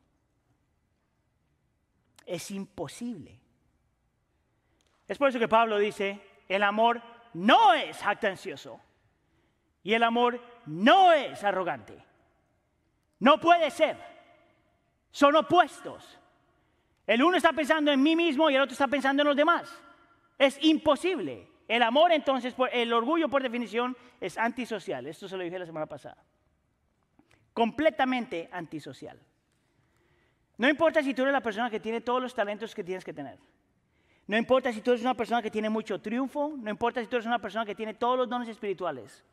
Es 2.26 2.50
imposible. 2.50 3.38
Es 5.06 5.18
por 5.18 5.28
eso 5.28 5.38
que 5.38 5.46
Pablo 5.46 5.78
dice, 5.78 6.20
el 6.48 6.64
amor 6.64 7.00
no 7.34 7.72
es 7.74 7.96
jactancioso 7.98 8.80
y 9.84 9.94
el 9.94 10.02
amor 10.02 10.40
no 10.66 11.12
es 11.12 11.44
arrogante. 11.44 12.04
No 13.20 13.38
puede 13.38 13.70
ser. 13.70 13.98
Son 15.12 15.36
opuestos. 15.36 16.18
El 17.06 17.22
uno 17.22 17.36
está 17.36 17.52
pensando 17.52 17.92
en 17.92 18.02
mí 18.02 18.16
mismo 18.16 18.50
y 18.50 18.56
el 18.56 18.62
otro 18.62 18.72
está 18.72 18.88
pensando 18.88 19.22
en 19.22 19.28
los 19.28 19.36
demás. 19.36 19.80
Es 20.36 20.58
imposible. 20.64 21.51
El 21.68 21.82
amor 21.82 22.12
entonces, 22.12 22.54
el 22.72 22.92
orgullo 22.92 23.28
por 23.28 23.42
definición 23.42 23.96
es 24.20 24.36
antisocial. 24.36 25.06
Esto 25.06 25.28
se 25.28 25.36
lo 25.36 25.42
dije 25.42 25.58
la 25.58 25.66
semana 25.66 25.86
pasada. 25.86 26.22
Completamente 27.54 28.48
antisocial. 28.52 29.18
No 30.58 30.68
importa 30.68 31.02
si 31.02 31.14
tú 31.14 31.22
eres 31.22 31.32
la 31.32 31.40
persona 31.40 31.70
que 31.70 31.80
tiene 31.80 32.00
todos 32.00 32.20
los 32.20 32.34
talentos 32.34 32.74
que 32.74 32.84
tienes 32.84 33.04
que 33.04 33.12
tener. 33.12 33.38
No 34.26 34.36
importa 34.36 34.72
si 34.72 34.80
tú 34.80 34.92
eres 34.92 35.02
una 35.02 35.14
persona 35.14 35.42
que 35.42 35.50
tiene 35.50 35.68
mucho 35.68 36.00
triunfo, 36.00 36.54
no 36.56 36.70
importa 36.70 37.00
si 37.00 37.06
tú 37.06 37.16
eres 37.16 37.26
una 37.26 37.40
persona 37.40 37.64
que 37.64 37.74
tiene 37.74 37.94
todos 37.94 38.16
los 38.16 38.28
dones 38.28 38.48
espirituales. 38.48 39.24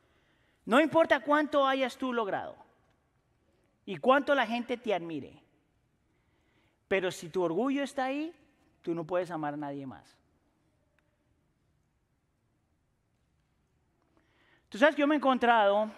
No 0.66 0.80
importa 0.80 1.20
cuánto 1.20 1.66
hayas 1.68 1.98
tú 1.98 2.14
logrado 2.14 2.56
y 3.86 3.98
cuánto 3.98 4.36
la 4.36 4.46
gente 4.46 4.78
te 4.78 4.94
admire. 4.94 5.42
Pero 6.88 7.12
si 7.12 7.30
tu 7.30 7.44
orgullo 7.44 7.84
está 7.84 8.06
ahí, 8.06 8.34
tú 8.82 8.94
no 8.96 9.06
puedes 9.06 9.30
amar 9.32 9.54
a 9.54 9.58
nadie 9.58 9.86
más. 9.86 10.19
Tú 14.70 14.78
sabes 14.78 14.96
que 14.96 15.02
yo 15.02 15.08
me 15.08 15.16
he 15.16 15.18
encontrado, 15.18 15.90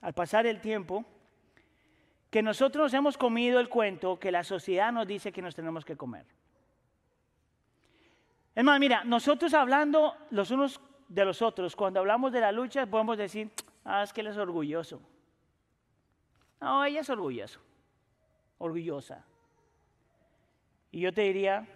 al 0.00 0.12
pasar 0.12 0.46
el 0.46 0.60
tiempo, 0.60 1.04
que 2.30 2.42
nosotros 2.42 2.92
hemos 2.94 3.18
comido 3.18 3.60
el 3.60 3.68
cuento 3.68 4.18
que 4.18 4.32
la 4.32 4.44
sociedad 4.44 4.92
nos 4.92 5.06
dice 5.06 5.32
que 5.32 5.42
nos 5.42 5.54
tenemos 5.54 5.84
que 5.84 5.96
comer. 5.96 6.26
Es 8.54 8.62
más, 8.62 8.78
mira, 8.78 9.02
nosotros 9.04 9.52
hablando 9.52 10.16
los 10.30 10.50
unos 10.50 10.80
de 11.08 11.24
los 11.24 11.42
otros, 11.42 11.74
cuando 11.74 12.00
hablamos 12.00 12.32
de 12.32 12.40
la 12.40 12.52
lucha, 12.52 12.86
podemos 12.86 13.18
decir, 13.18 13.50
ah, 13.84 14.02
es 14.02 14.12
que 14.12 14.20
él 14.20 14.28
es 14.28 14.36
orgulloso. 14.36 15.00
No, 16.60 16.84
ella 16.84 17.00
es 17.00 17.10
orgulloso, 17.10 17.60
orgullosa. 18.58 19.24
Y 20.92 21.00
yo 21.00 21.12
te 21.12 21.22
diría, 21.22 21.66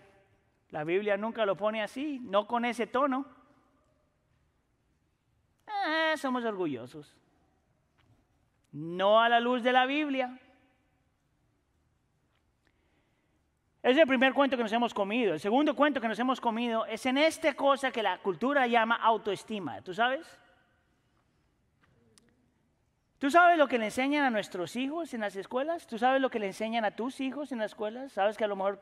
la 0.70 0.84
Biblia 0.84 1.16
nunca 1.16 1.44
lo 1.44 1.56
pone 1.56 1.82
así, 1.82 2.20
no 2.22 2.46
con 2.46 2.64
ese 2.64 2.86
tono. 2.86 3.26
Eh, 5.86 6.16
somos 6.16 6.44
orgullosos. 6.44 7.14
No 8.72 9.20
a 9.20 9.28
la 9.28 9.40
luz 9.40 9.62
de 9.62 9.72
la 9.72 9.86
Biblia. 9.86 10.38
Es 13.82 13.96
el 13.96 14.06
primer 14.06 14.34
cuento 14.34 14.56
que 14.56 14.62
nos 14.62 14.72
hemos 14.72 14.92
comido. 14.92 15.34
El 15.34 15.40
segundo 15.40 15.74
cuento 15.74 16.00
que 16.00 16.08
nos 16.08 16.18
hemos 16.18 16.40
comido 16.40 16.84
es 16.86 17.06
en 17.06 17.16
esta 17.16 17.54
cosa 17.54 17.90
que 17.90 18.02
la 18.02 18.18
cultura 18.18 18.66
llama 18.66 18.96
autoestima. 18.96 19.80
¿Tú 19.82 19.94
sabes? 19.94 20.26
¿Tú 23.18 23.30
sabes 23.30 23.58
lo 23.58 23.66
que 23.66 23.78
le 23.78 23.86
enseñan 23.86 24.24
a 24.24 24.30
nuestros 24.30 24.76
hijos 24.76 25.14
en 25.14 25.20
las 25.20 25.34
escuelas? 25.36 25.86
¿Tú 25.86 25.98
sabes 25.98 26.20
lo 26.20 26.30
que 26.30 26.38
le 26.38 26.46
enseñan 26.46 26.84
a 26.84 26.92
tus 26.92 27.20
hijos 27.20 27.50
en 27.50 27.58
las 27.58 27.72
escuelas? 27.72 28.12
¿Sabes 28.12 28.36
que 28.36 28.44
a 28.44 28.48
lo 28.48 28.56
mejor 28.56 28.80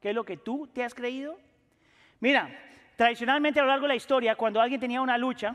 qué 0.00 0.08
es 0.10 0.14
lo 0.14 0.24
que 0.24 0.36
tú 0.36 0.66
te 0.68 0.82
has 0.82 0.94
creído? 0.94 1.38
Mira, 2.18 2.48
tradicionalmente 2.96 3.60
a 3.60 3.62
lo 3.62 3.68
largo 3.68 3.84
de 3.84 3.88
la 3.88 3.94
historia, 3.94 4.34
cuando 4.34 4.60
alguien 4.60 4.80
tenía 4.80 5.00
una 5.00 5.18
lucha, 5.18 5.54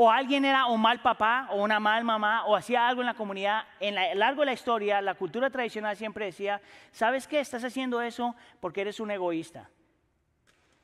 o 0.00 0.12
alguien 0.12 0.44
era 0.44 0.66
un 0.66 0.80
mal 0.80 1.00
papá 1.00 1.48
o 1.50 1.60
una 1.60 1.80
mal 1.80 2.04
mamá 2.04 2.44
o 2.44 2.54
hacía 2.54 2.86
algo 2.86 3.02
en 3.02 3.06
la 3.06 3.14
comunidad, 3.14 3.64
en 3.80 3.98
a 3.98 4.14
lo 4.14 4.20
largo 4.20 4.42
de 4.42 4.46
la 4.46 4.52
historia, 4.52 5.02
la 5.02 5.14
cultura 5.14 5.50
tradicional 5.50 5.96
siempre 5.96 6.26
decía, 6.26 6.60
¿sabes 6.92 7.26
qué? 7.26 7.40
Estás 7.40 7.64
haciendo 7.64 8.00
eso 8.00 8.36
porque 8.60 8.82
eres 8.82 9.00
un 9.00 9.10
egoísta. 9.10 9.68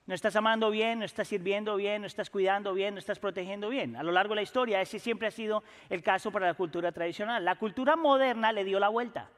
No 0.07 0.17
estás 0.17 0.35
amando 0.35 0.69
bien, 0.69 0.99
no 0.99 1.05
estás 1.05 1.29
sirviendo 1.29 1.77
bien, 1.77 2.01
no 2.01 2.09
estás 2.09 2.29
cuidando 2.29 2.75
bien, 2.75 2.95
no 2.95 2.99
estás 2.99 3.21
protegiendo 3.21 3.69
bien. 3.69 3.95
A 3.95 4.03
lo 4.03 4.11
largo 4.11 4.31
de 4.31 4.37
la 4.37 4.43
historia, 4.43 4.81
ese 4.81 4.99
siempre 4.99 5.29
ha 5.29 5.31
sido 5.31 5.63
el 5.91 6.03
caso 6.03 6.33
para 6.33 6.49
la 6.49 6.55
cultura 6.55 6.91
tradicional. 6.91 7.45
La 7.45 7.55
cultura 7.55 7.95
moderna 7.95 8.51
le 8.51 8.65
dio 8.65 8.81
la 8.81 8.89
vuelta. 8.89 9.31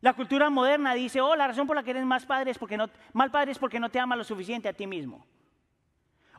La 0.00 0.14
cultura 0.14 0.48
moderna 0.48 0.94
dice, 0.94 1.20
oh, 1.20 1.36
la 1.36 1.48
razón 1.48 1.66
por 1.66 1.76
la 1.76 1.82
que 1.82 1.90
eres 1.90 2.06
más 2.06 2.24
padre 2.24 2.52
es 2.52 2.58
porque 2.58 2.78
mal 3.12 3.30
padre 3.30 3.52
es 3.52 3.58
porque 3.58 3.78
no 3.78 3.90
te 3.90 4.00
ama 4.00 4.16
lo 4.16 4.24
suficiente 4.24 4.70
a 4.70 4.72
ti 4.72 4.86
mismo. 4.86 5.26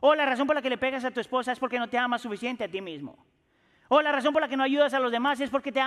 O 0.00 0.14
la 0.14 0.26
razón 0.26 0.46
por 0.46 0.56
la 0.56 0.62
que 0.62 0.70
le 0.70 0.78
pegas 0.78 1.04
a 1.04 1.10
tu 1.10 1.20
esposa 1.20 1.52
es 1.52 1.58
porque 1.58 1.78
no 1.78 1.88
te 1.88 1.98
amas 1.98 2.22
suficiente 2.22 2.64
a 2.64 2.68
ti 2.68 2.80
mismo. 2.80 3.16
O 3.88 4.00
la 4.00 4.12
razón 4.12 4.32
por 4.32 4.40
la 4.40 4.48
que 4.48 4.56
no 4.56 4.64
ayudas 4.64 4.94
a 4.94 5.00
los 5.00 5.12
demás 5.12 5.40
es 5.40 5.50
porque 5.50 5.72
te 5.72 5.80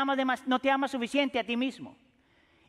no 0.45 0.59
te 0.59 0.69
amas 0.69 0.91
suficiente 0.91 1.39
a 1.39 1.43
ti 1.43 1.57
mismo. 1.57 1.95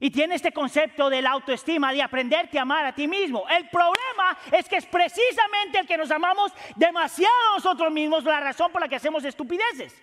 Y 0.01 0.11
tiene 0.11 0.35
este 0.35 0.53
concepto 0.53 1.09
de 1.09 1.23
la 1.23 1.31
autoestima, 1.31 1.93
de 1.93 2.03
aprenderte 2.03 2.59
a 2.59 2.63
amar 2.63 2.85
a 2.85 2.95
ti 2.95 3.07
mismo. 3.07 3.45
El 3.49 3.69
problema 3.69 4.37
es 4.53 4.69
que 4.69 4.77
es 4.77 4.87
precisamente 4.87 5.79
el 5.79 5.87
que 5.87 5.97
nos 5.97 6.11
amamos 6.11 6.53
demasiado 6.77 7.35
a 7.51 7.55
nosotros 7.57 7.93
mismos 7.93 8.25
la 8.25 8.41
razón 8.41 8.73
por 8.73 8.81
la 8.81 8.89
que 8.89 8.97
hacemos 8.97 9.25
estupideces. 9.25 10.03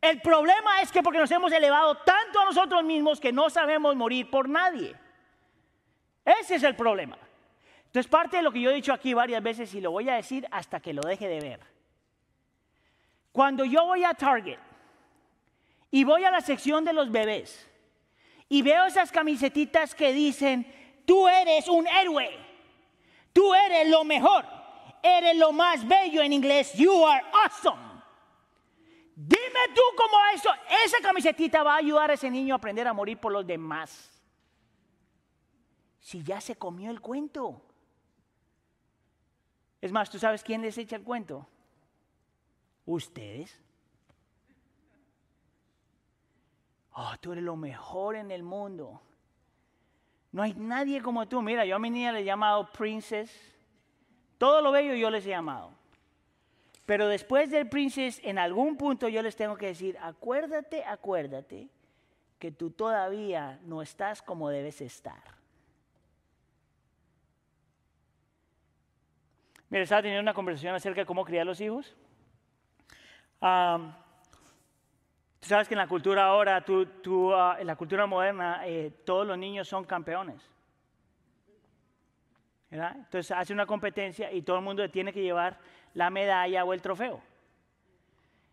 El 0.00 0.20
problema 0.20 0.80
es 0.82 0.92
que 0.92 1.02
porque 1.02 1.18
nos 1.18 1.30
hemos 1.30 1.52
elevado 1.52 1.96
tanto 1.98 2.40
a 2.40 2.44
nosotros 2.44 2.84
mismos 2.84 3.20
que 3.20 3.32
no 3.32 3.50
sabemos 3.50 3.96
morir 3.96 4.30
por 4.30 4.48
nadie. 4.48 4.94
Ese 6.24 6.56
es 6.56 6.62
el 6.62 6.76
problema. 6.76 7.18
Entonces, 7.96 8.10
parte 8.10 8.36
de 8.36 8.42
lo 8.42 8.52
que 8.52 8.60
yo 8.60 8.68
he 8.68 8.74
dicho 8.74 8.92
aquí 8.92 9.14
varias 9.14 9.42
veces 9.42 9.72
y 9.72 9.80
lo 9.80 9.90
voy 9.90 10.06
a 10.10 10.16
decir 10.16 10.46
hasta 10.50 10.80
que 10.80 10.92
lo 10.92 11.00
deje 11.00 11.28
de 11.28 11.40
ver. 11.40 11.60
Cuando 13.32 13.64
yo 13.64 13.86
voy 13.86 14.04
a 14.04 14.12
Target 14.12 14.58
y 15.90 16.04
voy 16.04 16.22
a 16.24 16.30
la 16.30 16.42
sección 16.42 16.84
de 16.84 16.92
los 16.92 17.10
bebés 17.10 17.66
y 18.50 18.60
veo 18.60 18.84
esas 18.84 19.10
camisetitas 19.10 19.94
que 19.94 20.12
dicen, 20.12 20.70
tú 21.06 21.26
eres 21.26 21.68
un 21.68 21.86
héroe, 21.86 22.28
tú 23.32 23.54
eres 23.54 23.88
lo 23.88 24.04
mejor, 24.04 24.44
eres 25.02 25.34
lo 25.38 25.52
más 25.52 25.88
bello 25.88 26.20
en 26.20 26.34
inglés, 26.34 26.74
you 26.74 27.02
are 27.02 27.24
awesome. 27.46 27.80
Dime 29.14 29.68
tú 29.74 29.80
cómo 29.96 30.18
eso, 30.34 30.50
esa 30.84 30.98
camisetita 31.00 31.62
va 31.62 31.76
a 31.76 31.78
ayudar 31.78 32.10
a 32.10 32.12
ese 32.12 32.30
niño 32.30 32.54
a 32.54 32.58
aprender 32.58 32.86
a 32.86 32.92
morir 32.92 33.16
por 33.16 33.32
los 33.32 33.46
demás. 33.46 34.22
Si 35.98 36.22
ya 36.22 36.42
se 36.42 36.56
comió 36.56 36.90
el 36.90 37.00
cuento. 37.00 37.62
Es 39.80 39.92
más, 39.92 40.10
¿tú 40.10 40.18
sabes 40.18 40.42
quién 40.42 40.62
les 40.62 40.78
echa 40.78 40.96
el 40.96 41.02
cuento? 41.02 41.46
Ustedes. 42.84 43.62
Oh, 46.92 47.14
tú 47.20 47.32
eres 47.32 47.44
lo 47.44 47.56
mejor 47.56 48.16
en 48.16 48.30
el 48.30 48.42
mundo. 48.42 49.00
No 50.32 50.42
hay 50.42 50.54
nadie 50.54 51.02
como 51.02 51.28
tú. 51.28 51.42
Mira, 51.42 51.64
yo 51.64 51.76
a 51.76 51.78
mi 51.78 51.90
niña 51.90 52.12
le 52.12 52.20
he 52.20 52.24
llamado 52.24 52.70
princess. 52.72 53.30
Todo 54.38 54.60
lo 54.60 54.72
bello 54.72 54.94
yo 54.94 55.10
les 55.10 55.24
he 55.26 55.30
llamado. 55.30 55.72
Pero 56.86 57.08
después 57.08 57.50
del 57.50 57.68
Princess, 57.68 58.20
en 58.22 58.38
algún 58.38 58.76
punto 58.76 59.08
yo 59.08 59.20
les 59.20 59.34
tengo 59.34 59.56
que 59.56 59.66
decir, 59.66 59.98
acuérdate, 60.00 60.84
acuérdate 60.84 61.68
que 62.38 62.52
tú 62.52 62.70
todavía 62.70 63.58
no 63.64 63.82
estás 63.82 64.22
como 64.22 64.50
debes 64.50 64.80
estar. 64.80 65.35
Mira, 69.68 69.82
estaba 69.82 70.02
teniendo 70.02 70.22
una 70.22 70.34
conversación 70.34 70.74
acerca 70.74 71.00
de 71.00 71.06
cómo 71.06 71.24
criar 71.24 71.44
los 71.44 71.60
hijos. 71.60 71.96
Am, 73.40 73.92
tú 75.40 75.48
sabes 75.48 75.66
que 75.66 75.74
en 75.74 75.78
la 75.78 75.88
cultura 75.88 76.26
ahora, 76.26 76.64
ah, 76.64 77.56
en 77.58 77.66
la 77.66 77.76
cultura 77.76 78.06
moderna, 78.06 78.62
eh, 78.64 78.92
todos 79.04 79.26
los 79.26 79.36
niños 79.36 79.68
son 79.68 79.84
campeones. 79.84 80.40
¿verdad? 82.70 82.96
Entonces 82.96 83.30
hace 83.30 83.52
una 83.52 83.66
competencia 83.66 84.32
y 84.32 84.42
todo 84.42 84.56
el 84.56 84.64
mundo 84.64 84.88
tiene 84.90 85.12
que 85.12 85.22
llevar 85.22 85.58
la 85.94 86.10
medalla 86.10 86.64
o 86.64 86.72
el 86.72 86.82
trofeo. 86.82 87.20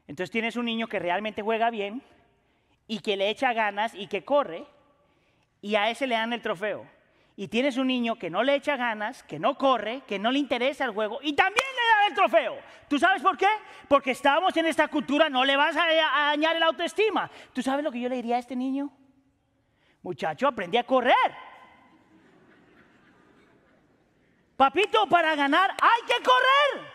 Entonces 0.07 0.31
tienes 0.31 0.55
un 0.55 0.65
niño 0.65 0.87
que 0.87 0.99
realmente 0.99 1.41
juega 1.41 1.69
bien 1.69 2.01
y 2.87 2.99
que 2.99 3.17
le 3.17 3.29
echa 3.29 3.53
ganas 3.53 3.93
y 3.95 4.07
que 4.07 4.23
corre 4.23 4.65
y 5.61 5.75
a 5.75 5.89
ese 5.89 6.07
le 6.07 6.15
dan 6.15 6.33
el 6.33 6.41
trofeo. 6.41 6.85
Y 7.35 7.47
tienes 7.47 7.77
un 7.77 7.87
niño 7.87 8.15
que 8.15 8.29
no 8.29 8.43
le 8.43 8.53
echa 8.53 8.77
ganas, 8.77 9.23
que 9.23 9.39
no 9.39 9.57
corre, 9.57 10.03
que 10.07 10.19
no 10.19 10.31
le 10.31 10.37
interesa 10.37 10.85
el 10.85 10.91
juego 10.91 11.19
y 11.23 11.33
también 11.33 11.65
le 11.75 12.01
dan 12.01 12.11
el 12.11 12.15
trofeo. 12.15 12.59
¿Tú 12.87 12.99
sabes 12.99 13.23
por 13.23 13.37
qué? 13.37 13.47
Porque 13.87 14.11
estamos 14.11 14.55
en 14.55 14.67
esta 14.67 14.87
cultura, 14.87 15.29
no 15.29 15.43
le 15.43 15.55
vas 15.55 15.75
a, 15.75 15.85
dañar 16.27 16.55
el 16.55 16.63
autoestima. 16.63 17.31
¿Tú 17.51 17.63
sabes 17.63 17.83
lo 17.83 17.91
que 17.91 17.99
yo 17.99 18.07
le 18.07 18.17
diría 18.17 18.35
a 18.35 18.39
este 18.39 18.55
niño? 18.55 18.91
Muchacho, 20.03 20.47
aprendí 20.47 20.77
a 20.77 20.83
correr. 20.83 21.15
Papito, 24.55 25.07
para 25.07 25.35
ganar 25.35 25.71
hay 25.81 26.01
que 26.05 26.23
correr. 26.23 26.93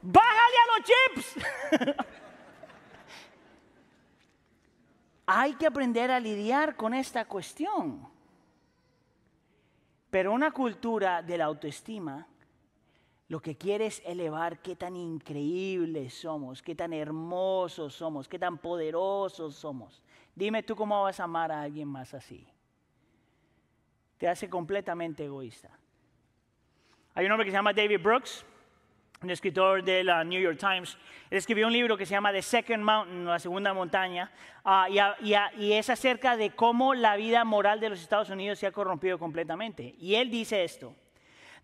Bájale 0.00 0.56
a 0.56 0.78
los 0.78 0.86
chips. 0.86 1.96
hay 5.26 5.54
que 5.54 5.66
aprender 5.66 6.10
a 6.10 6.18
lidiar 6.18 6.74
con 6.74 6.94
esta 6.94 7.26
cuestión. 7.26 8.11
Pero 10.12 10.30
una 10.30 10.50
cultura 10.50 11.22
de 11.22 11.38
la 11.38 11.46
autoestima 11.46 12.26
lo 13.28 13.40
que 13.40 13.56
quiere 13.56 13.86
es 13.86 14.02
elevar 14.04 14.60
qué 14.60 14.76
tan 14.76 14.94
increíbles 14.94 16.12
somos, 16.12 16.60
qué 16.60 16.74
tan 16.74 16.92
hermosos 16.92 17.94
somos, 17.94 18.28
qué 18.28 18.38
tan 18.38 18.58
poderosos 18.58 19.54
somos. 19.54 20.02
Dime 20.34 20.62
tú 20.64 20.76
cómo 20.76 21.02
vas 21.02 21.18
a 21.18 21.24
amar 21.24 21.50
a 21.50 21.62
alguien 21.62 21.88
más 21.88 22.12
así. 22.12 22.46
Te 24.18 24.28
hace 24.28 24.50
completamente 24.50 25.24
egoísta. 25.24 25.70
Hay 27.14 27.24
un 27.24 27.32
hombre 27.32 27.46
que 27.46 27.50
se 27.50 27.56
llama 27.56 27.72
David 27.72 28.02
Brooks, 28.02 28.44
un 29.22 29.30
escritor 29.30 29.82
de 29.82 30.02
la 30.04 30.24
New 30.24 30.40
York 30.40 30.58
Times. 30.58 30.98
Escribió 31.30 31.66
un 31.66 31.72
libro 31.72 31.96
que 31.96 32.04
se 32.04 32.12
llama 32.12 32.32
The 32.32 32.42
Second 32.42 32.82
Mountain, 32.82 33.24
la 33.24 33.38
segunda 33.38 33.72
montaña, 33.72 34.30
ah, 34.64 34.88
y, 34.90 35.34
y 35.62 35.72
es 35.72 35.88
acerca 35.90 36.36
de 36.36 36.50
cómo 36.50 36.94
la 36.94 37.16
vida 37.16 37.44
moral 37.44 37.80
de 37.80 37.90
los 37.90 38.00
Estados 38.00 38.30
Unidos 38.30 38.58
se 38.58 38.66
ha 38.66 38.72
corrompido 38.72 39.18
completamente. 39.18 39.94
Y 39.98 40.16
él 40.16 40.30
dice 40.30 40.64
esto. 40.64 40.94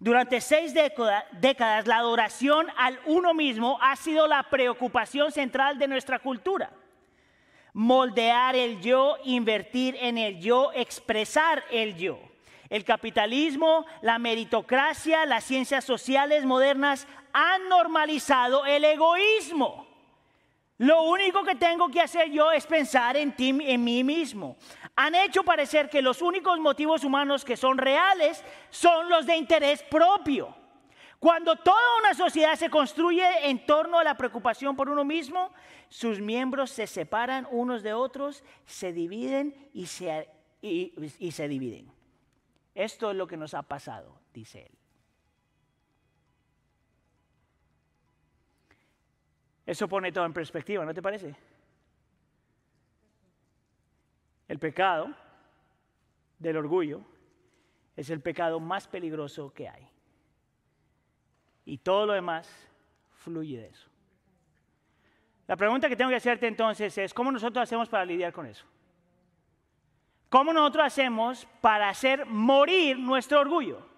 Durante 0.00 0.40
seis 0.40 0.72
década- 0.72 1.26
décadas, 1.32 1.86
la 1.88 1.96
adoración 1.96 2.68
al 2.76 3.00
uno 3.06 3.34
mismo 3.34 3.78
ha 3.82 3.96
sido 3.96 4.28
la 4.28 4.44
preocupación 4.44 5.32
central 5.32 5.78
de 5.78 5.88
nuestra 5.88 6.20
cultura. 6.20 6.70
Moldear 7.72 8.54
el 8.54 8.80
yo, 8.80 9.16
invertir 9.24 9.96
en 10.00 10.16
el 10.16 10.38
yo, 10.40 10.70
expresar 10.72 11.64
el 11.70 11.96
yo. 11.96 12.20
El 12.71 12.85
capitalismo, 12.85 13.87
la 14.03 14.19
meritocracia, 14.19 15.25
las 15.27 15.45
ciencias 15.45 15.85
sociales 15.85 16.45
modernas 16.45 17.07
han 17.33 17.69
normalizado 17.69 18.66
el 18.66 18.85
egoísmo. 18.85 19.87
Lo 20.79 21.03
único 21.03 21.43
que 21.43 21.57
tengo 21.57 21.89
que 21.89 22.01
hacer 22.01 22.31
yo 22.31 22.53
es 22.53 22.66
pensar 22.66 23.16
en, 23.16 23.35
ti, 23.35 23.49
en 23.61 23.83
mí 23.83 24.05
mismo. 24.05 24.57
Han 24.95 25.14
hecho 25.14 25.43
parecer 25.43 25.89
que 25.91 26.03
los 26.03 26.23
únicos 26.23 26.59
motivos 26.61 27.03
humanos 27.05 27.45
que 27.45 27.57
son 27.57 27.79
reales 27.79 28.45
son 28.71 29.09
los 29.09 29.27
de 29.27 29.37
interés 29.37 29.83
propio. 29.85 30.55
Cuando 31.19 31.57
toda 31.57 31.81
una 31.99 32.14
sociedad 32.14 32.55
se 32.55 32.71
construye 32.71 33.25
en 33.49 33.66
torno 33.66 33.99
a 33.99 34.05
la 34.05 34.16
preocupación 34.16 34.77
por 34.77 34.89
uno 34.89 35.05
mismo, 35.05 35.53
sus 35.89 36.21
miembros 36.21 36.71
se 36.71 36.87
separan 36.87 37.49
unos 37.51 37.83
de 37.83 37.93
otros, 37.95 38.45
se 38.66 38.93
dividen 38.93 39.71
y 39.75 39.87
se, 39.87 40.29
y- 40.62 40.93
y 41.19 41.33
se 41.33 41.49
dividen. 41.49 41.91
Esto 42.79 43.11
es 43.11 43.16
lo 43.16 43.26
que 43.26 43.37
nos 43.37 43.55
ha 43.55 43.62
pasado, 43.64 44.20
dice 44.33 44.66
él. 44.66 44.79
Eso 49.66 49.89
pone 49.89 50.12
todo 50.12 50.24
en 50.24 50.33
perspectiva, 50.33 50.85
¿no 50.85 50.95
te 50.95 51.03
parece? 51.03 51.35
El 54.47 54.61
pecado 54.61 55.12
del 56.39 56.57
orgullo 56.57 57.01
es 57.97 58.11
el 58.11 58.20
pecado 58.20 58.61
más 58.61 58.87
peligroso 58.87 59.53
que 59.53 59.68
hay. 59.68 59.89
Y 61.64 61.79
todo 61.79 62.07
lo 62.07 62.12
demás 62.12 62.49
fluye 63.24 63.59
de 63.61 63.66
eso. 63.70 63.89
La 65.49 65.57
pregunta 65.57 65.89
que 65.89 65.97
tengo 65.97 66.11
que 66.11 66.16
hacerte 66.16 66.47
entonces 66.47 66.97
es, 66.97 67.12
¿cómo 67.12 67.33
nosotros 67.33 67.61
hacemos 67.61 67.89
para 67.89 68.05
lidiar 68.05 68.33
con 68.33 68.47
eso? 68.47 68.64
¿Cómo 70.29 70.53
nosotros 70.53 70.87
hacemos 70.87 71.47
para 71.61 71.89
hacer 71.89 72.26
morir 72.26 72.99
nuestro 72.99 73.41
orgullo? 73.41 73.89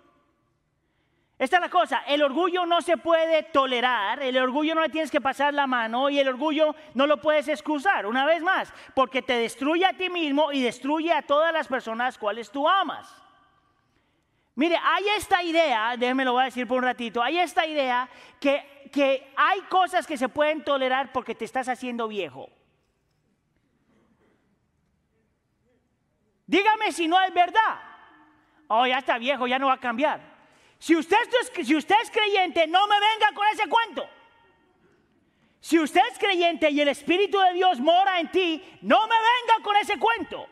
Esta 1.40 1.56
es 1.56 1.62
la 1.62 1.70
cosa, 1.70 2.02
el 2.06 2.22
orgullo 2.22 2.66
no 2.66 2.82
se 2.82 2.98
puede 2.98 3.44
tolerar, 3.44 4.22
el 4.22 4.36
orgullo 4.36 4.74
no 4.74 4.82
le 4.82 4.90
tienes 4.90 5.10
que 5.10 5.22
pasar 5.22 5.54
la 5.54 5.66
mano 5.66 6.10
y 6.10 6.18
el 6.18 6.28
orgullo 6.28 6.76
no 6.92 7.06
lo 7.06 7.16
puedes 7.18 7.48
excusar, 7.48 8.04
una 8.04 8.26
vez 8.26 8.42
más, 8.42 8.70
porque 8.94 9.22
te 9.22 9.32
destruye 9.32 9.86
a 9.86 9.94
ti 9.94 10.10
mismo 10.10 10.52
y 10.52 10.60
destruye 10.62 11.10
a 11.14 11.22
todas 11.22 11.50
las 11.50 11.66
personas 11.66 12.18
cuales 12.18 12.50
tú 12.50 12.68
amas. 12.68 13.10
Mire, 14.54 14.76
hay 14.76 15.04
esta 15.16 15.42
idea, 15.42 15.96
déjenme 15.96 16.26
lo 16.26 16.32
voy 16.32 16.42
a 16.42 16.44
decir 16.44 16.68
por 16.68 16.76
un 16.76 16.84
ratito, 16.84 17.22
hay 17.22 17.38
esta 17.38 17.64
idea 17.64 18.06
que, 18.38 18.90
que 18.92 19.32
hay 19.34 19.60
cosas 19.62 20.06
que 20.06 20.18
se 20.18 20.28
pueden 20.28 20.62
tolerar 20.62 21.10
porque 21.10 21.34
te 21.34 21.46
estás 21.46 21.70
haciendo 21.70 22.06
viejo. 22.06 22.50
Dígame 26.50 26.90
si 26.90 27.06
no 27.06 27.20
es 27.20 27.32
verdad. 27.32 27.78
Oh, 28.66 28.84
ya 28.84 28.98
está 28.98 29.18
viejo, 29.18 29.46
ya 29.46 29.56
no 29.56 29.68
va 29.68 29.74
a 29.74 29.80
cambiar. 29.80 30.20
Si 30.80 30.96
usted, 30.96 31.16
es, 31.32 32.10
creyente, 32.10 32.66
no 32.66 32.88
me 32.88 32.96
venga 32.96 33.32
con 33.32 33.46
ese 33.52 33.68
cuento. 33.68 34.08
Si 35.60 35.78
usted 35.78 36.00
es 36.10 36.18
creyente 36.18 36.68
y 36.68 36.80
el 36.80 36.88
Espíritu 36.88 37.38
de 37.38 37.52
Dios 37.52 37.78
mora 37.78 38.18
en 38.18 38.32
ti, 38.32 38.60
no 38.82 38.98
me 39.06 39.14
venga 39.14 39.62
con 39.62 39.76
ese 39.76 39.96
cuento. 39.96 40.48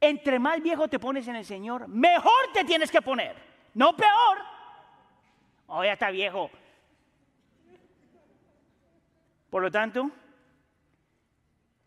Entre 0.00 0.38
más 0.38 0.62
viejo 0.62 0.86
te 0.86 1.00
pones 1.00 1.26
en 1.26 1.34
el 1.34 1.44
Señor, 1.44 1.88
mejor 1.88 2.52
te 2.52 2.62
tienes 2.62 2.88
que 2.88 3.02
poner, 3.02 3.34
no 3.74 3.96
peor. 3.96 4.38
Oh, 5.66 5.82
ya 5.82 5.94
está 5.94 6.12
viejo. 6.12 6.48
Por 9.50 9.62
lo 9.62 9.70
tanto, 9.70 10.12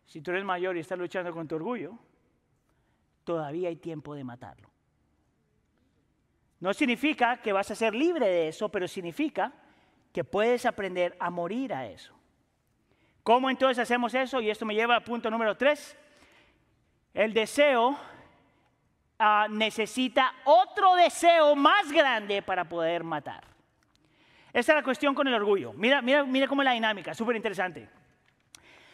si 0.04 0.20
tú 0.20 0.32
eres 0.32 0.44
mayor 0.44 0.76
y 0.76 0.80
estás 0.80 0.98
luchando 0.98 1.32
con 1.32 1.48
tu 1.48 1.54
orgullo, 1.54 1.98
todavía 3.26 3.68
hay 3.68 3.76
tiempo 3.76 4.14
de 4.14 4.24
matarlo. 4.24 4.70
No 6.60 6.72
significa 6.72 7.36
que 7.42 7.52
vas 7.52 7.70
a 7.70 7.74
ser 7.74 7.94
libre 7.94 8.26
de 8.26 8.48
eso, 8.48 8.70
pero 8.70 8.88
significa 8.88 9.52
que 10.12 10.24
puedes 10.24 10.64
aprender 10.64 11.14
a 11.20 11.28
morir 11.28 11.74
a 11.74 11.86
eso. 11.86 12.14
¿Cómo 13.22 13.50
entonces 13.50 13.78
hacemos 13.80 14.14
eso? 14.14 14.40
Y 14.40 14.48
esto 14.48 14.64
me 14.64 14.74
lleva 14.74 14.94
al 14.94 15.02
punto 15.02 15.28
número 15.28 15.56
tres. 15.56 15.98
El 17.12 17.34
deseo 17.34 17.98
ah, 19.18 19.48
necesita 19.50 20.32
otro 20.44 20.94
deseo 20.94 21.56
más 21.56 21.90
grande 21.90 22.40
para 22.40 22.64
poder 22.66 23.02
matar. 23.02 23.44
Esta 24.52 24.72
es 24.72 24.76
la 24.76 24.84
cuestión 24.84 25.14
con 25.14 25.26
el 25.26 25.34
orgullo. 25.34 25.72
Mira, 25.72 26.00
mira, 26.00 26.24
mira 26.24 26.46
cómo 26.46 26.62
es 26.62 26.66
la 26.66 26.72
dinámica, 26.72 27.12
súper 27.12 27.36
interesante. 27.36 27.88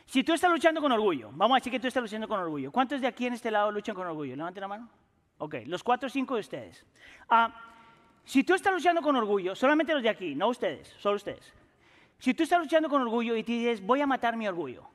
Si 0.06 0.24
tú 0.24 0.32
estás 0.32 0.50
luchando 0.50 0.80
con 0.80 0.92
orgullo, 0.92 1.30
vamos 1.32 1.56
a 1.56 1.58
decir 1.58 1.72
que 1.72 1.80
tú 1.80 1.86
estás 1.86 2.02
luchando 2.02 2.28
con 2.28 2.38
orgullo. 2.40 2.72
¿Cuántos 2.72 3.00
de 3.00 3.06
aquí 3.06 3.26
en 3.26 3.34
este 3.34 3.50
lado 3.50 3.70
luchan 3.70 3.94
con 3.94 4.06
orgullo? 4.06 4.36
Levanten 4.36 4.60
la 4.60 4.68
mano. 4.68 4.90
Ok, 5.38 5.56
los 5.66 5.82
cuatro 5.82 6.06
o 6.06 6.10
cinco 6.10 6.34
de 6.34 6.40
ustedes. 6.40 6.84
Ah, 7.28 7.54
si 8.24 8.44
tú 8.44 8.54
estás 8.54 8.72
luchando 8.72 9.02
con 9.02 9.16
orgullo, 9.16 9.54
solamente 9.54 9.92
los 9.94 10.02
de 10.02 10.08
aquí, 10.08 10.34
no 10.34 10.48
ustedes, 10.48 10.88
solo 10.98 11.16
ustedes. 11.16 11.52
Si 12.18 12.34
tú 12.34 12.44
estás 12.44 12.60
luchando 12.60 12.88
con 12.88 13.02
orgullo 13.02 13.34
y 13.34 13.42
te 13.42 13.52
dices, 13.52 13.84
voy 13.84 14.00
a 14.00 14.06
matar 14.06 14.36
mi 14.36 14.46
orgullo, 14.46 14.88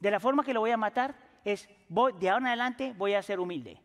de 0.00 0.10
la 0.10 0.20
forma 0.20 0.42
que 0.42 0.54
lo 0.54 0.60
voy 0.60 0.70
a 0.70 0.76
matar 0.76 1.14
es, 1.44 1.68
voy, 1.88 2.12
de 2.14 2.30
ahora 2.30 2.42
en 2.42 2.46
adelante 2.48 2.94
voy 2.96 3.14
a 3.14 3.22
ser 3.22 3.38
humilde. 3.38 3.80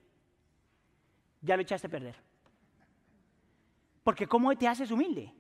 Ya 1.42 1.56
lo 1.56 1.62
echaste 1.62 1.88
a 1.88 1.90
perder. 1.90 2.16
Porque 4.04 4.28
¿cómo 4.28 4.56
te 4.56 4.68
haces 4.68 4.92
humilde? 4.92 5.34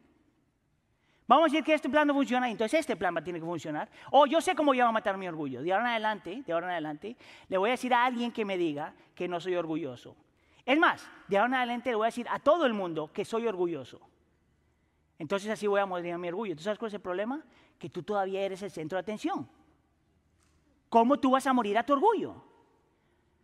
Vamos 1.30 1.44
a 1.44 1.50
decir 1.52 1.64
que 1.64 1.76
este 1.76 1.88
plan 1.88 2.08
no 2.08 2.16
funciona, 2.16 2.50
entonces 2.50 2.80
este 2.80 2.96
plan 2.96 3.14
va 3.16 3.20
a 3.20 3.24
tener 3.24 3.40
que 3.40 3.46
funcionar. 3.46 3.88
O 4.10 4.26
yo 4.26 4.42
sé 4.42 4.56
cómo 4.56 4.74
yo 4.74 4.84
voy 4.84 4.90
a 4.90 4.92
matar 4.92 5.16
mi 5.16 5.28
orgullo. 5.28 5.62
De 5.62 5.72
ahora 5.72 5.84
en 5.84 5.92
adelante, 5.92 6.42
de 6.44 6.52
ahora 6.52 6.66
en 6.66 6.72
adelante, 6.72 7.16
le 7.48 7.58
voy 7.60 7.70
a 7.70 7.74
decir 7.74 7.94
a 7.94 8.04
alguien 8.04 8.32
que 8.32 8.44
me 8.46 8.58
diga 8.58 8.96
que 9.14 9.28
no 9.28 9.40
soy 9.40 9.54
orgulloso. 9.54 10.16
Es 10.66 10.80
más, 10.80 11.08
de 11.28 11.38
ahora 11.38 11.50
en 11.50 11.54
adelante 11.54 11.92
le 11.92 11.98
voy 11.98 12.06
a 12.06 12.08
decir 12.08 12.26
a 12.32 12.40
todo 12.40 12.66
el 12.66 12.74
mundo 12.74 13.14
que 13.14 13.26
soy 13.26 13.46
orgulloso. 13.46 14.02
Entonces 15.20 15.52
así 15.52 15.68
voy 15.68 15.80
a 15.80 15.86
morir 15.86 16.18
mi 16.18 16.30
orgullo. 16.30 16.56
¿Tú 16.56 16.64
sabes 16.64 16.80
cuál 16.80 16.88
es 16.88 16.96
el 16.96 17.02
problema? 17.02 17.44
Que 17.78 17.92
tú 17.92 18.02
todavía 18.02 18.42
eres 18.42 18.64
el 18.64 18.72
centro 18.72 18.96
de 18.96 19.02
atención. 19.02 19.48
¿Cómo 20.90 21.20
tú 21.20 21.30
vas 21.30 21.46
a 21.46 21.54
morir 21.54 21.78
a 21.78 21.84
tu 21.84 21.94
orgullo? 21.94 22.44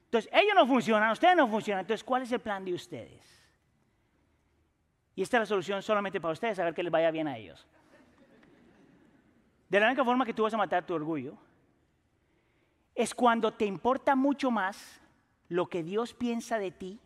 Entonces, 0.05 0.31
ellos 0.33 0.55
no 0.55 0.65
funcionan, 0.65 1.11
ustedes 1.11 1.36
no 1.36 1.47
funcionan. 1.47 1.81
Entonces, 1.81 2.03
¿cuál 2.03 2.23
es 2.23 2.31
el 2.31 2.39
plan 2.39 2.65
de 2.65 2.73
ustedes? 2.73 3.44
Y 5.16 5.22
esta 5.22 5.38
es 5.38 5.41
la 5.41 5.45
solución 5.45 5.82
solamente 5.82 6.20
para 6.20 6.34
ustedes, 6.34 6.59
a 6.59 6.66
ver 6.66 6.74
que 6.74 6.84
les 6.84 6.91
vaya 6.91 7.09
bien 7.11 7.28
a 7.28 7.38
ellos. 7.38 7.66
De 9.70 9.80
la 9.80 9.88
única 9.88 10.03
forma 10.03 10.26
que 10.26 10.34
tú 10.34 10.43
vas 10.43 10.53
a 10.53 10.57
matar 10.57 10.86
tu 10.86 10.93
orgullo 10.93 11.38
es 12.93 13.13
cuando 13.13 13.53
te 13.53 13.66
importa 13.66 14.16
mucho 14.16 14.51
más 14.51 15.01
lo 15.49 15.68
que 15.68 15.84
Dios 15.84 16.13
piensa 16.13 16.59
de 16.59 16.72
ti 16.72 16.99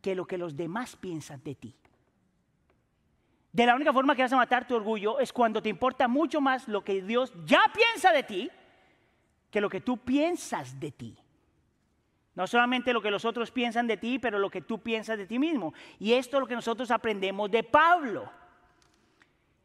que 0.00 0.14
lo 0.14 0.26
que 0.26 0.38
los 0.38 0.56
demás 0.56 0.96
piensan 0.96 1.42
de 1.44 1.54
ti. 1.54 1.76
De 3.52 3.66
la 3.66 3.74
única 3.74 3.92
forma 3.92 4.14
que 4.14 4.22
vas 4.22 4.32
a 4.32 4.36
matar 4.36 4.66
tu 4.66 4.76
orgullo 4.76 5.18
es 5.18 5.32
cuando 5.32 5.60
te 5.60 5.68
importa 5.68 6.08
mucho 6.08 6.40
más 6.40 6.68
lo 6.68 6.84
que 6.84 7.02
Dios 7.02 7.32
ya 7.44 7.60
piensa 7.74 8.12
de 8.12 8.22
ti 8.22 8.50
que 9.50 9.60
lo 9.60 9.68
que 9.68 9.80
tú 9.80 9.98
piensas 9.98 10.78
de 10.78 10.92
ti. 10.92 11.18
No 12.34 12.46
solamente 12.46 12.92
lo 12.92 13.02
que 13.02 13.10
los 13.10 13.24
otros 13.24 13.50
piensan 13.50 13.86
de 13.86 13.96
ti, 13.96 14.18
pero 14.18 14.38
lo 14.38 14.50
que 14.50 14.62
tú 14.62 14.78
piensas 14.78 15.18
de 15.18 15.26
ti 15.26 15.38
mismo. 15.38 15.74
Y 15.98 16.12
esto 16.12 16.36
es 16.36 16.40
lo 16.40 16.46
que 16.46 16.54
nosotros 16.54 16.90
aprendemos 16.90 17.50
de 17.50 17.62
Pablo. 17.64 18.30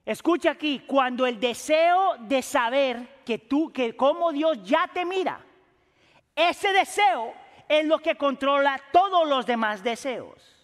Escucha 0.05 0.51
aquí, 0.51 0.83
cuando 0.85 1.25
el 1.25 1.39
deseo 1.39 2.15
de 2.19 2.41
saber 2.41 3.21
que 3.25 3.39
tú, 3.39 3.71
que 3.71 3.95
cómo 3.95 4.31
Dios 4.31 4.63
ya 4.63 4.87
te 4.93 5.05
mira, 5.05 5.39
ese 6.35 6.73
deseo 6.73 7.33
es 7.67 7.85
lo 7.85 7.99
que 7.99 8.15
controla 8.15 8.79
todos 8.91 9.27
los 9.27 9.45
demás 9.45 9.83
deseos. 9.83 10.55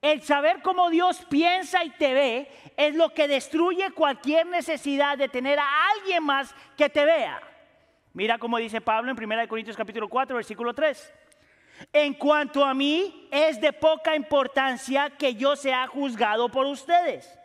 El 0.00 0.22
saber 0.22 0.62
cómo 0.62 0.90
Dios 0.90 1.24
piensa 1.28 1.82
y 1.82 1.90
te 1.90 2.14
ve 2.14 2.48
es 2.76 2.94
lo 2.94 3.12
que 3.12 3.26
destruye 3.26 3.90
cualquier 3.90 4.46
necesidad 4.46 5.18
de 5.18 5.28
tener 5.28 5.58
a 5.58 5.66
alguien 5.90 6.22
más 6.22 6.54
que 6.76 6.88
te 6.88 7.04
vea. 7.04 7.40
Mira 8.12 8.38
cómo 8.38 8.58
dice 8.58 8.80
Pablo 8.80 9.10
en 9.10 9.18
1 9.20 9.48
Corintios 9.48 9.76
capítulo 9.76 10.08
4, 10.08 10.36
versículo 10.36 10.72
3. 10.72 11.12
En 11.92 12.14
cuanto 12.14 12.64
a 12.64 12.74
mí, 12.74 13.28
es 13.30 13.60
de 13.60 13.72
poca 13.72 14.14
importancia 14.14 15.10
que 15.10 15.34
yo 15.34 15.56
sea 15.56 15.86
juzgado 15.86 16.48
por 16.48 16.66
ustedes 16.66 17.38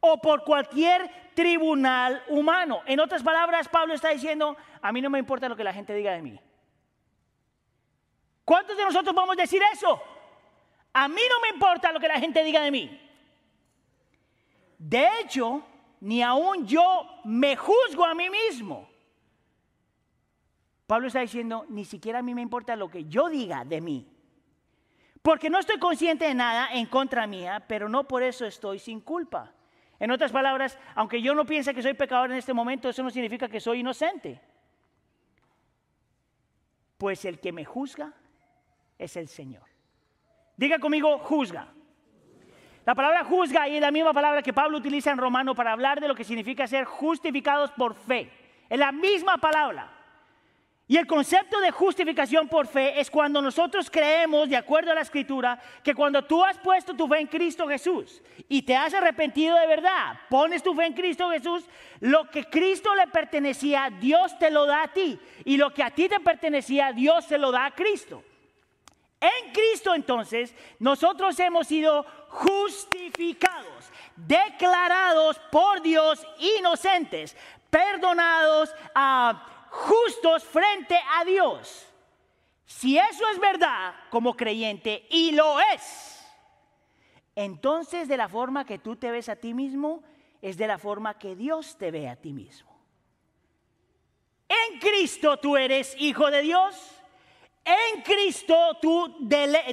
o 0.00 0.20
por 0.20 0.44
cualquier 0.44 1.10
tribunal 1.34 2.22
humano. 2.28 2.82
En 2.86 3.00
otras 3.00 3.22
palabras, 3.22 3.68
Pablo 3.68 3.94
está 3.94 4.10
diciendo, 4.10 4.56
a 4.80 4.92
mí 4.92 5.00
no 5.00 5.10
me 5.10 5.18
importa 5.18 5.48
lo 5.48 5.56
que 5.56 5.64
la 5.64 5.72
gente 5.72 5.94
diga 5.94 6.12
de 6.12 6.22
mí. 6.22 6.38
¿Cuántos 8.44 8.76
de 8.76 8.84
nosotros 8.84 9.14
vamos 9.14 9.36
a 9.36 9.42
decir 9.42 9.62
eso? 9.72 10.00
A 10.92 11.06
mí 11.06 11.20
no 11.28 11.40
me 11.40 11.48
importa 11.48 11.92
lo 11.92 12.00
que 12.00 12.08
la 12.08 12.18
gente 12.18 12.42
diga 12.42 12.62
de 12.62 12.70
mí. 12.70 13.00
De 14.78 15.06
hecho, 15.20 15.62
ni 16.00 16.22
aún 16.22 16.66
yo 16.66 17.06
me 17.24 17.56
juzgo 17.56 18.04
a 18.04 18.14
mí 18.14 18.30
mismo. 18.30 18.88
Pablo 20.88 21.08
está 21.08 21.20
diciendo, 21.20 21.66
ni 21.68 21.84
siquiera 21.84 22.20
a 22.20 22.22
mí 22.22 22.34
me 22.34 22.40
importa 22.40 22.74
lo 22.74 22.88
que 22.88 23.04
yo 23.04 23.28
diga 23.28 23.62
de 23.62 23.82
mí. 23.82 24.08
Porque 25.20 25.50
no 25.50 25.58
estoy 25.58 25.78
consciente 25.78 26.24
de 26.24 26.32
nada 26.32 26.70
en 26.72 26.86
contra 26.86 27.26
mía, 27.26 27.62
pero 27.68 27.90
no 27.90 28.08
por 28.08 28.22
eso 28.22 28.46
estoy 28.46 28.78
sin 28.78 29.02
culpa. 29.02 29.52
En 30.00 30.10
otras 30.10 30.32
palabras, 30.32 30.78
aunque 30.94 31.20
yo 31.20 31.34
no 31.34 31.44
piense 31.44 31.74
que 31.74 31.82
soy 31.82 31.92
pecador 31.92 32.30
en 32.30 32.38
este 32.38 32.54
momento, 32.54 32.88
eso 32.88 33.02
no 33.02 33.10
significa 33.10 33.48
que 33.48 33.60
soy 33.60 33.80
inocente. 33.80 34.40
Pues 36.96 37.22
el 37.26 37.38
que 37.38 37.52
me 37.52 37.66
juzga 37.66 38.14
es 38.96 39.14
el 39.18 39.28
Señor. 39.28 39.68
Diga 40.56 40.78
conmigo, 40.78 41.18
juzga. 41.18 41.68
La 42.86 42.94
palabra 42.94 43.24
juzga 43.24 43.64
ahí 43.64 43.74
es 43.74 43.82
la 43.82 43.90
misma 43.90 44.14
palabra 44.14 44.40
que 44.40 44.54
Pablo 44.54 44.78
utiliza 44.78 45.10
en 45.10 45.18
Romano 45.18 45.54
para 45.54 45.72
hablar 45.72 46.00
de 46.00 46.08
lo 46.08 46.14
que 46.14 46.24
significa 46.24 46.66
ser 46.66 46.86
justificados 46.86 47.72
por 47.72 47.94
fe. 47.94 48.32
Es 48.70 48.78
la 48.78 48.90
misma 48.90 49.36
palabra. 49.36 49.97
Y 50.90 50.96
el 50.96 51.06
concepto 51.06 51.60
de 51.60 51.70
justificación 51.70 52.48
por 52.48 52.66
fe 52.66 52.98
es 52.98 53.10
cuando 53.10 53.42
nosotros 53.42 53.90
creemos, 53.90 54.48
de 54.48 54.56
acuerdo 54.56 54.90
a 54.90 54.94
la 54.94 55.02
escritura, 55.02 55.60
que 55.84 55.94
cuando 55.94 56.24
tú 56.24 56.42
has 56.42 56.56
puesto 56.56 56.94
tu 56.94 57.06
fe 57.06 57.20
en 57.20 57.26
Cristo 57.26 57.68
Jesús 57.68 58.22
y 58.48 58.62
te 58.62 58.74
has 58.74 58.94
arrepentido 58.94 59.54
de 59.58 59.66
verdad, 59.66 60.18
pones 60.30 60.62
tu 60.62 60.74
fe 60.74 60.86
en 60.86 60.94
Cristo 60.94 61.28
Jesús, 61.28 61.66
lo 62.00 62.30
que 62.30 62.44
Cristo 62.44 62.94
le 62.94 63.06
pertenecía, 63.06 63.90
Dios 64.00 64.38
te 64.38 64.50
lo 64.50 64.64
da 64.64 64.84
a 64.84 64.88
ti. 64.88 65.20
Y 65.44 65.58
lo 65.58 65.74
que 65.74 65.82
a 65.82 65.90
ti 65.90 66.08
te 66.08 66.20
pertenecía, 66.20 66.90
Dios 66.92 67.26
se 67.26 67.36
lo 67.36 67.52
da 67.52 67.66
a 67.66 67.74
Cristo. 67.74 68.24
En 69.20 69.52
Cristo 69.52 69.94
entonces 69.94 70.54
nosotros 70.78 71.38
hemos 71.38 71.66
sido 71.66 72.06
justificados, 72.28 73.90
declarados 74.16 75.38
por 75.50 75.82
Dios 75.82 76.26
inocentes, 76.58 77.36
perdonados, 77.68 78.74
ah, 78.94 79.57
justos 79.70 80.44
frente 80.44 80.98
a 81.16 81.24
Dios. 81.24 81.86
Si 82.64 82.98
eso 82.98 83.24
es 83.32 83.38
verdad 83.38 83.94
como 84.10 84.36
creyente, 84.36 85.06
y 85.10 85.32
lo 85.32 85.58
es, 85.74 86.26
entonces 87.34 88.08
de 88.08 88.16
la 88.16 88.28
forma 88.28 88.64
que 88.64 88.78
tú 88.78 88.96
te 88.96 89.10
ves 89.10 89.28
a 89.28 89.36
ti 89.36 89.54
mismo, 89.54 90.02
es 90.42 90.56
de 90.56 90.66
la 90.66 90.78
forma 90.78 91.18
que 91.18 91.34
Dios 91.34 91.76
te 91.78 91.90
ve 91.90 92.08
a 92.08 92.16
ti 92.16 92.32
mismo. 92.32 92.68
En 94.48 94.78
Cristo 94.80 95.38
tú 95.38 95.56
eres 95.56 95.94
hijo 95.98 96.30
de 96.30 96.42
Dios. 96.42 96.97
En 97.68 98.00
Cristo 98.00 98.78
tú 98.80 99.14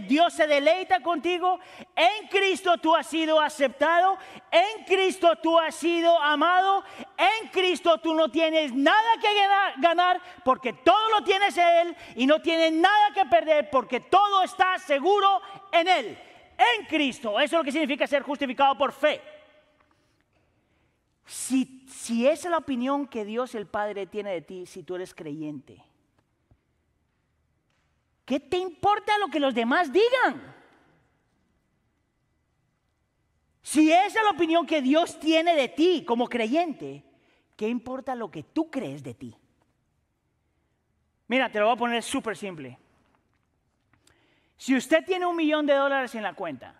Dios 0.05 0.33
se 0.33 0.45
deleita 0.47 0.99
contigo. 0.99 1.61
En 1.95 2.27
Cristo 2.27 2.77
tú 2.77 2.93
has 2.93 3.07
sido 3.07 3.39
aceptado. 3.39 4.17
En 4.51 4.83
Cristo 4.83 5.33
tú 5.37 5.57
has 5.57 5.75
sido 5.75 6.19
amado. 6.19 6.83
En 7.17 7.47
Cristo 7.51 7.97
tú 7.99 8.13
no 8.13 8.29
tienes 8.29 8.73
nada 8.73 9.17
que 9.21 9.33
gana- 9.33 9.73
ganar 9.77 10.21
porque 10.43 10.73
todo 10.73 11.09
lo 11.11 11.23
tienes 11.23 11.57
en 11.57 11.67
Él 11.87 11.95
y 12.17 12.27
no 12.27 12.41
tienes 12.41 12.73
nada 12.73 13.13
que 13.13 13.25
perder 13.27 13.69
porque 13.69 14.01
todo 14.01 14.43
está 14.43 14.77
seguro 14.77 15.41
en 15.71 15.87
Él. 15.87 16.17
En 16.57 16.85
Cristo. 16.87 17.39
Eso 17.39 17.43
es 17.55 17.59
lo 17.59 17.63
que 17.63 17.71
significa 17.71 18.05
ser 18.07 18.23
justificado 18.23 18.77
por 18.77 18.91
fe. 18.91 19.21
Si, 21.25 21.85
si 21.87 22.27
esa 22.27 22.49
es 22.49 22.51
la 22.51 22.57
opinión 22.57 23.07
que 23.07 23.23
Dios 23.23 23.55
el 23.55 23.67
Padre 23.67 24.05
tiene 24.05 24.31
de 24.33 24.41
ti, 24.41 24.65
si 24.65 24.83
tú 24.83 24.95
eres 24.95 25.13
creyente, 25.15 25.81
¿qué 28.25 28.39
te 28.39 28.57
importa 28.57 29.17
lo 29.19 29.27
que 29.27 29.39
los 29.39 29.53
demás 29.53 29.91
digan? 29.91 30.55
Si 33.61 33.91
esa 33.91 34.19
es 34.19 34.23
la 34.23 34.31
opinión 34.31 34.65
que 34.65 34.81
Dios 34.81 35.19
tiene 35.19 35.55
de 35.55 35.69
ti 35.69 36.03
como 36.05 36.27
creyente, 36.27 37.03
¿qué 37.55 37.67
importa 37.67 38.13
lo 38.13 38.29
que 38.29 38.43
tú 38.43 38.69
crees 38.69 39.03
de 39.03 39.13
ti? 39.13 39.35
Mira, 41.27 41.51
te 41.51 41.59
lo 41.59 41.65
voy 41.65 41.73
a 41.75 41.77
poner 41.77 42.03
súper 42.03 42.37
simple. 42.37 42.77
Si 44.57 44.75
usted 44.75 45.03
tiene 45.03 45.25
un 45.25 45.35
millón 45.35 45.65
de 45.65 45.73
dólares 45.73 46.13
en 46.15 46.23
la 46.23 46.33
cuenta, 46.33 46.79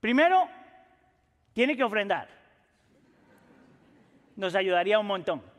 primero 0.00 0.48
tiene 1.52 1.76
que 1.76 1.84
ofrendar. 1.84 2.28
Nos 4.36 4.54
ayudaría 4.54 4.98
un 4.98 5.06
montón. 5.06 5.49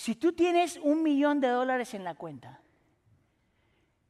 Si 0.00 0.14
tú 0.14 0.32
tienes 0.32 0.78
un 0.82 1.02
millón 1.02 1.40
de 1.40 1.48
dólares 1.48 1.92
en 1.92 2.04
la 2.04 2.14
cuenta, 2.14 2.58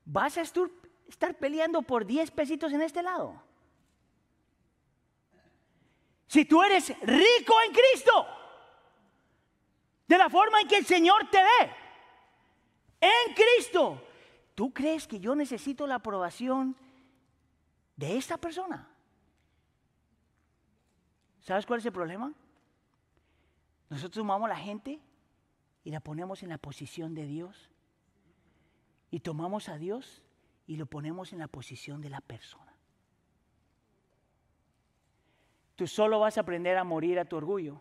vas 0.05 0.39
a 0.39 0.43
estar, 0.43 1.35
peleando 1.37 1.83
por 1.83 2.07
10 2.07 2.31
pesitos 2.31 2.73
en 2.73 2.81
este 2.81 3.03
lado. 3.03 3.43
Si 6.29 6.45
tú 6.45 6.63
eres 6.63 6.91
rico 7.01 7.55
en 7.67 7.73
Cristo, 7.73 8.27
de 10.07 10.17
la 10.17 10.31
forma 10.31 10.61
en 10.61 10.69
que 10.69 10.77
el 10.77 10.87
Señor 10.87 11.29
te 11.29 11.39
ve, 11.39 11.75
en 13.01 13.35
Cristo, 13.35 14.01
¿tú 14.55 14.73
crees 14.73 15.09
que 15.09 15.19
yo 15.19 15.35
necesito 15.35 15.89
la 15.89 15.97
aprobación 15.97 16.77
de 17.97 18.17
esta 18.17 18.37
persona? 18.37 18.89
¿Sabes 21.41 21.67
cuál 21.67 21.81
es 21.81 21.87
el 21.87 21.93
problema? 21.93 22.33
Nosotros 23.89 24.23
tomamos 24.23 24.47
a 24.47 24.55
la 24.55 24.61
gente 24.61 25.01
y 25.85 25.91
la 25.91 26.01
ponemos 26.01 26.43
en 26.43 26.51
la 26.51 26.59
posición 26.59 27.15
de 27.15 27.27
Dios. 27.27 27.71
Y 29.11 29.21
tomamos 29.21 29.69
a 29.69 29.77
Dios 29.77 30.23
y 30.67 30.77
lo 30.77 30.87
ponemos 30.87 31.33
en 31.33 31.39
la 31.39 31.49
posición 31.49 32.01
de 32.01 32.11
la 32.11 32.21
persona. 32.21 32.73
Tú 35.77 35.87
solo 35.87 36.21
vas 36.21 36.37
a 36.37 36.43
aprender 36.43 36.77
a 36.77 36.85
morir 36.85 37.19
a 37.19 37.25
tu 37.25 37.37
orgullo 37.37 37.81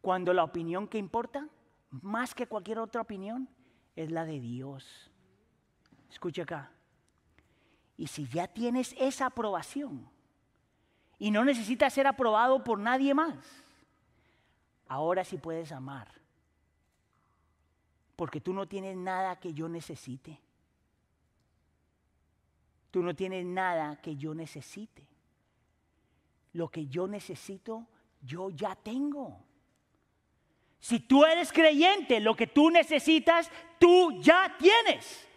cuando 0.00 0.32
la 0.32 0.44
opinión 0.44 0.88
que 0.88 0.98
importa, 0.98 1.48
más 1.90 2.34
que 2.34 2.46
cualquier 2.46 2.78
otra 2.78 3.00
opinión, 3.00 3.48
es 3.96 4.10
la 4.10 4.24
de 4.24 4.40
Dios. 4.40 5.10
Escucha 6.10 6.42
acá. 6.42 6.70
Y 7.96 8.06
si 8.06 8.26
ya 8.26 8.48
tienes 8.48 8.94
esa 8.98 9.26
aprobación 9.26 10.08
y 11.18 11.30
no 11.30 11.44
necesitas 11.44 11.92
ser 11.92 12.06
aprobado 12.06 12.64
por 12.64 12.78
nadie 12.78 13.14
más, 13.14 13.36
ahora 14.88 15.24
sí 15.24 15.38
puedes 15.38 15.72
amar. 15.72 16.21
Porque 18.16 18.40
tú 18.40 18.52
no 18.52 18.66
tienes 18.66 18.96
nada 18.96 19.40
que 19.40 19.52
yo 19.52 19.68
necesite. 19.68 20.38
Tú 22.90 23.02
no 23.02 23.14
tienes 23.14 23.44
nada 23.44 24.00
que 24.00 24.16
yo 24.16 24.34
necesite. 24.34 25.06
lo 26.54 26.68
que 26.68 26.86
yo 26.86 27.08
necesito, 27.08 27.86
yo 28.20 28.50
ya 28.50 28.74
tengo. 28.74 29.38
Si 30.80 31.00
tú 31.00 31.24
eres 31.24 31.52
creyente, 31.52 32.20
lo 32.20 32.34
que 32.34 32.46
tú 32.46 32.70
necesitas, 32.70 33.50
tú 33.78 34.20
ya 34.20 34.54
tienes. 34.58 35.28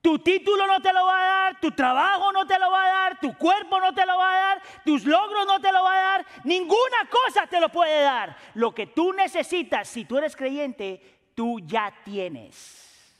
Tu 0.00 0.18
título 0.20 0.66
no 0.66 0.80
te 0.80 0.92
lo 0.92 1.04
va 1.06 1.18
a 1.18 1.26
dar, 1.26 1.60
tu 1.60 1.72
trabajo 1.72 2.30
no 2.32 2.46
te 2.46 2.58
lo 2.58 2.70
va 2.70 2.84
a 2.84 2.88
dar, 2.88 3.20
tu 3.20 3.36
cuerpo 3.36 3.80
no 3.80 3.92
te 3.92 4.06
lo 4.06 4.16
va 4.16 4.30
a 4.30 4.40
dar, 4.40 4.62
tus 4.84 5.04
logros 5.04 5.44
no 5.46 5.60
te 5.60 5.72
lo 5.72 5.82
va 5.82 5.94
a 5.94 6.00
dar, 6.00 6.26
ninguna 6.44 7.08
cosa 7.10 7.46
te 7.46 7.60
lo 7.60 7.68
puede 7.68 8.02
dar. 8.02 8.36
Lo 8.54 8.72
que 8.72 8.86
tú 8.86 9.12
necesitas, 9.12 9.88
si 9.88 10.04
tú 10.04 10.18
eres 10.18 10.36
creyente, 10.36 11.17
tú 11.38 11.60
ya 11.60 11.94
tienes. 12.04 13.14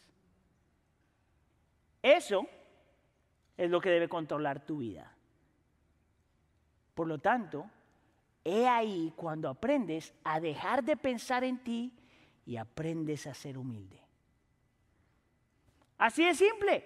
Eso 2.02 2.48
es 3.56 3.70
lo 3.70 3.80
que 3.80 3.90
debe 3.90 4.08
controlar 4.08 4.66
tu 4.66 4.78
vida. 4.78 5.14
Por 6.96 7.06
lo 7.06 7.18
tanto, 7.20 7.70
he 8.42 8.66
ahí 8.66 9.12
cuando 9.14 9.48
aprendes 9.48 10.12
a 10.24 10.40
dejar 10.40 10.82
de 10.82 10.96
pensar 10.96 11.44
en 11.44 11.62
ti 11.62 11.92
y 12.44 12.56
aprendes 12.56 13.24
a 13.28 13.34
ser 13.34 13.56
humilde. 13.56 14.02
Así 15.98 16.24
de 16.24 16.34
simple. 16.34 16.84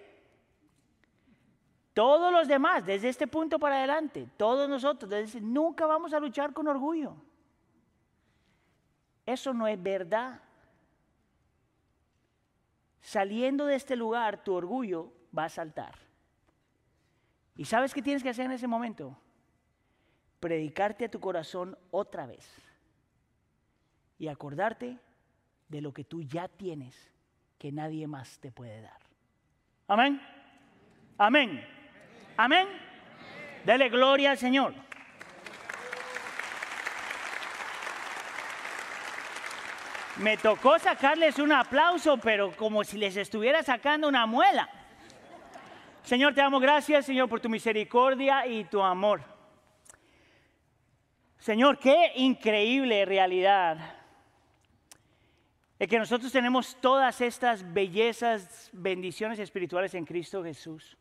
Todos 1.95 2.31
los 2.31 2.47
demás, 2.47 2.85
desde 2.85 3.09
este 3.09 3.27
punto 3.27 3.59
para 3.59 3.79
adelante, 3.79 4.29
todos 4.37 4.69
nosotros, 4.69 5.09
desde- 5.11 5.41
nunca 5.41 5.87
vamos 5.87 6.13
a 6.13 6.21
luchar 6.21 6.53
con 6.53 6.69
orgullo. 6.69 7.17
Eso 9.25 9.55
no 9.55 9.67
es 9.67 9.83
verdad. 9.83 10.43
Saliendo 13.03 13.67
de 13.67 13.75
este 13.75 13.97
lugar, 13.97 14.45
tu 14.45 14.55
orgullo 14.55 15.13
va 15.37 15.45
a 15.45 15.49
saltar. 15.49 15.95
¿Y 17.57 17.65
sabes 17.65 17.93
qué 17.93 18.01
tienes 18.01 18.23
que 18.23 18.31
hacer 18.31 18.47
en 18.47 18.53
ese 18.53 18.69
momento? 18.69 19.19
Predicarte 20.41 21.05
a 21.05 21.11
tu 21.11 21.21
corazón 21.21 21.77
otra 21.91 22.27
vez. 22.27 22.49
Y 24.19 24.29
acordarte 24.29 24.99
de 25.69 25.81
lo 25.81 25.93
que 25.93 26.05
tú 26.05 26.23
ya 26.23 26.49
tienes, 26.49 27.13
que 27.59 27.73
nadie 27.73 28.07
más 28.07 28.39
te 28.39 28.53
puede 28.53 28.81
dar. 28.81 29.01
Amén. 29.89 30.21
Amén. 31.19 31.65
Amén. 32.37 32.69
Dele 33.67 33.89
gloria 33.89 34.31
al 34.31 34.39
Señor. 34.39 34.75
Me 40.19 40.37
tocó 40.37 40.79
sacarles 40.79 41.39
un 41.39 41.53
aplauso, 41.53 42.19
pero 42.19 42.55
como 42.55 42.85
si 42.85 42.99
les 42.99 43.17
estuviera 43.17 43.63
sacando 43.63 44.09
una 44.09 44.27
muela. 44.27 44.69
Señor, 46.03 46.35
te 46.35 46.41
damos 46.41 46.61
gracias, 46.61 47.07
Señor, 47.07 47.29
por 47.29 47.41
tu 47.41 47.49
misericordia 47.49 48.47
y 48.47 48.65
tu 48.65 48.83
amor. 48.83 49.23
Señor, 51.39 51.79
qué 51.79 52.13
increíble 52.17 53.05
realidad. 53.05 53.79
Es 55.79 55.89
que 55.89 55.99
nosotros 55.99 56.31
tenemos 56.31 56.77
todas 56.81 57.21
estas 57.21 57.73
bellezas, 57.73 58.69
bendiciones 58.73 59.39
espirituales 59.39 59.95
en 59.95 60.05
Cristo 60.05 60.45
Jesús. 60.45 60.97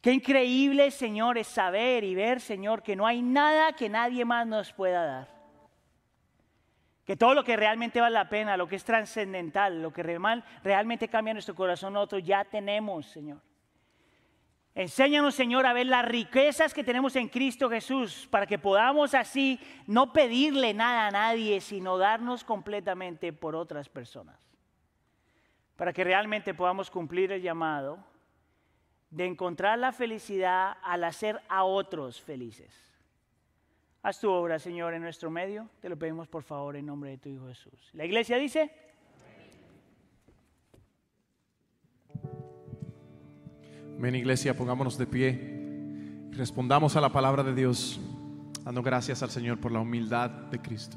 Qué 0.00 0.12
increíble, 0.12 0.90
Señor, 0.90 1.36
es 1.38 1.48
saber 1.48 2.04
y 2.04 2.14
ver, 2.14 2.40
Señor, 2.40 2.82
que 2.82 2.94
no 2.94 3.06
hay 3.06 3.20
nada 3.20 3.72
que 3.72 3.88
nadie 3.88 4.24
más 4.24 4.46
nos 4.46 4.72
pueda 4.72 5.04
dar. 5.04 5.37
Que 7.08 7.16
todo 7.16 7.32
lo 7.32 7.42
que 7.42 7.56
realmente 7.56 8.02
vale 8.02 8.12
la 8.12 8.28
pena, 8.28 8.58
lo 8.58 8.68
que 8.68 8.76
es 8.76 8.84
trascendental, 8.84 9.80
lo 9.80 9.90
que 9.90 10.02
real- 10.02 10.44
realmente 10.62 11.08
cambia 11.08 11.32
nuestro 11.32 11.54
corazón, 11.54 11.94
nosotros 11.94 12.22
ya 12.22 12.44
tenemos, 12.44 13.06
Señor. 13.06 13.40
Enséñanos, 14.74 15.34
Señor, 15.34 15.64
a 15.64 15.72
ver 15.72 15.86
las 15.86 16.04
riquezas 16.04 16.74
que 16.74 16.84
tenemos 16.84 17.16
en 17.16 17.30
Cristo 17.30 17.70
Jesús, 17.70 18.28
para 18.30 18.46
que 18.46 18.58
podamos 18.58 19.14
así 19.14 19.58
no 19.86 20.12
pedirle 20.12 20.74
nada 20.74 21.06
a 21.06 21.10
nadie, 21.10 21.62
sino 21.62 21.96
darnos 21.96 22.44
completamente 22.44 23.32
por 23.32 23.56
otras 23.56 23.88
personas. 23.88 24.38
Para 25.76 25.94
que 25.94 26.04
realmente 26.04 26.52
podamos 26.52 26.90
cumplir 26.90 27.32
el 27.32 27.40
llamado 27.40 28.04
de 29.08 29.24
encontrar 29.24 29.78
la 29.78 29.92
felicidad 29.92 30.76
al 30.82 31.04
hacer 31.04 31.40
a 31.48 31.64
otros 31.64 32.20
felices. 32.20 32.87
Haz 34.02 34.20
tu 34.20 34.30
obra, 34.30 34.58
Señor, 34.58 34.94
en 34.94 35.02
nuestro 35.02 35.30
medio. 35.30 35.68
Te 35.80 35.88
lo 35.88 35.98
pedimos, 35.98 36.28
por 36.28 36.42
favor, 36.42 36.76
en 36.76 36.86
nombre 36.86 37.10
de 37.10 37.18
tu 37.18 37.28
Hijo 37.28 37.46
Jesús. 37.48 37.90
La 37.92 38.04
iglesia 38.04 38.36
dice... 38.38 38.70
Ven 43.98 44.14
iglesia, 44.14 44.56
pongámonos 44.56 44.96
de 44.96 45.06
pie 45.06 45.58
respondamos 46.38 46.94
a 46.94 47.00
la 47.00 47.10
palabra 47.10 47.42
de 47.42 47.52
Dios, 47.52 48.00
dando 48.64 48.80
gracias 48.80 49.24
al 49.24 49.30
Señor 49.30 49.58
por 49.58 49.72
la 49.72 49.80
humildad 49.80 50.30
de 50.30 50.60
Cristo. 50.60 50.96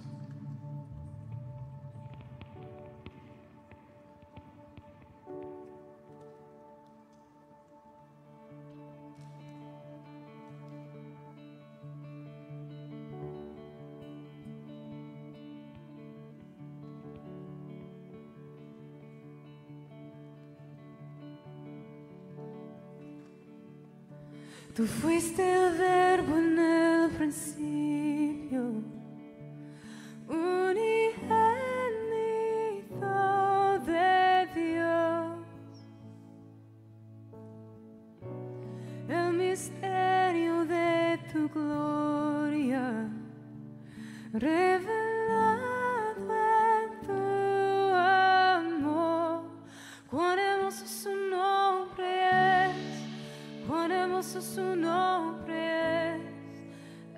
Hermoso 54.21 54.39
su 54.39 54.75
nombre 54.75 56.13
es, 56.13 56.21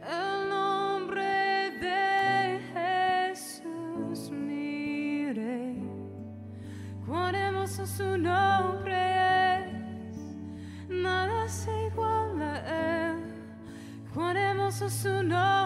el 0.09 0.49
nombre 0.49 1.71
de 1.81 2.61
Jesús, 2.73 4.31
mi 4.31 5.33
rey. 5.33 5.85
Cuán 7.05 7.35
hermoso 7.35 7.85
su 7.85 8.17
nombre 8.17 8.95
es, 9.59 10.15
nada 10.87 11.49
se 11.49 11.87
iguala 11.87 12.53
a 12.53 13.09
él. 13.09 13.17
Cuán 14.13 14.37
hermoso 14.37 14.89
su 14.89 15.23
nombre 15.23 15.62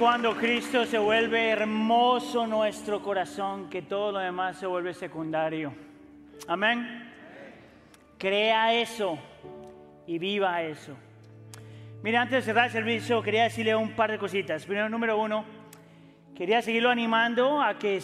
cuando 0.00 0.34
Cristo 0.34 0.86
se 0.86 0.96
vuelve 0.96 1.50
hermoso 1.50 2.46
nuestro 2.46 3.02
corazón 3.02 3.68
que 3.68 3.82
todo 3.82 4.12
lo 4.12 4.18
demás 4.18 4.56
se 4.56 4.66
vuelve 4.66 4.94
secundario. 4.94 5.74
Amén. 6.48 7.12
Crea 8.16 8.72
eso 8.72 9.18
y 10.06 10.18
viva 10.18 10.62
eso. 10.62 10.96
Mira, 12.02 12.22
antes 12.22 12.38
de 12.38 12.42
cerrar 12.42 12.64
el 12.64 12.72
servicio, 12.72 13.22
quería 13.22 13.42
decirle 13.42 13.76
un 13.76 13.90
par 13.90 14.10
de 14.10 14.16
cositas. 14.16 14.64
Primero, 14.64 14.88
número 14.88 15.20
uno, 15.20 15.44
quería 16.34 16.62
seguirlo 16.62 16.88
animando 16.88 17.60
a 17.60 17.78
que 17.78 18.00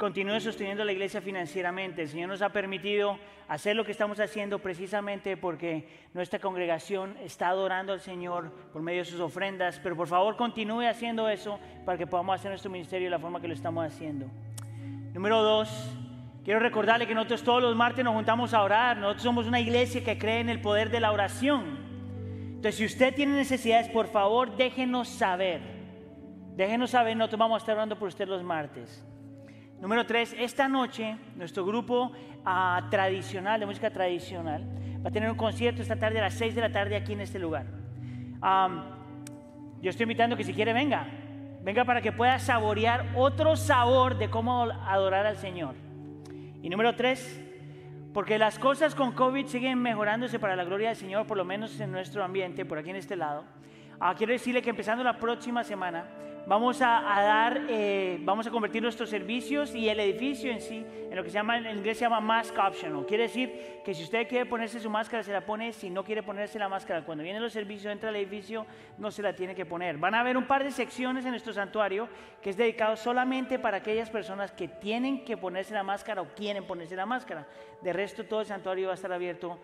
continúe 0.00 0.40
sosteniendo 0.40 0.82
la 0.82 0.92
iglesia 0.92 1.20
financieramente. 1.20 2.00
El 2.00 2.08
Señor 2.08 2.30
nos 2.30 2.40
ha 2.40 2.48
permitido 2.48 3.18
hacer 3.48 3.76
lo 3.76 3.84
que 3.84 3.92
estamos 3.92 4.18
haciendo 4.18 4.58
precisamente 4.58 5.36
porque 5.36 5.86
nuestra 6.14 6.38
congregación 6.38 7.18
está 7.22 7.48
adorando 7.48 7.92
al 7.92 8.00
Señor 8.00 8.50
por 8.72 8.80
medio 8.80 9.00
de 9.00 9.04
sus 9.04 9.20
ofrendas. 9.20 9.78
Pero 9.82 9.94
por 9.94 10.08
favor, 10.08 10.38
continúe 10.38 10.88
haciendo 10.88 11.28
eso 11.28 11.60
para 11.84 11.98
que 11.98 12.06
podamos 12.06 12.34
hacer 12.34 12.50
nuestro 12.50 12.70
ministerio 12.70 13.08
de 13.08 13.10
la 13.10 13.18
forma 13.18 13.42
que 13.42 13.48
lo 13.48 13.52
estamos 13.52 13.84
haciendo. 13.84 14.26
Número 15.12 15.42
dos, 15.42 15.68
quiero 16.44 16.60
recordarle 16.60 17.06
que 17.06 17.14
nosotros 17.14 17.42
todos 17.42 17.62
los 17.62 17.76
martes 17.76 18.02
nos 18.02 18.14
juntamos 18.14 18.54
a 18.54 18.62
orar. 18.62 18.96
Nosotros 18.96 19.22
somos 19.22 19.46
una 19.46 19.60
iglesia 19.60 20.02
que 20.02 20.16
cree 20.16 20.40
en 20.40 20.48
el 20.48 20.62
poder 20.62 20.88
de 20.88 21.00
la 21.00 21.12
oración. 21.12 21.78
Entonces, 22.46 22.76
si 22.76 22.86
usted 22.86 23.14
tiene 23.14 23.34
necesidades, 23.34 23.90
por 23.90 24.06
favor, 24.06 24.56
déjenos 24.56 25.10
saber. 25.10 25.60
Déjenos 26.56 26.88
saber, 26.88 27.18
nosotros 27.18 27.38
vamos 27.38 27.56
a 27.56 27.58
estar 27.58 27.74
orando 27.74 27.98
por 27.98 28.08
usted 28.08 28.26
los 28.26 28.42
martes. 28.42 29.04
Número 29.80 30.04
tres, 30.04 30.36
esta 30.38 30.68
noche 30.68 31.16
nuestro 31.36 31.64
grupo 31.64 32.12
ah, 32.44 32.86
tradicional, 32.90 33.58
de 33.58 33.64
música 33.64 33.90
tradicional, 33.90 34.62
va 35.02 35.08
a 35.08 35.10
tener 35.10 35.30
un 35.30 35.38
concierto 35.38 35.80
esta 35.80 35.96
tarde 35.96 36.18
a 36.18 36.22
las 36.22 36.34
6 36.34 36.54
de 36.54 36.60
la 36.60 36.70
tarde 36.70 36.96
aquí 36.96 37.14
en 37.14 37.22
este 37.22 37.38
lugar. 37.38 37.64
Yo 39.80 39.88
estoy 39.88 40.04
invitando 40.04 40.36
que 40.36 40.44
si 40.44 40.52
quiere 40.52 40.74
venga, 40.74 41.06
venga 41.62 41.86
para 41.86 42.02
que 42.02 42.12
pueda 42.12 42.38
saborear 42.38 43.06
otro 43.14 43.56
sabor 43.56 44.18
de 44.18 44.28
cómo 44.28 44.64
adorar 44.64 45.24
al 45.24 45.36
Señor. 45.36 45.74
Y 46.60 46.68
número 46.68 46.94
tres, 46.94 47.42
porque 48.12 48.38
las 48.38 48.58
cosas 48.58 48.94
con 48.94 49.12
COVID 49.12 49.46
siguen 49.46 49.78
mejorándose 49.80 50.38
para 50.38 50.56
la 50.56 50.64
gloria 50.64 50.88
del 50.88 50.96
Señor, 50.96 51.26
por 51.26 51.38
lo 51.38 51.46
menos 51.46 51.80
en 51.80 51.90
nuestro 51.90 52.22
ambiente, 52.22 52.66
por 52.66 52.76
aquí 52.76 52.90
en 52.90 52.96
este 52.96 53.16
lado. 53.16 53.44
Ah, 53.98 54.14
quiero 54.14 54.34
decirle 54.34 54.60
que 54.60 54.68
empezando 54.68 55.02
la 55.02 55.18
próxima 55.18 55.64
semana 55.64 56.04
vamos 56.46 56.82
a, 56.82 57.16
a 57.16 57.22
dar, 57.22 57.66
eh, 57.68 58.18
vamos 58.22 58.46
a 58.46 58.50
convertir 58.50 58.82
nuestros 58.82 59.10
servicios 59.10 59.74
y 59.74 59.88
el 59.88 60.00
edificio 60.00 60.50
en 60.50 60.60
sí 60.60 60.84
en 61.10 61.16
lo 61.16 61.24
que 61.24 61.30
se 61.30 61.34
llama, 61.34 61.58
en 61.58 61.78
inglés 61.78 61.98
se 61.98 62.04
llama 62.04 62.20
mask 62.20 62.56
optional. 62.56 63.04
Quiere 63.04 63.24
decir 63.24 63.80
que 63.84 63.92
si 63.94 64.04
usted 64.04 64.28
quiere 64.28 64.46
ponerse 64.46 64.78
su 64.78 64.88
máscara, 64.88 65.24
se 65.24 65.32
la 65.32 65.44
pone. 65.44 65.72
Si 65.72 65.90
no 65.90 66.04
quiere 66.04 66.22
ponerse 66.22 66.56
la 66.56 66.68
máscara, 66.68 67.04
cuando 67.04 67.24
vienen 67.24 67.42
los 67.42 67.52
servicios, 67.52 67.92
entra 67.92 68.10
al 68.10 68.16
edificio, 68.16 68.64
no 68.96 69.10
se 69.10 69.20
la 69.20 69.34
tiene 69.34 69.56
que 69.56 69.66
poner. 69.66 69.98
Van 69.98 70.14
a 70.14 70.20
haber 70.20 70.36
un 70.36 70.46
par 70.46 70.62
de 70.62 70.70
secciones 70.70 71.24
en 71.24 71.32
nuestro 71.32 71.52
santuario 71.52 72.08
que 72.40 72.50
es 72.50 72.56
dedicado 72.56 72.96
solamente 72.96 73.58
para 73.58 73.78
aquellas 73.78 74.08
personas 74.08 74.52
que 74.52 74.68
tienen 74.68 75.24
que 75.24 75.36
ponerse 75.36 75.74
la 75.74 75.82
máscara 75.82 76.22
o 76.22 76.28
quieren 76.28 76.64
ponerse 76.64 76.94
la 76.94 77.06
máscara. 77.06 77.48
De 77.82 77.92
resto, 77.92 78.24
todo 78.24 78.42
el 78.42 78.46
santuario 78.46 78.86
va 78.86 78.92
a 78.92 78.94
estar 78.94 79.12
abierto 79.12 79.58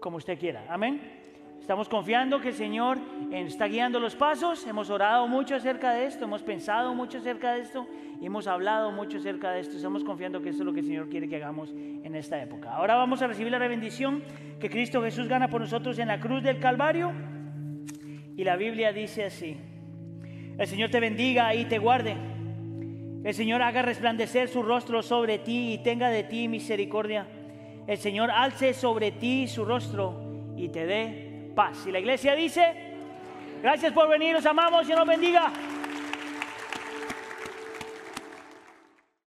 como 0.00 0.16
usted 0.16 0.38
quiera. 0.38 0.64
Amén. 0.70 1.19
Estamos 1.60 1.88
confiando 1.88 2.40
que 2.40 2.48
el 2.48 2.54
Señor 2.54 2.98
está 3.30 3.66
guiando 3.66 4.00
los 4.00 4.16
pasos. 4.16 4.66
Hemos 4.66 4.90
orado 4.90 5.28
mucho 5.28 5.54
acerca 5.54 5.92
de 5.92 6.06
esto, 6.06 6.24
hemos 6.24 6.42
pensado 6.42 6.94
mucho 6.94 7.18
acerca 7.18 7.52
de 7.52 7.60
esto 7.60 7.86
y 8.20 8.26
hemos 8.26 8.48
hablado 8.48 8.90
mucho 8.90 9.18
acerca 9.18 9.52
de 9.52 9.60
esto. 9.60 9.76
Estamos 9.76 10.02
confiando 10.02 10.40
que 10.42 10.48
eso 10.48 10.60
es 10.60 10.64
lo 10.64 10.72
que 10.72 10.80
el 10.80 10.86
Señor 10.86 11.08
quiere 11.08 11.28
que 11.28 11.36
hagamos 11.36 11.70
en 11.70 12.16
esta 12.16 12.42
época. 12.42 12.72
Ahora 12.74 12.96
vamos 12.96 13.22
a 13.22 13.28
recibir 13.28 13.52
la 13.52 13.58
bendición 13.58 14.24
que 14.58 14.68
Cristo 14.68 15.00
Jesús 15.02 15.28
gana 15.28 15.48
por 15.48 15.60
nosotros 15.60 15.98
en 16.00 16.08
la 16.08 16.18
cruz 16.18 16.42
del 16.42 16.58
Calvario. 16.58 17.12
Y 18.36 18.42
la 18.42 18.56
Biblia 18.56 18.92
dice 18.92 19.26
así. 19.26 19.56
El 20.58 20.66
Señor 20.66 20.90
te 20.90 20.98
bendiga 20.98 21.54
y 21.54 21.66
te 21.66 21.78
guarde. 21.78 22.16
El 23.22 23.34
Señor 23.34 23.62
haga 23.62 23.82
resplandecer 23.82 24.48
su 24.48 24.62
rostro 24.62 25.02
sobre 25.02 25.38
ti 25.38 25.74
y 25.74 25.78
tenga 25.78 26.08
de 26.08 26.24
ti 26.24 26.48
misericordia. 26.48 27.28
El 27.86 27.98
Señor 27.98 28.30
alce 28.30 28.72
sobre 28.74 29.12
ti 29.12 29.46
su 29.46 29.64
rostro 29.64 30.20
y 30.56 30.68
te 30.68 30.86
dé 30.86 31.29
paz. 31.54 31.86
Y 31.86 31.92
la 31.92 31.98
iglesia 31.98 32.34
dice, 32.34 32.74
gracias 33.62 33.92
por 33.92 34.08
venir, 34.08 34.34
los 34.34 34.46
amamos 34.46 34.88
y 34.88 34.92
nos 34.92 35.06
bendiga. 35.06 35.52